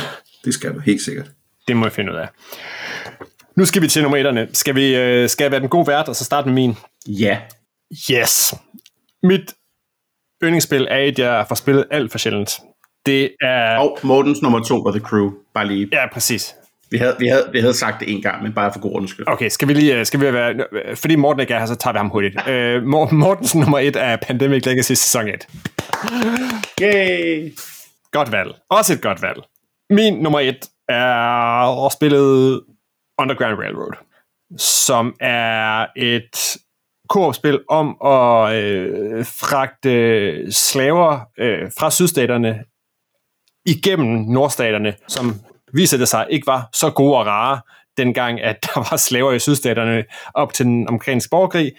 Det 0.45 0.53
skal 0.53 0.73
du, 0.73 0.79
helt 0.79 1.01
sikkert. 1.01 1.31
Det 1.67 1.77
må 1.77 1.85
jeg 1.85 1.91
finde 1.91 2.11
ud 2.11 2.17
af. 2.17 2.27
Nu 3.55 3.65
skal 3.65 3.81
vi 3.81 3.87
til 3.87 4.01
nummer 4.01 4.17
etterne. 4.17 4.47
Skal 4.53 4.75
vi 4.75 4.95
øh, 4.95 5.29
skal 5.29 5.43
jeg 5.43 5.51
være 5.51 5.61
den 5.61 5.69
gode 5.69 5.87
vært, 5.87 6.07
og 6.07 6.15
så 6.15 6.25
starte 6.25 6.47
med 6.47 6.53
min? 6.53 6.75
Ja. 7.07 7.39
Yes. 8.11 8.53
Mit 9.23 9.53
yndlingsspil 10.43 10.87
er 10.89 10.97
et, 10.97 11.19
jeg 11.19 11.45
får 11.47 11.55
spillet 11.55 11.85
alt 11.91 12.11
for 12.11 12.17
sjældent. 12.17 12.59
Det 13.05 13.31
er... 13.41 13.77
Og 13.77 13.99
Mortens 14.03 14.41
nummer 14.41 14.63
to 14.63 14.77
var 14.77 14.91
The 14.91 14.99
Crew. 14.99 15.31
Bare 15.53 15.67
lige. 15.67 15.89
Ja, 15.91 16.13
præcis. 16.13 16.55
Vi 16.91 16.97
havde, 16.97 17.15
vi, 17.19 17.27
havde, 17.27 17.49
vi 17.51 17.59
havde 17.59 17.73
sagt 17.73 17.99
det 17.99 18.13
en 18.13 18.21
gang, 18.21 18.43
men 18.43 18.53
bare 18.53 18.73
for 18.73 18.79
god 18.79 18.91
ordens 18.91 19.11
skyld. 19.11 19.25
Okay, 19.29 19.49
skal 19.49 19.67
vi 19.67 19.73
lige, 19.73 20.05
skal 20.05 20.19
vi 20.19 20.33
være, 20.33 20.55
fordi 20.95 21.15
Morten 21.15 21.39
ikke 21.39 21.53
er 21.53 21.59
her, 21.59 21.65
så 21.65 21.75
tager 21.75 21.93
vi 21.93 21.97
ham 21.97 22.09
hurtigt. 22.09 22.35
Uh, 22.35 22.83
Mortens 23.13 23.55
nummer 23.55 23.79
et 23.79 23.95
er 23.95 24.15
Pandemic 24.15 24.65
Legacy 24.65 24.91
sæson 24.91 25.27
1. 25.27 25.47
Yay! 26.81 27.53
Godt 28.11 28.31
valg. 28.31 28.51
Også 28.69 28.93
et 28.93 29.01
godt 29.01 29.21
valg. 29.21 29.39
Min 29.89 30.13
nummer 30.13 30.39
et 30.39 30.69
er 30.89 31.89
spillet 31.89 32.61
Underground 33.19 33.57
Railroad, 33.59 33.93
som 34.57 35.15
er 35.19 35.85
et 35.95 36.57
koopspil 37.09 37.59
om 37.69 37.97
at 38.05 38.55
øh, 38.55 39.25
fragte 39.25 40.51
slaver 40.51 41.19
øh, 41.39 41.71
fra 41.79 41.91
sydstaterne 41.91 42.63
igennem 43.65 44.07
nordstaterne, 44.07 44.93
som 45.07 45.35
viser 45.73 45.97
det 45.97 46.07
sig 46.07 46.27
ikke 46.29 46.47
var 46.47 46.69
så 46.73 46.89
gode 46.89 47.17
og 47.17 47.25
rare, 47.25 47.61
dengang 47.97 48.41
at 48.41 48.57
der 48.65 48.89
var 48.91 48.97
slaver 48.97 49.31
i 49.31 49.39
sydstaterne 49.39 50.03
op 50.33 50.53
til 50.53 50.65
den 50.65 50.89
omkring 50.89 51.21
borgerkrig, 51.31 51.71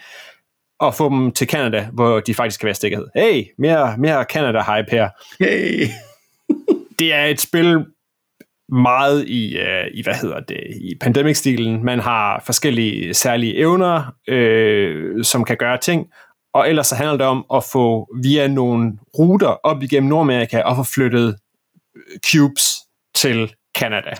og 0.79 0.95
få 0.95 1.09
dem 1.09 1.31
til 1.31 1.47
Canada, 1.47 1.87
hvor 1.93 2.19
de 2.19 2.33
faktisk 2.33 2.59
kan 2.59 2.65
være 2.65 2.75
stikkerhed. 2.75 3.07
Hey, 3.15 3.43
mere, 3.57 3.97
mere 3.97 4.25
Canada-hype 4.33 4.91
her. 4.91 5.09
Hey. 5.39 5.87
det 6.99 7.13
er 7.13 7.25
et 7.25 7.39
spil 7.39 7.85
meget 8.71 9.27
i, 9.27 9.57
uh, 9.57 9.97
i 9.97 10.03
hvad 10.03 10.13
hedder 10.13 10.39
det, 10.39 10.63
i 10.81 10.95
pandemic-stilen. 11.01 11.85
Man 11.85 11.99
har 11.99 12.43
forskellige 12.45 13.13
særlige 13.13 13.57
evner, 13.57 14.15
øh, 14.27 15.23
som 15.23 15.43
kan 15.43 15.57
gøre 15.57 15.77
ting, 15.77 16.07
og 16.53 16.69
ellers 16.69 16.87
så 16.87 16.95
handler 16.95 17.17
det 17.17 17.25
om 17.25 17.45
at 17.53 17.63
få 17.63 18.09
via 18.23 18.47
nogle 18.47 18.97
ruter 19.17 19.47
op 19.47 19.83
igennem 19.83 20.09
Nordamerika 20.09 20.61
og 20.61 20.75
få 20.75 20.83
flyttet 20.83 21.35
cubes 22.31 22.75
til 23.15 23.53
Canada. 23.79 24.13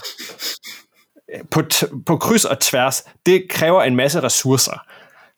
På, 1.52 1.62
på 2.06 2.18
kryds 2.18 2.46
og 2.46 2.60
tværs, 2.60 3.04
det 3.26 3.44
kræver 3.50 3.84
en 3.84 3.96
masse 3.96 4.24
ressourcer, 4.24 4.86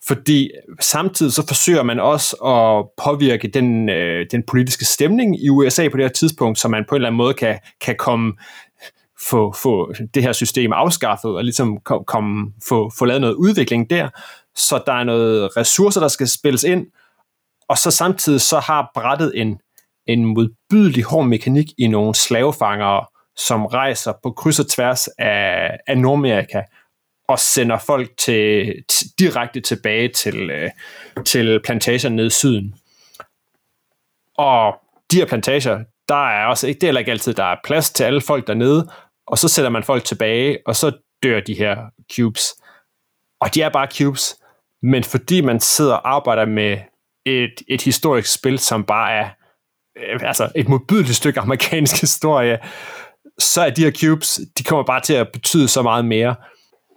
fordi 0.07 0.51
samtidig 0.79 1.34
så 1.34 1.47
forsøger 1.47 1.84
man 1.84 1.99
også 1.99 2.36
at 2.36 3.03
påvirke 3.05 3.47
den, 3.47 3.89
øh, 3.89 4.25
den 4.31 4.43
politiske 4.47 4.86
stemning 4.86 5.43
i 5.43 5.49
USA 5.49 5.89
på 5.89 5.97
det 5.97 6.05
her 6.05 6.12
tidspunkt, 6.12 6.60
så 6.60 6.67
man 6.67 6.86
på 6.89 6.95
en 6.95 6.97
eller 6.97 7.10
anden 7.10 7.17
måde 7.17 7.34
kan, 7.34 7.60
kan 7.81 7.95
komme 7.99 8.34
få, 9.29 9.53
få 9.62 9.93
det 10.13 10.23
her 10.23 10.31
system 10.31 10.73
afskaffet, 10.73 11.36
og 11.36 11.43
ligesom 11.43 11.77
kom, 11.86 12.03
kom, 12.07 12.53
få, 12.69 12.91
få 12.99 13.05
lavet 13.05 13.21
noget 13.21 13.36
udvikling 13.36 13.89
der, 13.89 14.10
så 14.55 14.84
der 14.86 14.93
er 14.93 15.03
noget 15.03 15.57
ressourcer, 15.57 15.99
der 15.99 16.07
skal 16.07 16.27
spilles 16.27 16.63
ind, 16.63 16.88
og 17.69 17.77
så 17.77 17.91
samtidig 17.91 18.41
så 18.41 18.60
har 18.60 18.91
brættet 18.93 19.31
en, 19.36 19.60
en 20.07 20.25
modbydelig 20.25 21.03
hård 21.03 21.25
mekanik 21.25 21.65
i 21.77 21.88
nogle 21.88 22.15
slavefangere, 22.15 23.05
som 23.47 23.65
rejser 23.65 24.13
på 24.23 24.32
kryds 24.32 24.60
og 24.60 24.69
tværs 24.69 25.08
af, 25.08 25.77
af 25.88 25.97
Nordamerika, 25.97 26.62
og 27.27 27.39
sender 27.39 27.77
folk 27.77 28.17
til, 28.17 28.73
direkte 29.19 29.62
tilbage 29.62 30.08
til, 30.08 30.49
øh, 30.49 30.69
til 31.25 31.60
plantager 31.63 32.10
nede 32.10 32.27
i 32.27 32.30
syden. 32.30 32.75
Og 34.38 34.75
de 35.12 35.17
her 35.17 35.25
plantager, 35.25 35.84
der 36.10 36.30
er 36.30 36.45
også 36.45 36.67
ikke, 36.67 36.77
det 36.77 36.84
er 36.84 36.88
heller 36.88 36.99
ikke 36.99 37.12
altid, 37.12 37.34
der 37.34 37.43
er 37.43 37.56
plads 37.63 37.89
til 37.89 38.04
alle 38.04 38.21
folk 38.21 38.47
dernede, 38.47 38.89
og 39.27 39.38
så 39.38 39.47
sætter 39.47 39.69
man 39.69 39.84
folk 39.84 40.04
tilbage, 40.04 40.58
og 40.65 40.75
så 40.75 40.91
dør 41.23 41.39
de 41.39 41.54
her 41.54 41.77
cubes. 42.15 42.56
Og 43.39 43.56
de 43.56 43.62
er 43.62 43.69
bare 43.69 43.88
cubes, 43.97 44.36
men 44.82 45.04
fordi 45.04 45.41
man 45.41 45.60
sidder 45.60 45.93
og 45.93 46.15
arbejder 46.15 46.45
med 46.45 46.77
et, 47.25 47.54
et 47.67 47.82
historisk 47.82 48.34
spil, 48.34 48.60
som 48.60 48.84
bare 48.84 49.13
er 49.13 49.30
øh, 49.97 50.19
altså 50.23 50.51
et 50.56 50.69
modbydeligt 50.69 51.15
stykke 51.15 51.39
amerikansk 51.39 52.01
historie, 52.01 52.60
så 53.41 53.62
er 53.62 53.69
de 53.69 53.84
her 53.84 53.91
cubes, 53.91 54.39
de 54.58 54.63
kommer 54.63 54.84
bare 54.84 55.01
til 55.01 55.13
at 55.13 55.30
betyde 55.34 55.67
så 55.67 55.82
meget 55.82 56.06
mere. 56.06 56.36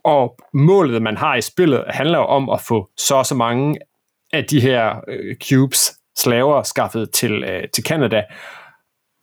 Og 0.04 0.37
målet, 0.54 1.02
man 1.02 1.16
har 1.16 1.37
i 1.37 1.40
spillet, 1.40 1.85
handler 1.88 2.18
jo 2.18 2.24
om 2.24 2.50
at 2.50 2.61
få 2.61 2.90
så 2.96 3.14
og 3.14 3.26
så 3.26 3.35
mange 3.35 3.78
af 4.33 4.44
de 4.44 4.61
her 4.61 4.94
øh, 5.09 5.37
cubes, 5.48 5.92
slaver, 6.18 6.62
skaffet 6.62 7.11
til, 7.11 7.44
øh, 7.44 7.62
til 7.74 7.85
Canada. 7.85 8.22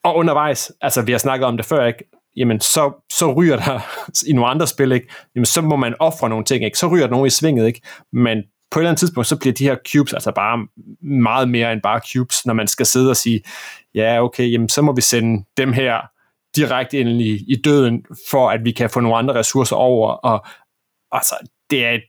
Og 0.04 0.16
undervejs, 0.16 0.72
altså 0.82 1.02
vi 1.02 1.12
har 1.12 1.20
snakket 1.20 1.48
om 1.48 1.58
det 1.58 1.66
før, 1.66 1.86
ikke? 1.86 2.04
jamen 2.36 2.60
så, 2.60 3.06
så 3.12 3.34
ryger 3.34 3.56
der 3.56 3.80
i 4.30 4.34
nogle 4.34 4.50
andre 4.50 4.68
spil, 4.68 4.92
ikke? 4.92 5.08
Jamen, 5.36 5.46
så 5.46 5.62
må 5.62 5.76
man 5.76 5.96
ofre 6.00 6.30
nogle 6.30 6.46
ting, 6.46 6.66
ikke? 6.66 6.78
så 6.78 6.88
ryger 6.88 7.08
der 7.08 7.12
nogen 7.12 7.28
i 7.28 7.30
svinget, 7.30 7.68
ikke? 7.68 7.82
men 8.14 8.44
på 8.72 8.80
et 8.80 8.82
eller 8.82 8.90
andet 8.90 9.00
tidspunkt, 9.00 9.28
så 9.28 9.40
bliver 9.40 9.54
de 9.54 9.64
her 9.64 9.76
cubes 9.92 10.14
altså 10.14 10.32
bare 10.32 10.68
meget 11.02 11.50
mere 11.50 11.74
end 11.74 11.82
bare 11.82 12.02
cubes, 12.14 12.46
når 12.46 12.54
man 12.54 12.68
skal 12.68 12.86
sidde 12.86 13.10
og 13.10 13.18
sige, 13.18 13.42
ja 13.96 14.24
okay, 14.24 14.52
jamen 14.52 14.70
så 14.70 14.82
må 14.82 14.96
vi 14.96 15.02
sende 15.02 15.46
dem 15.58 15.74
her 15.74 16.02
direkte 16.56 17.00
ind 17.00 17.22
i, 17.22 17.46
i 17.48 17.62
døden, 17.64 18.06
for 18.30 18.50
at 18.50 18.66
vi 18.66 18.72
kan 18.72 18.90
få 18.90 19.00
nogle 19.00 19.18
andre 19.18 19.34
ressourcer 19.34 19.76
over, 19.76 20.12
og 20.12 20.46
altså, 21.12 21.36
det 21.70 21.86
er 21.86 21.92
et, 21.92 22.04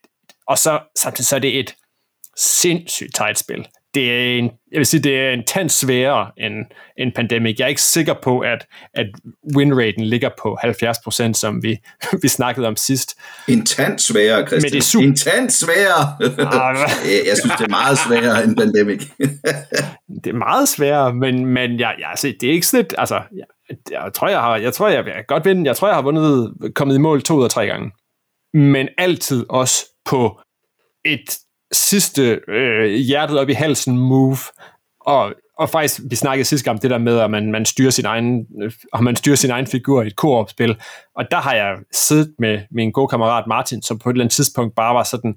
og 0.46 0.58
så 0.58 0.80
samtidig 0.98 1.26
så 1.26 1.36
er 1.36 1.40
det 1.40 1.58
et 1.58 1.74
sindssygt 2.36 3.14
tight 3.14 3.38
spil 3.38 3.66
det 3.94 4.12
er 4.12 4.38
en, 4.38 4.44
jeg 4.44 4.78
vil 4.78 4.86
sige, 4.86 5.00
det 5.00 5.20
er 5.20 5.30
en 5.30 5.44
tand 5.44 5.70
sværere 5.70 6.30
end, 6.38 6.54
end 6.98 7.12
Pandemic. 7.12 7.58
Jeg 7.58 7.64
er 7.64 7.68
ikke 7.68 7.82
sikker 7.82 8.14
på, 8.22 8.38
at, 8.38 8.66
at 8.94 9.06
winraten 9.56 10.04
ligger 10.04 10.30
på 10.42 10.58
70%, 10.64 11.32
som 11.32 11.62
vi, 11.62 11.78
vi 12.22 12.28
snakkede 12.28 12.66
om 12.66 12.76
sidst. 12.76 13.14
En 13.48 13.66
tand 13.66 13.98
sværere, 13.98 14.46
Christian. 14.46 14.62
Men 14.62 14.72
det 14.72 14.78
er 14.78 14.82
super... 14.82 15.06
En 15.06 15.16
tand 15.16 15.50
sværere. 15.50 16.16
Ah, 16.22 16.76
jeg 17.28 17.36
synes, 17.40 17.56
det 17.58 17.64
er 17.64 17.68
meget 17.68 17.98
sværere 17.98 18.44
end 18.44 18.56
Pandemic. 18.56 19.02
det 20.24 20.30
er 20.30 20.38
meget 20.38 20.68
sværere, 20.68 21.14
men, 21.14 21.46
men 21.46 21.80
jeg, 21.80 21.94
jeg, 21.98 22.08
altså, 22.10 22.32
det 22.40 22.48
er 22.48 22.52
ikke 22.52 22.66
sådan 22.66 22.86
altså, 22.98 23.14
jeg, 23.14 23.44
jeg, 23.90 24.12
tror, 24.14 24.28
jeg 24.28 24.40
har, 24.40 24.56
jeg 24.56 24.74
tror, 24.74 24.88
jeg 24.88 25.04
vil 25.04 25.12
godt 25.28 25.44
vinde, 25.44 25.66
jeg 25.66 25.76
tror, 25.76 25.88
jeg 25.88 25.94
har 25.94 26.02
vundet, 26.02 26.54
kommet 26.74 26.94
i 26.94 26.98
mål 26.98 27.22
to 27.22 27.34
ud 27.34 27.44
af 27.44 27.50
tre 27.50 27.66
gange. 27.66 27.90
Men 28.54 28.88
altid 28.98 29.46
også 29.48 29.86
på 30.04 30.40
et 31.04 31.38
sidste 31.72 32.40
øh, 32.48 32.90
hjertet 32.90 33.38
op 33.38 33.48
i 33.48 33.52
halsen 33.52 33.98
move, 33.98 34.38
og, 35.00 35.34
og 35.58 35.70
faktisk, 35.70 36.00
vi 36.10 36.16
snakkede 36.16 36.44
sidste 36.44 36.64
gang 36.64 36.82
det 36.82 36.90
der 36.90 36.98
med, 36.98 37.18
at 37.18 37.30
man, 37.30 37.52
man 37.52 37.64
styrer 37.64 37.90
sin 37.90 38.04
egen, 38.04 38.46
øh, 38.62 38.72
og 38.92 39.04
man 39.04 39.16
styrer 39.16 39.36
sin 39.36 39.50
egen 39.50 39.66
figur 39.66 40.02
i 40.02 40.06
et 40.06 40.16
koopspil. 40.16 40.80
og 41.16 41.24
der 41.30 41.36
har 41.36 41.54
jeg 41.54 41.76
siddet 41.92 42.34
med 42.38 42.60
min 42.70 42.92
gode 42.92 43.08
kammerat 43.08 43.46
Martin, 43.46 43.82
som 43.82 43.98
på 43.98 44.10
et 44.10 44.14
eller 44.14 44.24
andet 44.24 44.34
tidspunkt 44.34 44.74
bare 44.74 44.94
var 44.94 45.04
sådan, 45.04 45.34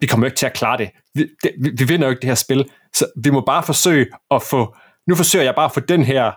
vi 0.00 0.06
kommer 0.06 0.26
ikke 0.26 0.36
til 0.36 0.46
at 0.46 0.52
klare 0.52 0.78
det. 0.78 0.90
Vi, 1.14 1.28
det, 1.42 1.52
vi, 1.60 1.70
vi 1.78 1.84
vinder 1.84 2.06
jo 2.06 2.10
ikke 2.10 2.20
det 2.20 2.28
her 2.28 2.34
spil, 2.34 2.70
så 2.94 3.06
vi 3.24 3.30
må 3.30 3.40
bare 3.40 3.62
forsøge 3.62 4.06
at 4.30 4.42
få, 4.42 4.76
nu 5.08 5.14
forsøger 5.14 5.44
jeg 5.44 5.54
bare 5.54 5.64
at 5.64 5.74
få 5.74 5.80
den 5.80 6.02
her, 6.02 6.32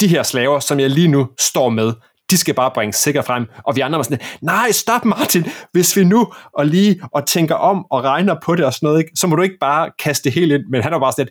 de 0.00 0.08
her 0.08 0.22
slaver, 0.22 0.60
som 0.60 0.80
jeg 0.80 0.90
lige 0.90 1.08
nu 1.08 1.28
står 1.40 1.68
med, 1.68 1.92
de 2.30 2.36
skal 2.36 2.54
bare 2.54 2.70
bringes 2.74 2.96
sikker 2.96 3.22
frem. 3.22 3.46
Og 3.64 3.76
vi 3.76 3.80
andre 3.80 3.96
var 3.96 4.02
sådan, 4.02 4.20
nej, 4.40 4.70
stop 4.70 5.04
Martin, 5.04 5.46
hvis 5.72 5.96
vi 5.96 6.04
nu 6.04 6.32
og 6.52 6.66
lige 6.66 7.00
og 7.12 7.26
tænker 7.26 7.54
om 7.54 7.86
og 7.90 8.04
regner 8.04 8.36
på 8.44 8.54
det 8.54 8.64
og 8.64 8.72
sådan 8.72 8.86
noget, 8.86 8.98
ikke, 8.98 9.10
så 9.14 9.26
må 9.26 9.36
du 9.36 9.42
ikke 9.42 9.58
bare 9.60 9.90
kaste 9.98 10.24
det 10.24 10.32
helt 10.32 10.52
ind. 10.52 10.62
Men 10.70 10.82
han 10.82 10.92
var 10.92 10.98
bare 10.98 11.12
sådan 11.12 11.28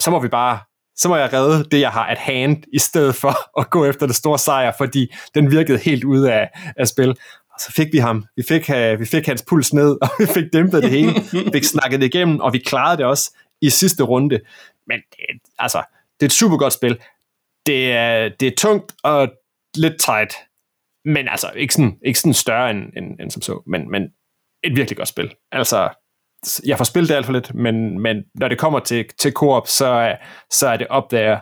så 0.00 0.10
må 0.10 0.20
vi 0.20 0.28
bare, 0.28 0.58
så 0.96 1.08
må 1.08 1.16
jeg 1.16 1.32
redde 1.32 1.64
det, 1.70 1.80
jeg 1.80 1.90
har 1.90 2.06
at 2.06 2.18
hand, 2.18 2.62
i 2.72 2.78
stedet 2.78 3.14
for 3.14 3.36
at 3.60 3.70
gå 3.70 3.84
efter 3.84 4.06
det 4.06 4.16
store 4.16 4.38
sejr, 4.38 4.72
fordi 4.78 5.14
den 5.34 5.50
virkede 5.50 5.78
helt 5.78 6.04
ude 6.04 6.32
af, 6.32 6.50
af 6.76 6.88
spil. 6.88 7.10
Og 7.54 7.60
så 7.60 7.72
fik 7.72 7.88
vi 7.92 7.98
ham. 7.98 8.24
Vi 8.36 8.42
fik, 8.48 8.70
øh, 8.70 9.00
vi 9.00 9.06
fik 9.06 9.26
hans 9.26 9.44
puls 9.48 9.72
ned, 9.72 9.96
og 10.02 10.08
vi 10.18 10.26
fik 10.26 10.44
dæmpet 10.52 10.82
det 10.82 10.90
hele. 10.90 11.12
Vi 11.32 11.50
fik 11.52 11.64
snakket 11.64 12.00
det 12.00 12.14
igennem, 12.14 12.40
og 12.40 12.52
vi 12.52 12.58
klarede 12.58 12.96
det 12.96 13.06
også 13.06 13.36
i 13.60 13.70
sidste 13.70 14.02
runde. 14.02 14.40
Men 14.86 14.98
det, 15.10 15.50
altså, 15.58 15.82
det 16.20 16.22
er 16.22 16.28
et 16.28 16.32
super 16.32 16.56
godt 16.56 16.72
spil. 16.72 16.98
Det 17.66 17.92
er, 17.92 18.28
det 18.28 18.48
er 18.48 18.56
tungt, 18.58 18.94
og 19.04 19.28
lidt 19.76 20.00
tight, 20.00 20.34
men 21.04 21.28
altså 21.28 21.50
ikke 21.56 21.74
sådan, 21.74 21.98
ikke 22.06 22.18
sådan 22.18 22.34
større 22.34 22.70
end, 22.70 22.82
end, 22.96 23.20
end 23.20 23.30
som 23.30 23.42
så, 23.42 23.62
men, 23.66 23.90
men 23.90 24.02
et 24.64 24.76
virkelig 24.76 24.96
godt 24.96 25.08
spil. 25.08 25.34
Altså, 25.52 25.88
jeg 26.66 26.78
får 26.78 26.84
spillet 26.84 27.08
det 27.08 27.14
alt 27.14 27.26
for 27.26 27.32
lidt, 27.32 27.54
men, 27.54 27.98
men 27.98 28.24
når 28.34 28.48
det 28.48 28.58
kommer 28.58 28.80
til, 28.80 29.04
til 29.18 29.32
koop, 29.32 29.66
så, 29.66 30.16
så 30.50 30.68
er 30.68 30.76
det 30.76 30.86
op 30.86 31.10
der, 31.10 31.40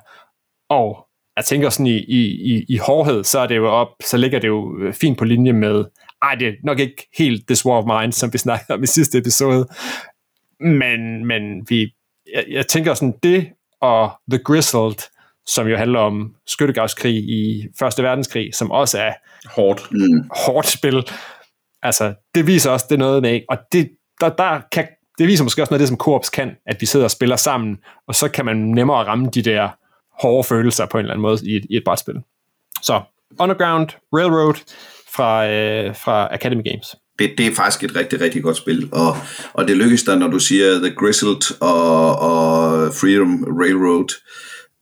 og 0.70 1.06
jeg 1.36 1.44
tænker 1.44 1.70
sådan 1.70 1.86
i, 1.86 1.98
i, 1.98 2.54
i, 2.54 2.64
i 2.68 2.76
hårdhed, 2.76 3.24
så 3.24 3.38
er 3.38 3.46
det 3.46 3.56
jo 3.56 3.68
op, 3.68 3.88
så 4.04 4.16
ligger 4.16 4.38
det 4.38 4.48
jo 4.48 4.78
øh, 4.78 4.94
fint 4.94 5.18
på 5.18 5.24
linje 5.24 5.52
med, 5.52 5.84
ej, 6.22 6.34
det 6.34 6.48
er 6.48 6.52
nok 6.64 6.78
ikke 6.78 7.08
helt 7.18 7.46
This 7.48 7.66
War 7.66 7.76
of 7.76 8.00
Mine, 8.00 8.12
som 8.12 8.32
vi 8.32 8.38
snakkede 8.46 8.74
om 8.74 8.82
i 8.82 8.86
sidste 8.86 9.18
episode, 9.18 9.68
men, 10.60 11.26
men 11.26 11.66
vi, 11.68 11.94
jeg, 12.34 12.44
jeg 12.48 12.66
tænker 12.66 12.94
sådan, 12.94 13.14
det 13.22 13.48
og 13.80 14.10
The 14.30 14.38
Grizzled, 14.44 15.08
som 15.48 15.66
jo 15.66 15.76
handler 15.76 15.98
om 15.98 16.34
skyttegravskrig 16.46 17.14
i 17.14 17.66
Første 17.78 18.02
Verdenskrig, 18.02 18.54
som 18.54 18.70
også 18.70 18.98
er 18.98 19.12
hårdt, 19.46 19.92
mm. 19.92 20.30
hårdt 20.46 20.68
spil. 20.68 21.10
Altså, 21.82 22.14
det 22.34 22.46
viser 22.46 22.70
også, 22.70 22.86
det 22.88 22.94
er 22.94 22.98
noget 22.98 23.22
med, 23.22 23.40
og 23.48 23.58
det, 23.72 23.90
der, 24.20 24.28
der 24.28 24.60
kan, 24.72 24.86
det 25.18 25.26
viser 25.26 25.44
måske 25.44 25.62
også 25.62 25.70
noget 25.70 25.80
af 25.80 25.82
det, 25.82 25.88
som 25.88 25.96
Coops 25.96 26.30
kan, 26.30 26.50
at 26.66 26.76
vi 26.80 26.86
sidder 26.86 27.06
og 27.06 27.10
spiller 27.10 27.36
sammen, 27.36 27.76
og 28.08 28.14
så 28.14 28.28
kan 28.28 28.44
man 28.44 28.56
nemmere 28.56 29.04
ramme 29.04 29.28
de 29.34 29.42
der 29.42 29.68
hårde 30.22 30.44
følelser 30.44 30.86
på 30.86 30.98
en 30.98 31.04
eller 31.04 31.14
anden 31.14 31.22
måde 31.22 31.38
i 31.44 31.56
et, 31.56 31.66
i 31.70 31.76
et 31.76 31.82
brætspil. 31.84 32.14
Så, 32.82 33.00
Underground 33.40 33.88
Railroad 34.12 34.54
fra, 35.14 35.48
øh, 35.48 35.96
fra 35.96 36.34
Academy 36.34 36.62
Games. 36.64 36.94
Det, 37.18 37.34
det 37.38 37.46
er 37.46 37.54
faktisk 37.54 37.84
et 37.84 37.96
rigtig, 37.96 38.20
rigtig 38.20 38.42
godt 38.42 38.56
spil, 38.56 38.88
og, 38.92 39.16
og 39.52 39.68
det 39.68 39.76
lykkes 39.76 40.02
der, 40.02 40.16
når 40.18 40.28
du 40.28 40.38
siger 40.38 40.78
The 40.78 40.94
Grizzled 40.94 41.60
og, 41.60 42.18
og 42.18 42.94
Freedom 42.94 43.44
Railroad, 43.44 44.08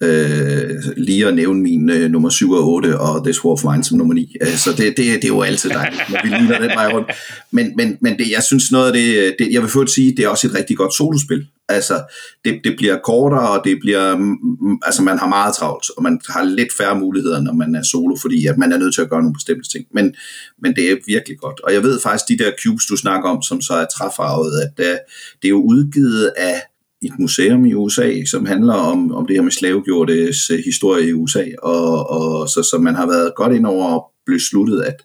øh, 0.02 0.70
lige 0.96 1.26
at 1.26 1.34
nævne 1.34 1.62
min 1.62 1.90
øh, 1.90 2.10
nummer 2.10 2.28
7 2.28 2.50
og 2.50 2.68
8 2.68 3.00
og 3.00 3.24
This 3.24 3.44
War 3.44 3.52
of 3.52 3.64
Mine 3.64 3.84
som 3.84 3.98
nummer 3.98 4.14
9. 4.14 4.36
Øh, 4.40 4.48
så 4.48 4.70
det, 4.70 4.78
det, 4.78 4.96
det 4.96 5.24
er 5.24 5.28
jo 5.28 5.42
altid 5.42 5.70
dejligt, 5.70 6.02
når 6.10 6.20
vi 6.24 6.28
ligner 6.28 6.58
den 6.58 6.68
vej 6.68 6.92
rundt. 6.92 7.10
Men, 7.50 7.76
men, 7.76 7.98
men 8.00 8.18
det, 8.18 8.30
jeg 8.30 8.42
synes 8.42 8.72
noget 8.72 8.86
af 8.86 8.92
det, 8.92 9.16
øh, 9.16 9.32
det, 9.38 9.52
jeg 9.52 9.62
vil 9.62 9.70
få 9.70 9.82
at 9.82 9.90
sige, 9.90 10.16
det 10.16 10.24
er 10.24 10.28
også 10.28 10.46
et 10.46 10.54
rigtig 10.54 10.76
godt 10.76 10.94
solospil. 10.94 11.46
Altså, 11.68 12.02
det, 12.44 12.60
det 12.64 12.76
bliver 12.76 12.98
kortere, 13.04 13.50
og 13.50 13.64
det 13.64 13.78
bliver, 13.80 14.16
mm, 14.16 14.36
mm, 14.60 14.78
altså 14.82 15.02
man 15.02 15.18
har 15.18 15.28
meget 15.28 15.54
travlt, 15.54 15.86
og 15.96 16.02
man 16.02 16.20
har 16.28 16.44
lidt 16.44 16.72
færre 16.78 16.98
muligheder, 16.98 17.40
når 17.40 17.52
man 17.52 17.74
er 17.74 17.82
solo, 17.82 18.16
fordi 18.16 18.46
at 18.46 18.58
man 18.58 18.72
er 18.72 18.78
nødt 18.78 18.94
til 18.94 19.02
at 19.02 19.10
gøre 19.10 19.20
nogle 19.22 19.34
bestemte 19.34 19.68
ting. 19.68 19.86
Men, 19.90 20.14
men 20.62 20.74
det 20.76 20.90
er 20.90 20.96
virkelig 21.06 21.38
godt. 21.38 21.60
Og 21.60 21.72
jeg 21.72 21.82
ved 21.82 22.00
faktisk, 22.00 22.28
de 22.28 22.44
der 22.44 22.52
cubes, 22.62 22.86
du 22.86 22.96
snakker 22.96 23.28
om, 23.28 23.42
som 23.42 23.60
så 23.60 23.74
er 23.74 23.86
træfarvet, 23.96 24.60
at 24.60 24.70
det, 24.76 24.98
det 25.42 25.48
er 25.48 25.56
jo 25.58 25.62
udgivet 25.62 26.32
af 26.36 26.62
et 27.02 27.18
museum 27.18 27.66
i 27.66 27.74
USA, 27.74 28.24
som 28.24 28.46
handler 28.46 28.74
om, 28.74 29.12
om 29.12 29.26
det 29.26 29.36
her 29.36 29.42
med 29.42 29.52
slavegjortes 29.52 30.50
øh, 30.50 30.58
historie 30.64 31.08
i 31.08 31.12
USA, 31.12 31.44
og, 31.62 32.10
og 32.10 32.48
så, 32.48 32.62
så 32.70 32.78
man 32.78 32.94
har 32.94 33.06
været 33.06 33.32
godt 33.36 33.56
ind 33.56 33.66
over 33.66 33.86
og 33.86 34.12
besluttet, 34.26 34.82
at 34.82 34.96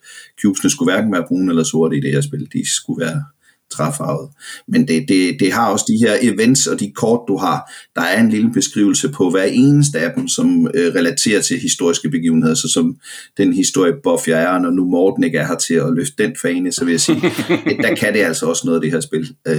cubesene 0.41 0.69
skulle 0.69 0.93
hverken 0.93 1.13
være 1.13 1.25
brune 1.27 1.51
eller 1.51 1.63
sorte 1.63 1.97
i 1.97 1.99
det 1.99 2.12
her 2.12 2.21
spil, 2.21 2.47
de 2.54 2.73
skulle 2.75 3.06
være 3.06 3.23
træfarvet. 3.71 4.29
Men 4.67 4.88
det, 4.88 5.05
det, 5.07 5.38
det 5.39 5.53
har 5.53 5.71
også 5.71 5.86
de 5.88 6.07
her 6.07 6.34
events 6.34 6.67
og 6.67 6.79
de 6.79 6.91
kort, 6.95 7.19
du 7.27 7.38
har. 7.38 7.71
Der 7.95 8.01
er 8.01 8.19
en 8.19 8.29
lille 8.29 8.51
beskrivelse 8.51 9.10
på 9.10 9.29
hver 9.29 9.43
eneste 9.43 9.99
af 9.99 10.12
dem, 10.15 10.27
som 10.27 10.67
øh, 10.73 10.95
relaterer 10.95 11.41
til 11.41 11.60
historiske 11.60 12.10
begivenheder, 12.10 12.55
så 12.55 12.69
som 12.73 12.97
den 13.38 13.53
historie 13.53 13.93
jeg 14.27 14.43
er, 14.43 14.60
når 14.60 14.69
nu 14.69 14.86
Morten 14.86 15.23
ikke 15.23 15.38
er 15.38 15.47
her 15.47 15.55
til 15.55 15.73
at 15.73 15.93
løfte 15.95 16.23
den 16.23 16.36
fane, 16.41 16.71
så 16.71 16.86
vil 16.86 16.91
jeg 16.91 17.01
sige, 17.01 17.21
at 17.65 17.77
der 17.84 17.95
kan 17.95 18.13
det 18.13 18.19
altså 18.19 18.45
også 18.45 18.62
noget 18.65 18.77
af 18.77 18.81
det 18.81 18.91
her 18.91 18.99
spil. 18.99 19.36
Øh, 19.47 19.55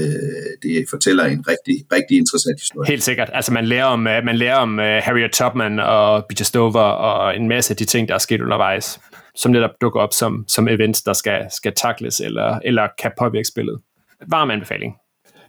det 0.62 0.84
fortæller 0.90 1.24
en 1.24 1.44
rigtig, 1.48 1.86
rigtig 1.92 2.16
interessant 2.16 2.60
historie. 2.60 2.88
Helt 2.88 3.02
sikkert. 3.02 3.30
Altså 3.32 3.52
man 3.52 3.64
lærer 3.64 3.84
om, 3.84 4.06
øh, 4.06 4.24
man 4.24 4.36
lærer 4.36 4.56
om 4.56 4.78
uh, 4.78 4.84
Harriet 4.84 5.32
Tubman 5.32 5.78
og 5.78 6.24
Peter 6.28 6.44
Stover 6.44 6.80
og 6.80 7.36
en 7.36 7.48
masse 7.48 7.72
af 7.72 7.76
de 7.76 7.84
ting, 7.84 8.08
der 8.08 8.14
er 8.14 8.18
sket 8.18 8.40
undervejs 8.40 8.98
som 9.34 9.52
netop 9.52 9.70
dukker 9.80 10.00
op 10.00 10.12
som, 10.12 10.44
som 10.48 10.68
events, 10.68 11.02
der 11.02 11.12
skal, 11.12 11.46
skal 11.50 11.72
takles 11.76 12.20
eller, 12.20 12.58
eller 12.64 12.88
kan 13.02 13.10
påvirke 13.18 13.48
spillet 13.48 13.80
varm 14.28 14.50
anbefaling. 14.50 14.94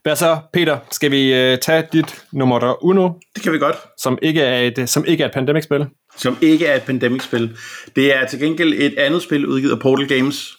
Hvad 0.03 0.15
så, 0.15 0.37
Peter? 0.53 0.77
Skal 0.91 1.11
vi 1.11 1.33
øh, 1.33 1.57
tage 1.57 1.87
dit 1.93 2.25
nummer 2.31 2.83
uno? 2.83 3.09
Det 3.35 3.43
kan 3.43 3.53
vi 3.53 3.57
godt. 3.57 3.75
Som 3.97 4.17
ikke 4.21 4.41
er 4.41 4.59
et, 4.59 4.89
som 4.89 5.05
ikke 5.07 5.23
er 5.23 5.27
et 5.27 5.33
pandemic-spil? 5.33 5.85
Som 6.17 6.37
ikke 6.41 6.65
er 6.65 6.75
et 6.75 6.83
pandemic-spil. 6.83 7.57
Det 7.95 8.15
er 8.15 8.27
til 8.27 8.39
gengæld 8.39 8.73
et 8.73 8.97
andet 8.97 9.21
spil 9.21 9.45
udgivet 9.45 9.71
af 9.71 9.79
Portal 9.79 10.07
Games 10.07 10.57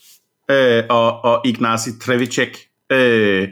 øh, 0.50 0.82
og, 0.90 1.24
og 1.24 1.40
Ignacy 1.44 1.88
Trevicek. 2.02 2.58
Øh, 2.92 3.48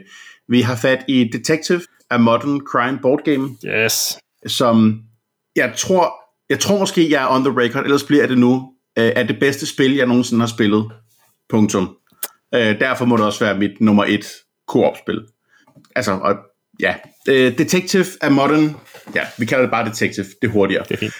vi 0.49 0.61
har 0.61 0.75
fat 0.75 1.05
i 1.07 1.29
Detective, 1.33 1.81
a 2.09 2.17
Modern 2.17 2.59
Crime 2.59 2.99
Board 3.01 3.23
Game. 3.25 3.49
Yes. 3.65 4.17
Som 4.47 5.01
jeg 5.55 5.73
tror, 5.77 6.13
jeg 6.49 6.59
tror 6.59 6.79
måske, 6.79 7.11
jeg 7.11 7.23
er 7.23 7.35
on 7.35 7.43
the 7.43 7.61
record, 7.61 7.83
ellers 7.83 8.03
bliver 8.03 8.27
det 8.27 8.37
nu, 8.37 8.71
øh, 8.99 9.11
er 9.15 9.23
det 9.23 9.39
bedste 9.39 9.65
spil, 9.65 9.95
jeg 9.95 10.07
nogensinde 10.07 10.41
har 10.41 10.47
spillet. 10.47 10.91
Punktum. 11.49 11.97
Øh, 12.55 12.79
derfor 12.79 13.05
må 13.05 13.17
det 13.17 13.25
også 13.25 13.45
være 13.45 13.57
mit 13.57 13.81
nummer 13.81 14.05
et 14.07 14.25
koop-spil. 14.67 15.21
Altså, 15.95 16.11
og 16.11 16.35
ja, 16.79 16.95
uh, 17.29 17.57
Detective 17.57 18.05
er 18.21 18.29
modern, 18.29 18.75
ja, 19.15 19.21
vi 19.37 19.45
kalder 19.45 19.61
det 19.61 19.71
bare 19.71 19.89
Detective, 19.89 20.25
det 20.41 20.47
er 20.47 20.51
hurtigere. 20.51 20.85
Det 20.89 20.91
er 20.91 20.97
fint. 20.97 21.13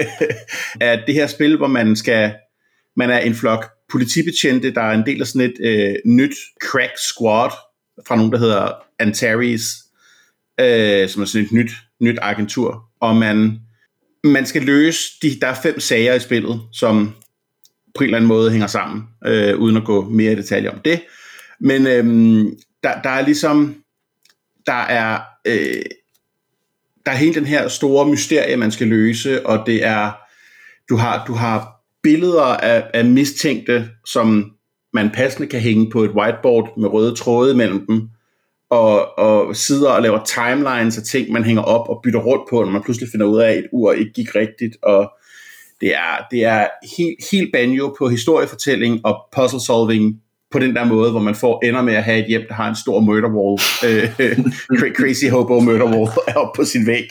er 0.80 1.06
det 1.06 1.14
her 1.14 1.26
spil, 1.26 1.56
hvor 1.56 1.66
man 1.66 1.96
skal, 1.96 2.34
man 2.96 3.10
er 3.10 3.18
en 3.18 3.34
flok 3.34 3.66
politibetjente, 3.90 4.74
der 4.74 4.82
er 4.82 4.94
en 4.94 5.06
del 5.06 5.20
af 5.20 5.26
sådan 5.26 5.50
et 5.50 5.54
øh, 5.60 5.94
nyt 6.06 6.34
crack 6.62 6.92
squad 6.98 7.50
fra 8.06 8.16
nogen, 8.16 8.32
der 8.32 8.38
hedder 8.38 8.72
Antares, 8.98 9.62
øh, 10.60 11.08
som 11.08 11.22
er 11.22 11.26
sådan 11.26 11.44
et 11.44 11.52
nyt, 11.52 11.70
nyt 12.00 12.18
agentur, 12.22 12.84
og 13.00 13.16
man, 13.16 13.60
man 14.24 14.46
skal 14.46 14.62
løse, 14.62 15.12
de, 15.22 15.40
der 15.40 15.46
er 15.46 15.54
fem 15.62 15.80
sager 15.80 16.14
i 16.14 16.20
spillet, 16.20 16.60
som 16.72 17.14
på 17.94 18.02
en 18.02 18.04
eller 18.04 18.16
anden 18.16 18.28
måde 18.28 18.50
hænger 18.50 18.66
sammen, 18.66 19.04
øh, 19.26 19.58
uden 19.58 19.76
at 19.76 19.84
gå 19.84 20.08
mere 20.08 20.32
i 20.32 20.34
detaljer 20.34 20.70
om 20.70 20.80
det. 20.84 21.00
Men 21.60 21.86
øhm, 21.86 22.58
der, 22.82 23.02
der 23.02 23.10
er 23.10 23.22
ligesom, 23.22 23.74
der 24.66 24.72
er, 24.72 25.20
øh, 25.46 25.82
der 27.06 27.12
er 27.12 27.16
hele 27.16 27.34
den 27.34 27.46
her 27.46 27.68
store 27.68 28.08
mysterie, 28.08 28.56
man 28.56 28.70
skal 28.70 28.86
løse, 28.86 29.46
og 29.46 29.66
det 29.66 29.84
er, 29.84 30.12
du 30.88 30.96
har, 30.96 31.24
du 31.26 31.32
har 31.32 31.76
billeder 32.02 32.42
af, 32.42 32.90
af 32.94 33.04
mistænkte, 33.04 33.88
som 34.06 34.52
man 34.92 35.10
passende 35.10 35.48
kan 35.48 35.60
hænge 35.60 35.90
på 35.90 36.02
et 36.02 36.10
whiteboard 36.10 36.78
med 36.78 36.88
røde 36.88 37.14
tråde 37.14 37.54
mellem 37.54 37.86
dem, 37.86 38.08
og, 38.70 39.18
og 39.18 39.56
sidder 39.56 39.90
og 39.90 40.02
laver 40.02 40.24
timelines 40.24 40.98
af 40.98 41.04
ting, 41.04 41.32
man 41.32 41.44
hænger 41.44 41.62
op 41.62 41.88
og 41.88 42.00
bytter 42.04 42.20
rundt 42.20 42.50
på, 42.50 42.64
når 42.64 42.70
man 42.70 42.82
pludselig 42.82 43.08
finder 43.12 43.26
ud 43.26 43.40
af, 43.40 43.50
at 43.50 43.58
et 43.58 43.68
ur 43.72 43.92
ikke 43.92 44.12
gik 44.12 44.34
rigtigt, 44.34 44.76
og 44.82 45.12
det 45.80 45.94
er, 45.94 46.26
det 46.30 46.44
er 46.44 46.66
helt, 46.96 47.18
helt 47.32 47.52
banjo 47.52 47.94
på 47.98 48.08
historiefortælling 48.08 49.00
og 49.04 49.16
puzzle 49.36 49.60
solving 49.60 50.22
på 50.50 50.58
den 50.58 50.76
der 50.76 50.84
måde, 50.84 51.10
hvor 51.10 51.20
man 51.20 51.34
får 51.34 51.60
ender 51.64 51.82
med 51.82 51.94
at 51.94 52.04
have 52.04 52.18
et 52.18 52.26
hjem, 52.28 52.42
der 52.48 52.54
har 52.54 52.68
en 52.68 52.76
stor 52.76 53.00
murder 53.00 53.28
wall, 53.28 53.60
øh, 53.84 54.90
crazy 54.98 55.24
hobo 55.30 55.60
murder 55.60 55.84
wall 55.84 56.10
op 56.42 56.52
på 56.56 56.64
sin 56.64 56.86
væg. 56.86 57.08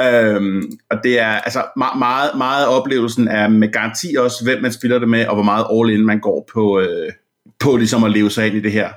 Øhm, 0.00 0.62
og 0.90 0.98
det 1.04 1.20
er 1.20 1.28
altså 1.28 1.64
meget, 1.76 2.36
meget, 2.36 2.66
oplevelsen 2.66 3.28
er 3.28 3.48
med 3.48 3.72
garanti 3.72 4.16
også, 4.18 4.44
hvem 4.44 4.62
man 4.62 4.72
spiller 4.72 4.98
det 4.98 5.08
med, 5.08 5.26
og 5.26 5.34
hvor 5.34 5.44
meget 5.44 5.66
all 5.72 5.98
in 6.00 6.06
man 6.06 6.20
går 6.20 6.48
på, 6.52 6.80
øh, 6.80 7.12
på 7.60 7.76
ligesom 7.76 8.04
at 8.04 8.10
leve 8.10 8.30
sig 8.30 8.46
ind 8.46 8.56
i 8.56 8.60
det 8.60 8.72
her. 8.72 8.88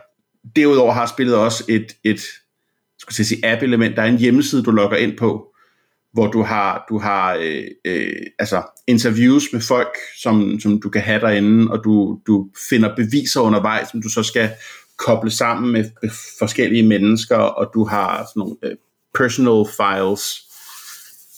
Derudover 0.55 0.93
har 0.93 1.05
spillet 1.05 1.35
også 1.35 1.63
et, 1.69 1.95
et 2.03 2.21
skulle 2.99 3.15
jeg 3.19 3.25
sige, 3.25 3.45
app-element. 3.45 3.95
Der 3.95 4.01
er 4.01 4.07
en 4.07 4.17
hjemmeside, 4.17 4.63
du 4.63 4.71
logger 4.71 4.97
ind 4.97 5.17
på, 5.17 5.50
hvor 6.13 6.27
du 6.27 6.41
har, 6.41 6.85
du 6.89 6.99
har 6.99 7.37
øh, 7.41 7.63
øh, 7.85 8.13
altså 8.39 8.61
interviews 8.87 9.43
med 9.53 9.61
folk, 9.61 9.97
som, 10.21 10.59
som 10.59 10.81
du 10.81 10.89
kan 10.89 11.01
have 11.01 11.21
derinde, 11.21 11.71
og 11.71 11.83
du, 11.83 12.19
du 12.27 12.49
finder 12.69 12.95
beviser 12.95 13.41
undervejs, 13.41 13.89
som 13.89 14.01
du 14.01 14.09
så 14.09 14.23
skal 14.23 14.49
koble 14.97 15.31
sammen 15.31 15.71
med, 15.71 15.85
forskellige 16.39 16.87
mennesker, 16.87 17.37
og 17.37 17.71
du 17.73 17.85
har 17.85 18.25
sådan 18.29 18.39
nogle 18.39 18.55
øh, 18.63 18.75
personal 19.15 19.65
files, 19.77 20.23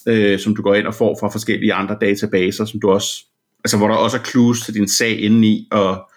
øh, 0.07 0.39
som 0.39 0.55
du 0.55 0.61
går 0.61 0.75
ind 0.75 0.87
og 0.87 0.95
får 0.95 1.17
fra 1.19 1.29
forskellige 1.29 1.73
andre 1.73 1.97
databaser, 2.01 2.65
som 2.65 2.79
du 2.79 2.91
også, 2.91 3.25
altså 3.63 3.77
hvor 3.77 3.87
der 3.87 3.95
også 3.95 4.17
er 4.17 4.23
clues 4.23 4.61
til 4.61 4.73
din 4.73 4.87
sag 4.87 5.19
indeni, 5.19 5.67
og 5.71 6.09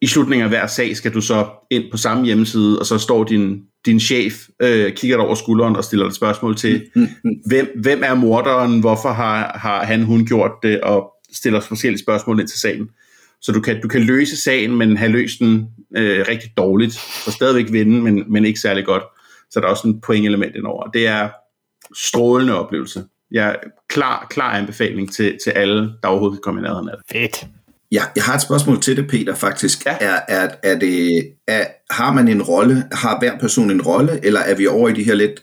i 0.00 0.06
slutningen 0.06 0.44
af 0.44 0.50
hver 0.50 0.66
sag 0.66 0.96
skal 0.96 1.14
du 1.14 1.20
så 1.20 1.46
ind 1.70 1.84
på 1.90 1.96
samme 1.96 2.24
hjemmeside, 2.24 2.78
og 2.78 2.86
så 2.86 2.98
står 2.98 3.24
din, 3.24 3.62
din 3.86 4.00
chef, 4.00 4.34
øh, 4.62 4.92
kigger 4.92 5.16
dig 5.16 5.26
over 5.26 5.34
skulderen 5.34 5.76
og 5.76 5.84
stiller 5.84 6.06
et 6.06 6.14
spørgsmål 6.14 6.56
til, 6.56 6.86
hvem, 7.46 7.68
hvem 7.82 8.02
er 8.04 8.14
morderen, 8.14 8.80
hvorfor 8.80 9.12
har, 9.12 9.58
har 9.58 9.84
han, 9.84 10.02
hun 10.02 10.26
gjort 10.26 10.50
det, 10.62 10.80
og 10.80 11.12
stiller 11.32 11.60
forskellige 11.60 12.02
spørgsmål 12.02 12.40
ind 12.40 12.48
til 12.48 12.60
sagen. 12.60 12.88
Så 13.40 13.52
du 13.52 13.60
kan, 13.60 13.80
du 13.82 13.88
kan 13.88 14.02
løse 14.02 14.36
sagen, 14.36 14.76
men 14.76 14.96
have 14.96 15.12
løst 15.12 15.38
den 15.38 15.66
øh, 15.96 16.24
rigtig 16.28 16.50
dårligt, 16.56 16.98
og 17.26 17.32
stadigvæk 17.32 17.72
vinde, 17.72 18.02
men, 18.02 18.32
men 18.32 18.44
ikke 18.44 18.60
særlig 18.60 18.84
godt. 18.84 19.02
Så 19.50 19.60
der 19.60 19.66
er 19.66 19.70
også 19.70 19.88
en 19.88 20.00
pointelement 20.00 20.56
indover. 20.56 20.90
Det 20.90 21.06
er 21.06 21.28
strålende 21.94 22.58
oplevelse. 22.58 23.04
Jeg 23.30 23.48
er 23.48 23.54
klar, 23.88 24.26
klar 24.30 24.50
anbefaling 24.50 25.12
til, 25.12 25.38
til 25.44 25.50
alle, 25.50 25.92
der 26.02 26.08
overhovedet 26.08 26.36
kan 26.36 26.42
komme 26.42 26.60
i 26.60 26.62
nærheden 26.62 26.88
af 26.88 26.94
det. 26.96 27.20
Fedt. 27.20 27.46
Ja, 27.92 28.02
jeg 28.16 28.24
har 28.24 28.34
et 28.34 28.42
spørgsmål 28.42 28.80
til 28.80 28.96
det, 28.96 29.08
Peter, 29.08 29.34
faktisk. 29.34 29.86
Ja. 29.86 29.96
Er, 30.00 30.20
er, 30.28 30.48
er 30.62 30.78
det, 30.78 31.26
er, 31.48 31.64
har 31.90 32.12
man 32.12 32.28
en 32.28 32.42
rolle, 32.42 32.84
har 32.92 33.18
hver 33.18 33.38
person 33.38 33.70
en 33.70 33.82
rolle, 33.82 34.20
eller 34.22 34.40
er 34.40 34.54
vi 34.54 34.66
over 34.66 34.88
i 34.88 34.92
de 34.92 35.04
her 35.04 35.14
lidt 35.14 35.40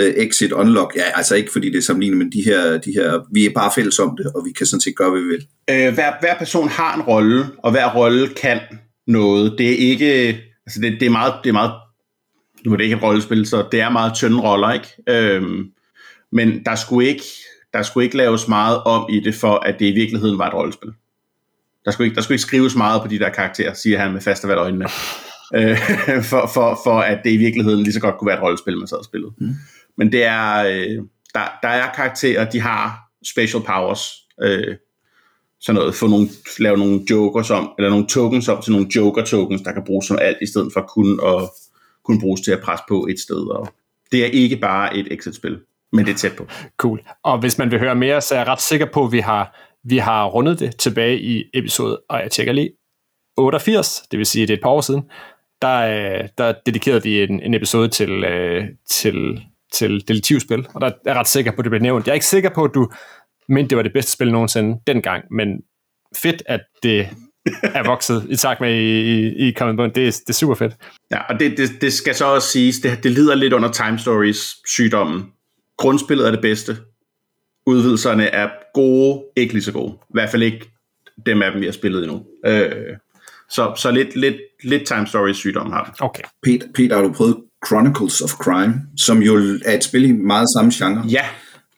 uh, 0.00 0.06
exit 0.06 0.52
unlock? 0.52 0.96
Ja, 0.96 1.02
altså 1.14 1.34
ikke 1.34 1.52
fordi 1.52 1.70
det 1.70 1.78
er 1.78 1.82
sammenlignet, 1.82 2.18
men 2.18 2.32
de 2.32 2.42
her, 2.44 2.78
de 2.78 2.92
her, 2.92 3.20
vi 3.32 3.46
er 3.46 3.50
bare 3.54 3.70
fælles 3.74 3.98
om 3.98 4.16
det, 4.16 4.26
og 4.26 4.44
vi 4.44 4.52
kan 4.52 4.66
sådan 4.66 4.80
set 4.80 4.96
gøre, 4.96 5.10
hvad 5.10 5.20
vi 5.20 5.26
vil. 5.26 5.46
Øh, 5.70 5.94
hver, 5.94 6.12
hver 6.20 6.38
person 6.38 6.68
har 6.68 6.96
en 6.96 7.02
rolle, 7.02 7.46
og 7.58 7.70
hver 7.70 7.94
rolle 7.94 8.28
kan 8.28 8.60
noget. 9.06 9.54
Det 9.58 9.70
er 9.70 9.76
ikke, 9.76 10.10
altså 10.66 10.80
det, 10.80 10.92
det 11.00 11.06
er 11.06 11.10
meget, 11.10 11.34
det 11.44 11.48
er 11.48 11.52
meget, 11.52 11.72
nu 12.64 12.72
er 12.72 12.76
det 12.76 12.84
ikke 12.84 12.96
et 12.96 13.02
rollespil, 13.02 13.46
så 13.46 13.64
det 13.72 13.80
er 13.80 13.90
meget 13.90 14.14
tynde 14.14 14.40
roller, 14.40 14.72
ikke? 14.72 14.88
Øhm, 15.08 15.64
men 16.32 16.64
der 16.64 16.74
skulle 16.74 17.08
ikke, 17.08 17.24
der 17.72 17.82
skulle 17.82 18.04
ikke 18.04 18.16
laves 18.16 18.48
meget 18.48 18.82
om 18.82 19.06
i 19.10 19.20
det, 19.20 19.34
for 19.34 19.54
at 19.54 19.78
det 19.78 19.86
i 19.86 19.92
virkeligheden 19.92 20.38
var 20.38 20.48
et 20.48 20.54
rollespil. 20.54 20.90
Der 21.84 21.90
skulle 21.90 22.06
ikke, 22.06 22.16
der 22.16 22.22
skulle 22.22 22.34
ikke 22.34 22.42
skrives 22.42 22.76
meget 22.76 23.02
på 23.02 23.08
de 23.08 23.18
der 23.18 23.28
karakterer, 23.28 23.74
siger 23.74 23.98
han 23.98 24.12
med 24.12 24.20
faste 24.20 24.48
valg 24.48 24.58
øjnene. 24.58 24.84
øh, 25.54 25.78
for, 26.30 26.50
for, 26.54 26.80
for 26.84 27.00
at 27.00 27.20
det 27.24 27.30
i 27.30 27.36
virkeligheden 27.36 27.82
lige 27.82 27.92
så 27.92 28.00
godt 28.00 28.18
kunne 28.18 28.28
være 28.28 28.36
et 28.36 28.42
rollespil, 28.42 28.78
man 28.78 28.88
sad 28.88 28.98
og 28.98 29.04
spillede. 29.04 29.32
Mm. 29.38 29.54
Men 29.98 30.12
det 30.12 30.24
er, 30.24 30.64
øh, 30.64 30.98
der, 31.34 31.58
der 31.62 31.68
er 31.68 31.92
karakterer, 31.94 32.50
de 32.50 32.60
har 32.60 32.98
special 33.24 33.62
powers. 33.62 34.12
Øh, 34.42 34.76
sådan 35.62 35.78
noget, 35.78 35.94
få 35.94 36.06
nogle, 36.06 36.28
lave 36.58 36.76
nogle 36.76 37.00
jokers 37.10 37.50
om, 37.50 37.70
eller 37.78 37.90
nogle 37.90 38.06
tokens 38.06 38.48
om 38.48 38.62
til 38.62 38.72
nogle 38.72 38.86
joker 38.96 39.24
tokens, 39.24 39.62
der 39.62 39.72
kan 39.72 39.82
bruges 39.86 40.06
som 40.06 40.18
alt, 40.20 40.38
i 40.42 40.46
stedet 40.46 40.72
for 40.72 40.80
kun 40.80 41.20
at 41.26 41.48
kunne 42.04 42.20
bruges 42.20 42.40
til 42.40 42.52
at 42.52 42.60
presse 42.60 42.84
på 42.88 43.06
et 43.10 43.20
sted. 43.20 43.50
Og 43.50 43.68
det 44.12 44.24
er 44.24 44.26
ikke 44.26 44.56
bare 44.56 44.96
et 44.96 45.08
exit-spil, 45.10 45.58
men 45.92 46.04
det 46.04 46.12
er 46.12 46.16
tæt 46.16 46.36
på. 46.36 46.46
Cool. 46.76 47.00
Og 47.22 47.38
hvis 47.38 47.58
man 47.58 47.70
vil 47.70 47.78
høre 47.78 47.94
mere, 47.94 48.20
så 48.20 48.34
er 48.34 48.38
jeg 48.38 48.48
ret 48.48 48.62
sikker 48.62 48.86
på, 48.86 49.04
at 49.04 49.12
vi 49.12 49.20
har, 49.20 49.71
vi 49.84 49.98
har 49.98 50.26
rundet 50.26 50.58
det 50.58 50.76
tilbage 50.76 51.20
i 51.20 51.44
episode, 51.54 52.00
og 52.08 52.20
jeg 52.22 52.30
tjekker 52.30 52.52
lige, 52.52 52.70
88, 53.36 54.02
det 54.10 54.18
vil 54.18 54.26
sige, 54.26 54.46
det 54.46 54.52
er 54.52 54.56
et 54.56 54.62
par 54.62 54.70
år 54.70 54.80
siden, 54.80 55.02
der, 55.62 55.78
øh, 55.78 56.28
der 56.38 56.54
dedikerede 56.66 57.02
vi 57.02 57.22
en, 57.22 57.40
en 57.40 57.54
episode 57.54 57.88
til, 57.88 58.24
øh, 58.24 58.64
til, 58.88 59.44
til 59.72 60.08
detektivspil, 60.08 60.66
og 60.74 60.80
der 60.80 60.86
er 60.86 60.92
jeg 61.06 61.16
ret 61.16 61.28
sikker 61.28 61.50
på, 61.50 61.56
at 61.58 61.64
det 61.64 61.70
blev 61.70 61.82
nævnt. 61.82 62.06
Jeg 62.06 62.12
er 62.12 62.14
ikke 62.14 62.26
sikker 62.26 62.50
på, 62.54 62.64
at 62.64 62.70
du 62.74 62.90
mente, 63.48 63.70
det 63.70 63.76
var 63.76 63.82
det 63.82 63.92
bedste 63.92 64.12
spil 64.12 64.32
nogensinde 64.32 64.80
dengang, 64.86 65.24
men 65.30 65.48
fedt, 66.16 66.42
at 66.46 66.60
det 66.82 67.08
er 67.62 67.86
vokset 67.86 68.26
i 68.30 68.36
takt 68.36 68.60
med 68.60 68.74
i, 68.74 69.28
i, 69.28 69.48
i 69.48 69.52
Bond. 69.52 69.92
Det, 69.92 70.08
er, 70.08 70.10
det 70.10 70.28
er 70.28 70.32
super 70.32 70.54
fedt. 70.54 70.74
Ja, 71.10 71.22
og 71.22 71.40
det, 71.40 71.58
det, 71.58 71.70
det 71.80 71.92
skal 71.92 72.14
så 72.14 72.24
også 72.24 72.48
siges, 72.48 72.78
det, 72.78 73.04
det 73.04 73.10
lider 73.10 73.34
lidt 73.34 73.52
under 73.52 73.72
Time 73.72 73.98
Stories 73.98 74.56
sygdommen. 74.66 75.22
Grundspillet 75.78 76.26
er 76.26 76.30
det 76.30 76.40
bedste. 76.40 76.76
Udvidelserne 77.66 78.26
er 78.26 78.48
gode, 78.74 79.24
ikke 79.36 79.52
lige 79.52 79.64
så 79.64 79.72
gode. 79.72 79.92
I 79.92 80.12
hvert 80.12 80.30
fald 80.30 80.42
ikke 80.42 80.72
dem 81.26 81.42
af 81.42 81.52
dem, 81.52 81.60
vi 81.60 81.66
har 81.66 81.72
spillet 81.72 82.02
endnu. 82.04 82.22
Øh, 82.46 82.96
så, 83.50 83.74
så 83.76 83.90
lidt, 83.90 84.16
lidt, 84.16 84.36
lidt 84.62 84.86
Time 84.86 85.06
Stories 85.06 85.36
sygdom 85.36 85.72
har 85.72 85.84
det. 85.84 85.94
Okay. 86.00 86.22
Peter, 86.42 86.66
Peter, 86.74 86.96
har 86.96 87.02
du 87.02 87.12
prøvet 87.12 87.36
Chronicles 87.66 88.20
of 88.20 88.30
Crime, 88.30 88.74
som 88.96 89.22
jo 89.22 89.36
er 89.64 89.74
et 89.74 89.84
spil 89.84 90.04
i 90.04 90.12
meget 90.12 90.46
samme 90.56 90.70
genre? 90.74 91.04
Ja, 91.08 91.24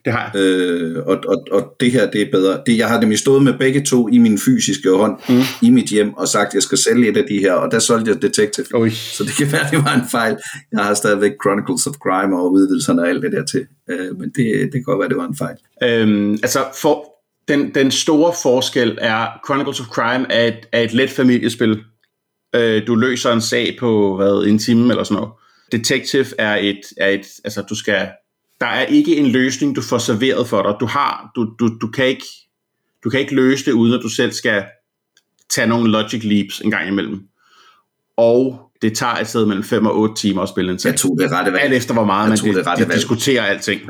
det 0.04 0.12
har 0.12 0.30
jeg. 0.34 0.42
Øh, 0.42 1.06
og, 1.06 1.18
og, 1.28 1.44
og 1.50 1.76
det 1.80 1.92
her, 1.92 2.10
det 2.10 2.22
er 2.22 2.26
bedre. 2.32 2.60
Det, 2.66 2.78
jeg 2.78 2.88
har 2.88 3.00
nemlig 3.00 3.18
stået 3.18 3.42
med 3.42 3.58
begge 3.58 3.84
to 3.84 4.08
i 4.08 4.18
min 4.18 4.38
fysiske 4.38 4.90
hånd 4.90 5.18
mm. 5.28 5.42
i 5.62 5.70
mit 5.70 5.86
hjem 5.86 6.14
og 6.14 6.28
sagt, 6.28 6.48
at 6.48 6.54
jeg 6.54 6.62
skal 6.62 6.78
sælge 6.78 7.08
et 7.08 7.16
af 7.16 7.24
de 7.28 7.38
her, 7.38 7.52
og 7.52 7.70
der 7.70 7.78
solgte 7.78 8.10
jeg 8.10 8.22
Detective. 8.22 8.66
Oj. 8.74 8.88
Så 8.90 9.24
det 9.24 9.36
kan 9.36 9.52
være, 9.52 9.70
det 9.70 9.78
var 9.78 9.94
en 9.94 10.08
fejl. 10.10 10.36
Jeg 10.72 10.84
har 10.84 10.94
stadigvæk 10.94 11.32
Chronicles 11.44 11.86
of 11.86 11.94
Crime 11.94 12.38
og 12.38 12.52
udvidelserne 12.52 13.02
og 13.02 13.08
alt 13.08 13.22
det 13.22 13.32
der 13.32 13.44
til. 13.44 13.66
Øh, 13.90 14.18
men 14.18 14.28
det, 14.28 14.46
det 14.62 14.72
kan 14.72 14.82
godt 14.82 15.00
være, 15.00 15.08
det 15.08 15.16
var 15.16 15.28
en 15.28 15.36
fejl. 15.36 15.56
Øhm, 15.82 16.32
altså, 16.32 16.64
for, 16.82 17.14
den, 17.48 17.74
den 17.74 17.90
store 17.90 18.32
forskel 18.42 18.98
er, 19.00 19.26
Chronicles 19.46 19.80
of 19.80 19.86
Crime 19.86 20.32
er 20.32 20.46
et, 20.46 20.68
er 20.72 20.80
et 20.80 20.94
let 20.94 21.10
familiespil. 21.10 21.82
Øh, 22.54 22.86
du 22.86 22.94
løser 22.94 23.32
en 23.32 23.40
sag 23.40 23.76
på, 23.80 24.16
hvad, 24.16 24.46
en 24.46 24.58
time 24.58 24.90
eller 24.90 25.04
sådan 25.04 25.14
noget. 25.14 25.32
Detective 25.72 26.26
er 26.38 26.56
et, 26.56 26.80
er 26.96 27.08
et 27.08 27.26
altså 27.44 27.62
du 27.62 27.74
skal, 27.74 28.08
der 28.60 28.66
er 28.66 28.84
ikke 28.84 29.16
en 29.16 29.26
løsning, 29.26 29.76
du 29.76 29.82
får 29.82 29.98
serveret 29.98 30.48
for 30.48 30.62
dig. 30.62 30.74
Du 30.80 30.86
har, 30.86 31.30
du, 31.36 31.54
du, 31.58 31.78
du 31.80 31.88
kan 31.88 32.06
ikke, 32.06 32.26
du 33.04 33.10
kan 33.10 33.20
ikke 33.20 33.34
løse 33.34 33.64
det, 33.64 33.72
uden 33.72 33.94
at 33.94 34.00
du 34.02 34.08
selv 34.08 34.32
skal 34.32 34.64
tage 35.50 35.66
nogle 35.66 35.90
logic 35.90 36.24
leaps 36.24 36.60
en 36.60 36.70
gang 36.70 36.88
imellem. 36.88 37.20
Og 38.16 38.60
det 38.82 38.96
tager 38.96 39.14
et 39.14 39.28
sted 39.28 39.46
mellem 39.46 39.64
5 39.64 39.86
og 39.86 39.98
8 39.98 40.14
timer 40.14 40.42
at 40.42 40.48
spille 40.48 40.72
en 40.72 40.78
sag. 40.78 40.90
Jeg 40.90 40.98
tog 40.98 41.16
det 41.20 41.32
rette 41.32 41.52
valg. 41.52 41.62
Alt 41.64 41.74
efter 41.74 41.94
hvor 41.94 42.04
meget 42.04 42.22
Jeg 42.22 42.28
man 42.28 42.38
tog 42.38 42.54
det 42.54 42.66
rette 42.66 42.88
valg. 42.88 42.98
diskuterer 42.98 43.42
alting. 43.42 43.80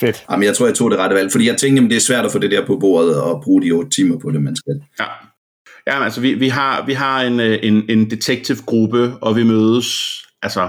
Fedt. 0.00 0.24
Jamen, 0.30 0.44
jeg 0.44 0.56
tror, 0.56 0.66
jeg 0.66 0.74
tog 0.74 0.90
det 0.90 0.98
rette 0.98 1.16
valg, 1.16 1.32
fordi 1.32 1.48
jeg 1.48 1.56
tænkte, 1.56 1.82
at 1.84 1.90
det 1.90 1.96
er 1.96 2.00
svært 2.00 2.24
at 2.24 2.32
få 2.32 2.38
det 2.38 2.50
der 2.50 2.66
på 2.66 2.76
bordet 2.76 3.22
og 3.22 3.40
bruge 3.44 3.62
de 3.62 3.70
8 3.70 3.90
timer 3.90 4.18
på 4.18 4.30
det, 4.30 4.42
man 4.42 4.56
skal. 4.56 4.74
Ja. 5.00 5.04
Ja, 5.86 6.04
altså 6.04 6.20
vi, 6.20 6.34
vi 6.34 6.48
har, 6.48 6.86
vi 6.86 6.92
har 6.92 7.22
en, 7.22 7.40
øh, 7.40 7.58
en, 7.62 7.82
en 7.88 8.10
detektivgruppe, 8.10 9.12
og 9.20 9.36
vi 9.36 9.42
mødes, 9.42 9.86
altså 10.42 10.68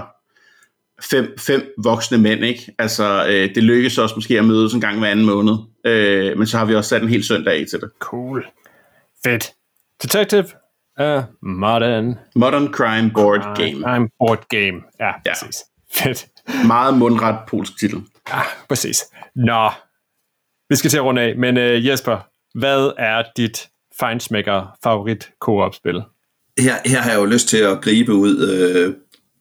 fem, 1.02 1.34
fem 1.38 1.72
voksne 1.84 2.18
mænd, 2.18 2.44
ikke? 2.44 2.74
Altså 2.78 3.26
øh, 3.28 3.54
det 3.54 3.62
lykkes 3.62 3.98
os 3.98 4.14
måske 4.14 4.38
at 4.38 4.44
mødes 4.44 4.74
en 4.74 4.80
gang 4.80 4.98
hver 4.98 5.08
anden 5.08 5.26
måned, 5.26 5.54
øh, 5.86 6.38
men 6.38 6.46
så 6.46 6.58
har 6.58 6.64
vi 6.64 6.74
også 6.74 6.88
sat 6.88 7.02
en 7.02 7.08
hel 7.08 7.24
søndag 7.24 7.60
af 7.60 7.64
til 7.70 7.80
det. 7.80 7.90
Cool. 8.00 8.46
Fedt. 9.24 9.52
Detective, 10.02 10.44
Uh, 11.00 11.22
modern 11.42 12.14
Modern 12.36 12.72
Crime 12.72 13.10
Board 13.14 13.40
Game. 13.56 13.82
Crime 13.82 14.08
Board 14.18 14.44
Game. 14.48 14.82
Ja, 15.00 15.06
Ja. 15.26 15.32
præcis. 15.32 15.62
Fedt. 15.94 16.26
Meget 16.66 16.98
mundret 16.98 17.36
polsk 17.48 17.78
titel. 17.80 18.02
Ja, 18.28 18.40
præcis. 18.68 19.04
Nå, 19.34 19.70
vi 20.68 20.76
skal 20.76 20.90
til 20.90 20.96
at 20.98 21.04
runde 21.04 21.22
af, 21.22 21.36
men 21.36 21.56
uh, 21.56 21.86
Jesper, 21.86 22.18
hvad 22.58 22.92
er 22.98 23.22
dit 23.36 23.68
fejnsmækker 23.98 24.76
favorit 24.82 25.30
co-op-spil? 25.40 26.02
Her, 26.58 26.74
her 26.86 27.00
har 27.00 27.10
jeg 27.10 27.18
jo 27.20 27.24
lyst 27.24 27.48
til 27.48 27.58
at 27.58 27.80
gribe 27.82 28.14
ud 28.14 28.48
øh, 28.48 28.94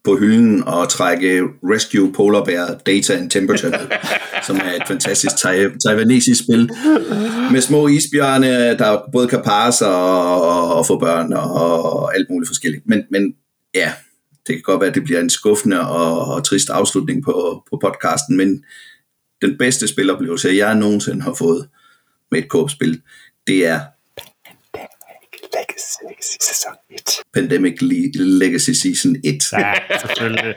på 0.06 0.18
hylden 0.18 0.64
og 0.64 0.89
trække 0.89 1.43
Rescue 1.64 2.14
Polar 2.14 2.43
Bear 2.43 2.82
Data 2.86 3.14
and 3.14 3.30
Temperature 3.30 3.72
ned, 3.72 3.88
som 4.47 4.56
er 4.56 4.76
et 4.76 4.88
fantastisk 4.88 5.36
tai- 5.36 5.78
taiwanesisk 5.86 6.43
spil 6.43 6.72
med 7.51 7.62
små 7.62 7.88
isbjørne, 7.88 8.78
der 8.78 9.01
både 9.12 9.28
kan 9.28 9.41
parre 9.45 9.72
sig 9.72 9.95
og, 9.95 10.41
og, 10.41 10.76
og 10.76 10.86
få 10.86 10.99
børn 10.99 11.34
og 11.34 12.16
alt 12.16 12.30
muligt 12.30 12.49
forskelligt. 12.49 12.84
Men, 12.88 13.03
men 13.12 13.36
ja, 13.76 13.93
det 14.47 14.56
kan 14.56 14.62
godt 14.62 14.82
være, 14.82 14.89
at 14.89 14.95
det 14.95 15.03
bliver 15.03 15.20
en 15.20 15.30
skuffende 15.30 15.89
og, 15.89 16.26
og 16.26 16.43
trist 16.43 16.70
afslutning 16.70 17.24
på, 17.24 17.64
på 17.70 17.80
podcasten, 17.82 18.38
men 18.38 18.64
den 19.41 19.58
bedste 19.58 19.88
spiloplevelse, 19.88 20.49
jeg 20.56 20.76
nogensinde 20.76 21.22
har 21.22 21.34
fået 21.34 21.68
med 22.32 22.39
et 22.39 22.45
co-op-spil, 22.49 23.01
det 23.47 23.68
er 23.68 23.80
sæson 26.41 26.71
1. 26.91 27.01
Pandemic 27.33 27.81
Le- 27.81 28.11
Legacy 28.39 28.69
Season 28.71 29.15
1. 29.23 29.43
Ja, 29.53 29.73
selvfølgelig. 29.99 30.55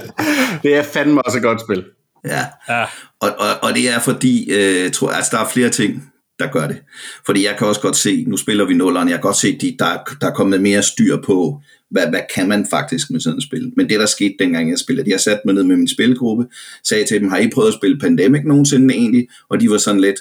Det 0.62 0.74
er 0.74 0.82
fandme 0.82 1.26
også 1.26 1.38
et 1.38 1.42
godt 1.42 1.60
spil. 1.60 1.84
Ja. 2.24 2.44
Ja. 2.68 2.84
Og, 3.20 3.30
og, 3.38 3.48
og 3.62 3.74
det 3.74 3.88
er 3.90 4.00
fordi, 4.00 4.52
øh, 4.52 4.92
tror, 4.92 5.08
altså, 5.10 5.36
der 5.36 5.44
er 5.44 5.48
flere 5.48 5.68
ting, 5.68 6.12
der 6.38 6.46
gør 6.46 6.66
det. 6.66 6.82
Fordi 7.26 7.46
jeg 7.46 7.54
kan 7.58 7.66
også 7.66 7.80
godt 7.80 7.96
se, 7.96 8.24
nu 8.28 8.36
spiller 8.36 8.64
vi 8.64 8.74
nulleren, 8.74 9.08
jeg 9.08 9.16
kan 9.16 9.22
godt 9.22 9.36
se, 9.36 9.48
at 9.48 9.60
de, 9.60 9.76
der, 9.78 10.16
der 10.20 10.26
er 10.26 10.34
kommet 10.34 10.60
mere 10.62 10.82
styr 10.82 11.16
på, 11.26 11.60
hvad, 11.90 12.06
hvad 12.08 12.20
kan 12.34 12.48
man 12.48 12.66
faktisk 12.70 13.10
med 13.10 13.20
sådan 13.20 13.36
et 13.38 13.42
spil. 13.42 13.72
Men 13.76 13.88
det, 13.88 14.00
der 14.00 14.06
skete 14.06 14.34
dengang 14.38 14.70
jeg 14.70 14.78
spillede, 14.78 15.06
de 15.06 15.10
har 15.10 15.18
sat 15.18 15.40
mig 15.44 15.54
ned 15.54 15.62
med 15.62 15.76
min 15.76 15.88
spilgruppe, 15.88 16.46
sagde 16.84 17.04
til 17.04 17.20
dem, 17.20 17.28
har 17.28 17.38
I 17.38 17.50
prøvet 17.50 17.68
at 17.68 17.74
spille 17.74 17.98
Pandemic 17.98 18.42
nogensinde 18.44 18.94
egentlig? 18.94 19.28
Og 19.50 19.60
de 19.60 19.70
var 19.70 19.78
sådan 19.78 20.00
lidt, 20.00 20.16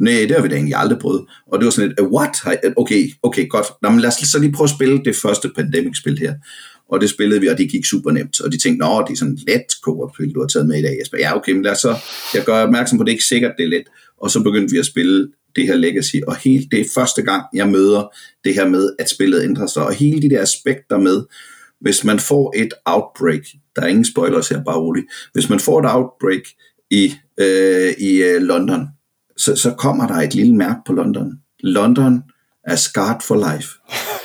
nej, 0.00 0.12
det 0.12 0.30
har 0.30 0.42
vi 0.42 0.48
da 0.48 0.54
egentlig 0.54 0.74
aldrig 0.76 0.98
prøvet. 0.98 1.24
Og 1.52 1.58
det 1.58 1.64
var 1.64 1.70
sådan 1.70 1.88
lidt, 1.88 2.00
what? 2.00 2.30
Okay, 2.76 3.10
okay, 3.22 3.48
godt. 3.48 3.66
Nå, 3.82 3.90
men 3.90 4.00
lad 4.00 4.08
os 4.08 4.14
så 4.14 4.38
lige 4.38 4.52
prøve 4.52 4.66
at 4.66 4.70
spille 4.70 5.04
det 5.04 5.16
første 5.16 5.50
Pandemic-spil 5.56 6.18
her. 6.18 6.34
Og 6.88 7.00
det 7.00 7.10
spillede 7.10 7.40
vi, 7.40 7.46
og 7.46 7.58
det 7.58 7.70
gik 7.70 7.84
super 7.84 8.10
nemt. 8.10 8.40
Og 8.40 8.52
de 8.52 8.58
tænkte, 8.58 8.86
nå, 8.86 9.04
det 9.06 9.12
er 9.12 9.16
sådan 9.16 9.38
let 9.48 9.66
co-op, 9.84 10.10
du 10.34 10.40
har 10.40 10.46
taget 10.46 10.68
med 10.68 10.78
i 10.78 10.82
dag, 10.82 10.96
Jesper. 11.00 11.18
Ja, 11.18 11.36
okay, 11.36 11.52
men 11.52 11.62
lad 11.62 11.72
os 11.72 11.78
så, 11.78 11.96
jeg 12.34 12.44
gør 12.44 12.62
opmærksom 12.62 12.98
på, 12.98 13.02
at 13.02 13.06
det 13.06 13.10
er 13.10 13.14
ikke 13.14 13.24
sikkert, 13.24 13.52
det 13.58 13.64
er 13.64 13.68
let. 13.68 13.86
Og 14.20 14.30
så 14.30 14.42
begyndte 14.42 14.72
vi 14.72 14.78
at 14.78 14.86
spille 14.86 15.28
det 15.56 15.66
her 15.66 15.74
Legacy, 15.74 16.16
og 16.26 16.36
helt 16.36 16.70
det 16.70 16.80
er 16.80 16.84
første 16.94 17.22
gang, 17.22 17.42
jeg 17.54 17.68
møder 17.68 18.14
det 18.44 18.54
her 18.54 18.68
med, 18.68 18.90
at 18.98 19.10
spillet 19.10 19.42
ændrer 19.42 19.66
sig, 19.66 19.86
og 19.86 19.94
hele 19.94 20.22
de 20.22 20.30
der 20.30 20.42
aspekter 20.42 20.98
med, 20.98 21.22
hvis 21.80 22.04
man 22.04 22.18
får 22.18 22.54
et 22.56 22.72
outbreak, 22.84 23.42
der 23.76 23.82
er 23.82 23.86
ingen 23.86 24.04
spoilers 24.04 24.48
her, 24.48 24.64
bare 24.64 24.78
roligt, 24.78 25.06
hvis 25.32 25.48
man 25.48 25.60
får 25.60 25.80
et 25.80 25.86
outbreak 25.94 26.42
i, 26.90 27.14
øh, 27.38 27.92
i 27.98 28.22
øh, 28.22 28.42
London, 28.42 28.86
så, 29.36 29.56
så 29.56 29.70
kommer 29.70 30.06
der 30.06 30.14
et 30.14 30.34
lille 30.34 30.56
mærke 30.56 30.80
på 30.86 30.92
London. 30.92 31.32
London 31.60 32.22
er 32.66 32.76
scarred 32.76 33.20
for 33.22 33.52
life. 33.52 33.68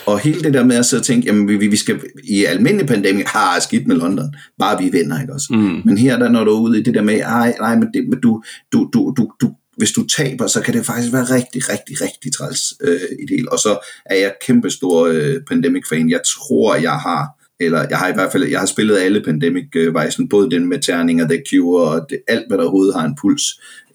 Og 0.06 0.20
hele 0.20 0.42
det 0.42 0.54
der 0.54 0.64
med 0.64 0.76
at 0.76 0.86
sidde 0.86 1.02
og 1.02 1.06
tænke, 1.06 1.28
jamen 1.28 1.48
vi, 1.48 1.68
vi 1.68 1.76
skal 1.76 2.02
i 2.24 2.46
almindelig 2.46 2.88
pandemi, 2.88 3.24
har 3.26 3.60
skidt 3.60 3.88
med 3.88 3.96
London, 3.96 4.36
bare 4.60 4.84
vi 4.84 4.90
vinder, 4.90 5.22
ikke 5.22 5.34
også? 5.34 5.48
Mm. 5.54 5.82
Men 5.86 5.98
her 5.98 6.18
der 6.18 6.30
når 6.30 6.44
du 6.44 6.52
er 6.56 6.60
ude 6.60 6.80
i 6.80 6.84
det 6.84 6.94
der 6.94 7.02
med, 7.02 7.20
ej, 7.20 7.56
nej, 7.60 7.76
men, 7.76 7.88
det, 7.94 8.10
men 8.10 8.22
du, 8.22 8.44
du, 8.74 8.90
du, 8.94 9.14
du, 9.18 9.32
du, 9.42 9.54
hvis 9.78 9.92
du 9.92 10.08
taber, 10.08 10.48
så 10.48 10.62
kan 10.62 10.74
det 10.74 10.86
faktisk 10.86 11.14
være 11.14 11.24
rigtig, 11.24 11.70
rigtig, 11.70 12.02
rigtig 12.02 12.34
træls 12.34 12.74
øh, 12.82 13.00
i 13.20 13.22
det 13.22 13.30
hele. 13.30 13.52
Og 13.52 13.60
så 13.60 13.88
er 14.06 14.16
jeg 14.16 14.34
kæmpestor 14.46 15.06
øh, 15.06 15.36
Pandemic-fan. 15.48 16.10
Jeg 16.10 16.22
tror, 16.26 16.76
jeg 16.76 16.94
har 16.94 17.39
eller 17.60 17.86
jeg 17.90 17.98
har 17.98 18.10
i 18.10 18.14
hvert 18.14 18.32
fald, 18.32 18.44
jeg 18.44 18.60
har 18.60 18.66
spillet 18.66 18.98
alle 18.98 19.22
pandemic 19.22 19.66
vejsen 19.92 20.30
både 20.30 20.52
den 20.52 20.70
med 20.70 20.80
terninger, 20.80 21.28
The 21.28 21.44
Cure, 21.50 21.84
og 21.84 22.06
det, 22.10 22.20
alt 22.28 22.48
hvad 22.48 22.58
der 22.58 22.64
overhovedet 22.64 22.96
har 22.96 23.06
en 23.06 23.16
puls 23.22 23.44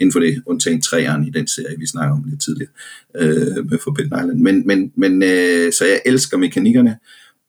inden 0.01 0.13
for 0.13 0.21
det, 0.21 0.43
undtagen 0.47 0.81
træerne 0.81 1.27
i 1.27 1.31
den 1.31 1.47
serie, 1.47 1.79
vi 1.79 1.87
snakker 1.87 2.17
om 2.17 2.25
lidt 2.29 2.43
tidligere 2.43 2.71
øh, 3.17 3.71
med 3.71 3.79
Forbidden 3.79 4.13
Island. 4.19 4.41
Men, 4.41 4.67
men, 4.67 4.93
men 4.97 5.23
øh, 5.23 5.73
så 5.73 5.85
jeg 5.85 6.01
elsker 6.05 6.37
mekanikkerne, 6.37 6.99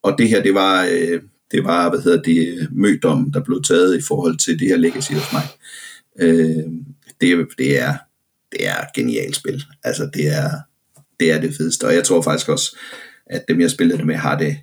og 0.04 0.16
det 0.18 0.30
her, 0.30 0.44
det 0.44 0.54
var, 0.54 0.86
øh, 0.92 1.22
det 1.52 1.64
var, 1.64 1.90
hvad 1.90 2.00
hedder 2.00 2.22
det, 2.22 2.68
mødom, 2.72 3.32
der 3.32 3.44
blev 3.44 3.64
taget 3.64 3.98
i 3.98 4.02
forhold 4.02 4.38
til 4.38 4.60
det 4.60 4.68
her 4.68 4.78
Legacy 4.78 5.12
hos 5.12 5.34
mig. 5.34 5.44
Øh, 6.20 6.64
det, 7.22 7.48
det 7.58 7.82
er, 7.82 7.94
det 8.52 8.68
er 8.68 8.76
et 8.76 8.94
genialt 8.96 9.36
spil. 9.36 9.64
Altså, 9.84 10.10
det 10.14 10.28
er, 10.28 10.50
det 11.20 11.32
er 11.32 11.42
det 11.42 11.56
fedeste, 11.58 11.84
og 11.88 11.94
jeg 11.94 12.04
tror 12.04 12.22
faktisk 12.22 12.50
også, 12.50 12.78
at 13.26 13.46
dem, 13.48 13.62
jeg 13.62 13.72
spillede 13.72 13.98
det 13.98 14.06
med, 14.06 14.16
har 14.16 14.38
det 14.38 14.58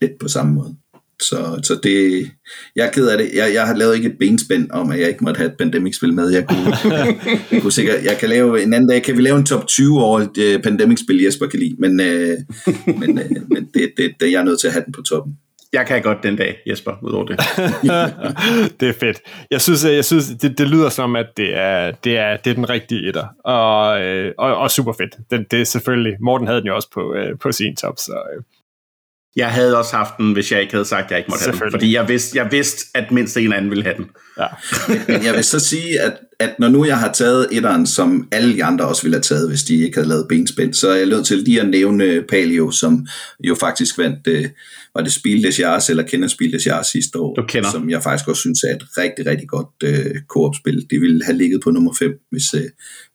lidt 0.00 0.18
på 0.20 0.28
samme 0.28 0.54
måde. 0.54 0.76
Så, 1.20 1.60
så 1.62 1.80
det, 1.82 2.26
jeg 2.76 2.86
er 2.86 2.90
ked 2.90 3.08
af 3.08 3.18
det. 3.18 3.30
Jeg, 3.34 3.54
jeg 3.54 3.66
har 3.66 3.74
lavet 3.74 3.96
ikke 3.96 4.08
et 4.08 4.18
benspænd 4.18 4.70
om, 4.70 4.90
at 4.90 5.00
jeg 5.00 5.08
ikke 5.08 5.24
måtte 5.24 5.38
have 5.38 5.50
et 5.50 5.56
Pandemic-spil 5.58 6.12
med. 6.14 6.30
Jeg 6.30 6.46
kunne, 6.46 6.76
jeg 7.52 7.62
kunne 7.62 7.72
sikkert, 7.72 8.04
jeg 8.04 8.16
kan 8.18 8.28
lave 8.28 8.62
en 8.62 8.74
anden 8.74 8.88
dag, 8.88 9.02
kan 9.02 9.16
vi 9.16 9.22
lave 9.22 9.38
en 9.38 9.46
top 9.46 9.66
20 9.66 10.02
over 10.02 10.20
et 10.20 10.56
uh, 10.56 10.62
Pandemic-spil, 10.62 11.22
Jesper 11.22 11.46
kan 11.46 11.60
lide, 11.60 11.76
men, 11.78 12.00
uh, 12.00 12.96
men, 13.00 13.18
uh, 13.18 13.50
men 13.52 13.68
det, 13.74 13.92
det, 13.96 14.10
det, 14.20 14.32
jeg 14.32 14.40
er 14.40 14.44
nødt 14.44 14.60
til 14.60 14.66
at 14.66 14.72
have 14.72 14.84
den 14.84 14.92
på 14.92 15.02
toppen. 15.02 15.34
Jeg 15.72 15.86
kan 15.86 16.02
godt 16.02 16.22
den 16.22 16.36
dag, 16.36 16.56
Jesper, 16.66 16.92
udover 17.02 17.26
det. 17.26 17.38
det 18.80 18.88
er 18.88 18.92
fedt. 19.00 19.20
Jeg 19.50 19.60
synes, 19.60 19.84
jeg 19.84 20.04
synes 20.04 20.26
det, 20.42 20.58
det 20.58 20.68
lyder 20.68 20.88
som, 20.88 21.16
at 21.16 21.26
det 21.36 21.56
er, 21.56 21.90
det 21.90 22.18
er, 22.18 22.36
det 22.36 22.50
er 22.50 22.54
den 22.54 22.70
rigtige 22.70 23.08
etter. 23.08 23.26
Og, 23.44 24.02
øh, 24.02 24.34
og, 24.38 24.56
og 24.56 24.70
super 24.70 24.92
fedt. 24.92 25.16
Det, 25.30 25.50
det 25.50 25.60
er 25.60 25.64
selvfølgelig, 25.64 26.16
Morten 26.20 26.46
havde 26.46 26.60
den 26.60 26.66
jo 26.66 26.74
også 26.74 26.88
på, 26.94 27.14
øh, 27.14 27.38
på 27.38 27.52
sin 27.52 27.76
top, 27.76 27.98
så 27.98 28.12
øh, 28.12 28.42
Jeg 29.36 29.50
havde 29.50 29.78
også 29.78 29.96
haft 29.96 30.14
den, 30.18 30.32
hvis 30.32 30.52
jeg 30.52 30.60
ikke 30.60 30.72
havde 30.72 30.84
sagt, 30.84 31.04
at 31.04 31.10
jeg 31.10 31.18
ikke 31.18 31.30
måtte 31.30 31.44
have 31.44 31.60
den. 31.60 31.70
Fordi 31.70 31.94
jeg 31.94 32.08
vidste, 32.08 32.38
jeg 32.38 32.48
vidste, 32.52 32.84
at 32.94 33.10
mindst 33.12 33.36
en 33.36 33.52
anden 33.52 33.70
ville 33.70 33.84
have 33.84 33.96
den. 33.96 34.06
ja. 34.38 34.46
Men 35.12 35.24
jeg 35.24 35.34
vil 35.34 35.44
så 35.44 35.58
sige, 35.60 36.00
at, 36.00 36.12
at 36.38 36.54
når 36.58 36.68
nu 36.68 36.84
jeg 36.84 36.98
har 36.98 37.12
taget 37.12 37.48
etteren, 37.52 37.86
som 37.86 38.28
alle 38.32 38.54
de 38.56 38.64
andre 38.64 38.84
også 38.88 39.02
ville 39.02 39.14
have 39.14 39.22
taget, 39.22 39.48
hvis 39.48 39.62
de 39.62 39.74
ikke 39.76 39.96
havde 39.96 40.08
lavet 40.08 40.26
benspænd, 40.28 40.74
så 40.74 40.88
er 40.88 40.94
jeg 40.96 41.06
nødt 41.06 41.26
til 41.26 41.38
lige 41.38 41.60
at 41.60 41.68
nævne 41.68 42.22
Palio, 42.28 42.70
som 42.70 43.06
jo 43.44 43.54
faktisk 43.54 43.98
vandt, 43.98 44.26
øh, 44.26 44.48
var 44.94 45.02
det 45.02 45.12
Spiel 45.12 45.42
des 45.42 45.58
Jahres, 45.60 45.90
eller 45.90 46.02
kender 46.02 46.28
Spiel 46.28 46.52
des 46.52 46.66
Jahres 46.66 46.86
sidste 46.86 47.18
år, 47.18 47.34
Du 47.34 47.42
kender. 47.48 47.70
som 47.70 47.90
jeg 47.90 48.02
faktisk 48.02 48.28
også 48.28 48.40
synes 48.40 48.62
er 48.62 48.76
et 48.76 48.82
rigtig, 48.98 49.26
rigtig 49.26 49.48
godt 49.48 49.68
øh, 49.84 50.14
co-op-spil. 50.28 50.86
Det 50.90 51.00
ville 51.00 51.24
have 51.24 51.36
ligget 51.38 51.60
på 51.62 51.70
nummer 51.70 51.92
5, 51.98 52.12
hvis, 52.30 52.54
øh, 52.54 52.62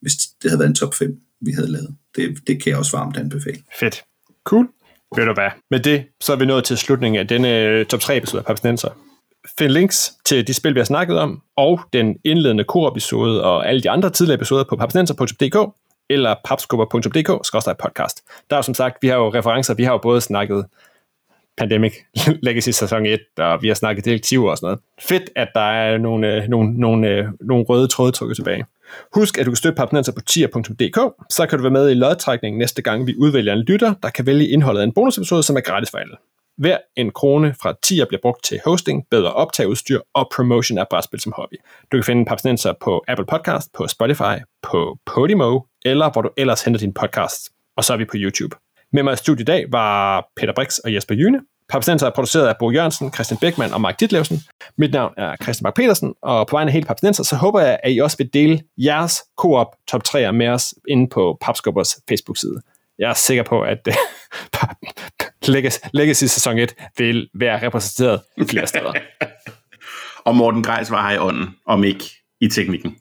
hvis 0.00 0.12
det 0.42 0.50
havde 0.50 0.58
været 0.58 0.68
en 0.68 0.74
top 0.74 0.94
5, 0.94 1.10
vi 1.40 1.50
havde 1.52 1.72
lavet. 1.72 1.94
Det, 2.16 2.38
det 2.46 2.62
kan 2.62 2.70
jeg 2.70 2.78
også 2.78 2.96
varmt 2.96 3.16
anbefale. 3.16 3.58
Fedt. 3.80 4.02
Cool. 4.44 4.66
Ved 5.16 5.26
du 5.26 5.34
hvad? 5.34 5.50
Med 5.70 5.80
det, 5.80 6.04
så 6.20 6.32
er 6.32 6.36
vi 6.36 6.46
nået 6.46 6.64
til 6.64 6.78
slutningen 6.78 7.20
af 7.20 7.28
denne 7.28 7.58
øh, 7.58 7.86
top 7.86 8.00
3 8.00 8.16
episode 8.16 8.40
af 8.40 8.46
Papsnenser. 8.46 8.88
Find 9.58 9.72
links 9.72 10.12
til 10.24 10.46
de 10.46 10.54
spil, 10.54 10.74
vi 10.74 10.80
har 10.80 10.84
snakket 10.84 11.18
om, 11.18 11.42
og 11.56 11.80
den 11.92 12.16
indledende 12.24 12.64
kor-episode 12.64 13.44
og 13.44 13.68
alle 13.68 13.80
de 13.80 13.90
andre 13.90 14.10
tidligere 14.10 14.34
episoder 14.34 14.64
på 14.64 14.76
papsnenser.dk 14.76 15.74
eller 16.10 16.34
papskubber.dk-podcast. 16.44 18.44
Der 18.50 18.56
er 18.56 18.58
jo 18.58 18.62
som 18.62 18.74
sagt, 18.74 18.96
vi 19.02 19.08
har 19.08 19.16
jo 19.16 19.34
referencer, 19.34 19.74
vi 19.74 19.84
har 19.84 19.92
jo 19.92 19.98
både 19.98 20.20
snakket 20.20 20.66
Pandemic 21.58 21.94
Legacy 22.42 22.68
sæson 22.68 23.06
1, 23.06 23.20
og 23.38 23.62
vi 23.62 23.68
har 23.68 23.74
snakket 23.74 24.04
direktiver 24.04 24.50
og 24.50 24.56
sådan 24.56 24.66
noget. 24.66 24.80
Fedt, 25.00 25.30
at 25.36 25.48
der 25.54 25.60
er 25.60 25.98
nogle, 25.98 26.34
øh, 26.34 26.48
nogle, 26.48 26.80
nogle, 26.80 27.08
øh, 27.08 27.24
nogle 27.40 27.64
røde 27.64 27.88
tråde 27.88 28.12
trukket 28.12 28.36
tilbage. 28.36 28.64
Husk, 29.14 29.38
at 29.38 29.46
du 29.46 29.50
kan 29.50 29.56
støtte 29.56 29.76
Papnenser 29.76 30.12
på 30.12 30.20
tier.dk, 30.20 30.98
så 31.30 31.46
kan 31.46 31.58
du 31.58 31.62
være 31.62 31.70
med 31.70 31.90
i 31.90 31.94
lodtrækningen 31.94 32.58
næste 32.58 32.82
gang, 32.82 33.06
vi 33.06 33.14
udvælger 33.18 33.52
en 33.52 33.58
lytter, 33.58 33.94
der 34.02 34.10
kan 34.10 34.26
vælge 34.26 34.48
indholdet 34.48 34.80
af 34.80 34.84
en 34.84 34.92
bonusepisode, 34.92 35.42
som 35.42 35.56
er 35.56 35.60
gratis 35.60 35.90
for 35.90 35.98
alle. 35.98 36.16
Hver 36.58 36.78
en 36.96 37.10
krone 37.10 37.54
fra 37.62 37.74
tier 37.82 38.04
bliver 38.04 38.20
brugt 38.22 38.44
til 38.44 38.60
hosting, 38.64 39.06
bedre 39.10 39.32
optageudstyr 39.32 40.00
og 40.14 40.28
promotion 40.36 40.78
af 40.78 40.88
brætspil 40.90 41.20
som 41.20 41.32
hobby. 41.36 41.54
Du 41.92 41.96
kan 41.96 42.04
finde 42.04 42.24
Papsnenser 42.24 42.72
på 42.80 43.04
Apple 43.08 43.26
Podcast, 43.26 43.72
på 43.72 43.86
Spotify, 43.86 44.36
på 44.62 44.98
Podimo, 45.06 45.60
eller 45.84 46.10
hvor 46.12 46.22
du 46.22 46.30
ellers 46.36 46.62
henter 46.62 46.80
din 46.80 46.94
podcast. 46.94 47.50
Og 47.76 47.84
så 47.84 47.92
er 47.92 47.96
vi 47.96 48.04
på 48.04 48.16
YouTube. 48.16 48.56
Med 48.92 49.02
mig 49.02 49.12
i 49.12 49.16
studiet 49.16 49.40
i 49.40 49.44
dag 49.44 49.64
var 49.72 50.26
Peter 50.36 50.52
Brix 50.52 50.78
og 50.78 50.94
Jesper 50.94 51.14
Jyne. 51.14 51.40
Papsnenser 51.68 52.06
er 52.06 52.10
produceret 52.10 52.46
af 52.46 52.54
Bo 52.58 52.70
Jørgensen, 52.70 53.12
Christian 53.12 53.38
Beckmann 53.38 53.72
og 53.72 53.80
Mark 53.80 54.00
Ditlevsen. 54.00 54.40
Mit 54.78 54.92
navn 54.92 55.12
er 55.16 55.36
Christian 55.42 55.62
Mark 55.62 55.74
Petersen, 55.74 56.14
og 56.22 56.46
på 56.46 56.56
vegne 56.56 56.68
af 56.68 56.72
hele 56.72 56.86
Papsnenser, 56.86 57.24
så 57.24 57.36
håber 57.36 57.60
jeg, 57.60 57.78
at 57.82 57.92
I 57.92 57.98
også 57.98 58.16
vil 58.16 58.30
dele 58.34 58.60
jeres 58.78 59.22
koop 59.36 59.66
top 59.88 60.02
3'er 60.08 60.30
med 60.30 60.48
os 60.48 60.74
inde 60.88 61.08
på 61.08 61.38
Papskubbers 61.40 61.96
Facebook-side. 62.08 62.60
Jeg 62.98 63.10
er 63.10 63.14
sikker 63.14 63.42
på, 63.42 63.60
at 63.60 63.88
øh, 63.88 63.94
Legacy, 65.54 65.78
Legacy 65.92 66.24
sæson 66.24 66.58
1 66.58 66.74
vil 66.98 67.28
være 67.34 67.66
repræsenteret 67.66 68.20
flere 68.48 68.66
steder. 68.66 68.92
Og 70.26 70.36
Morten 70.36 70.62
Grejs 70.62 70.90
var 70.90 71.08
her 71.08 71.14
i 71.14 71.18
ånden, 71.18 71.56
om 71.66 71.84
ikke 71.84 72.04
i 72.40 72.48
teknikken. 72.48 72.96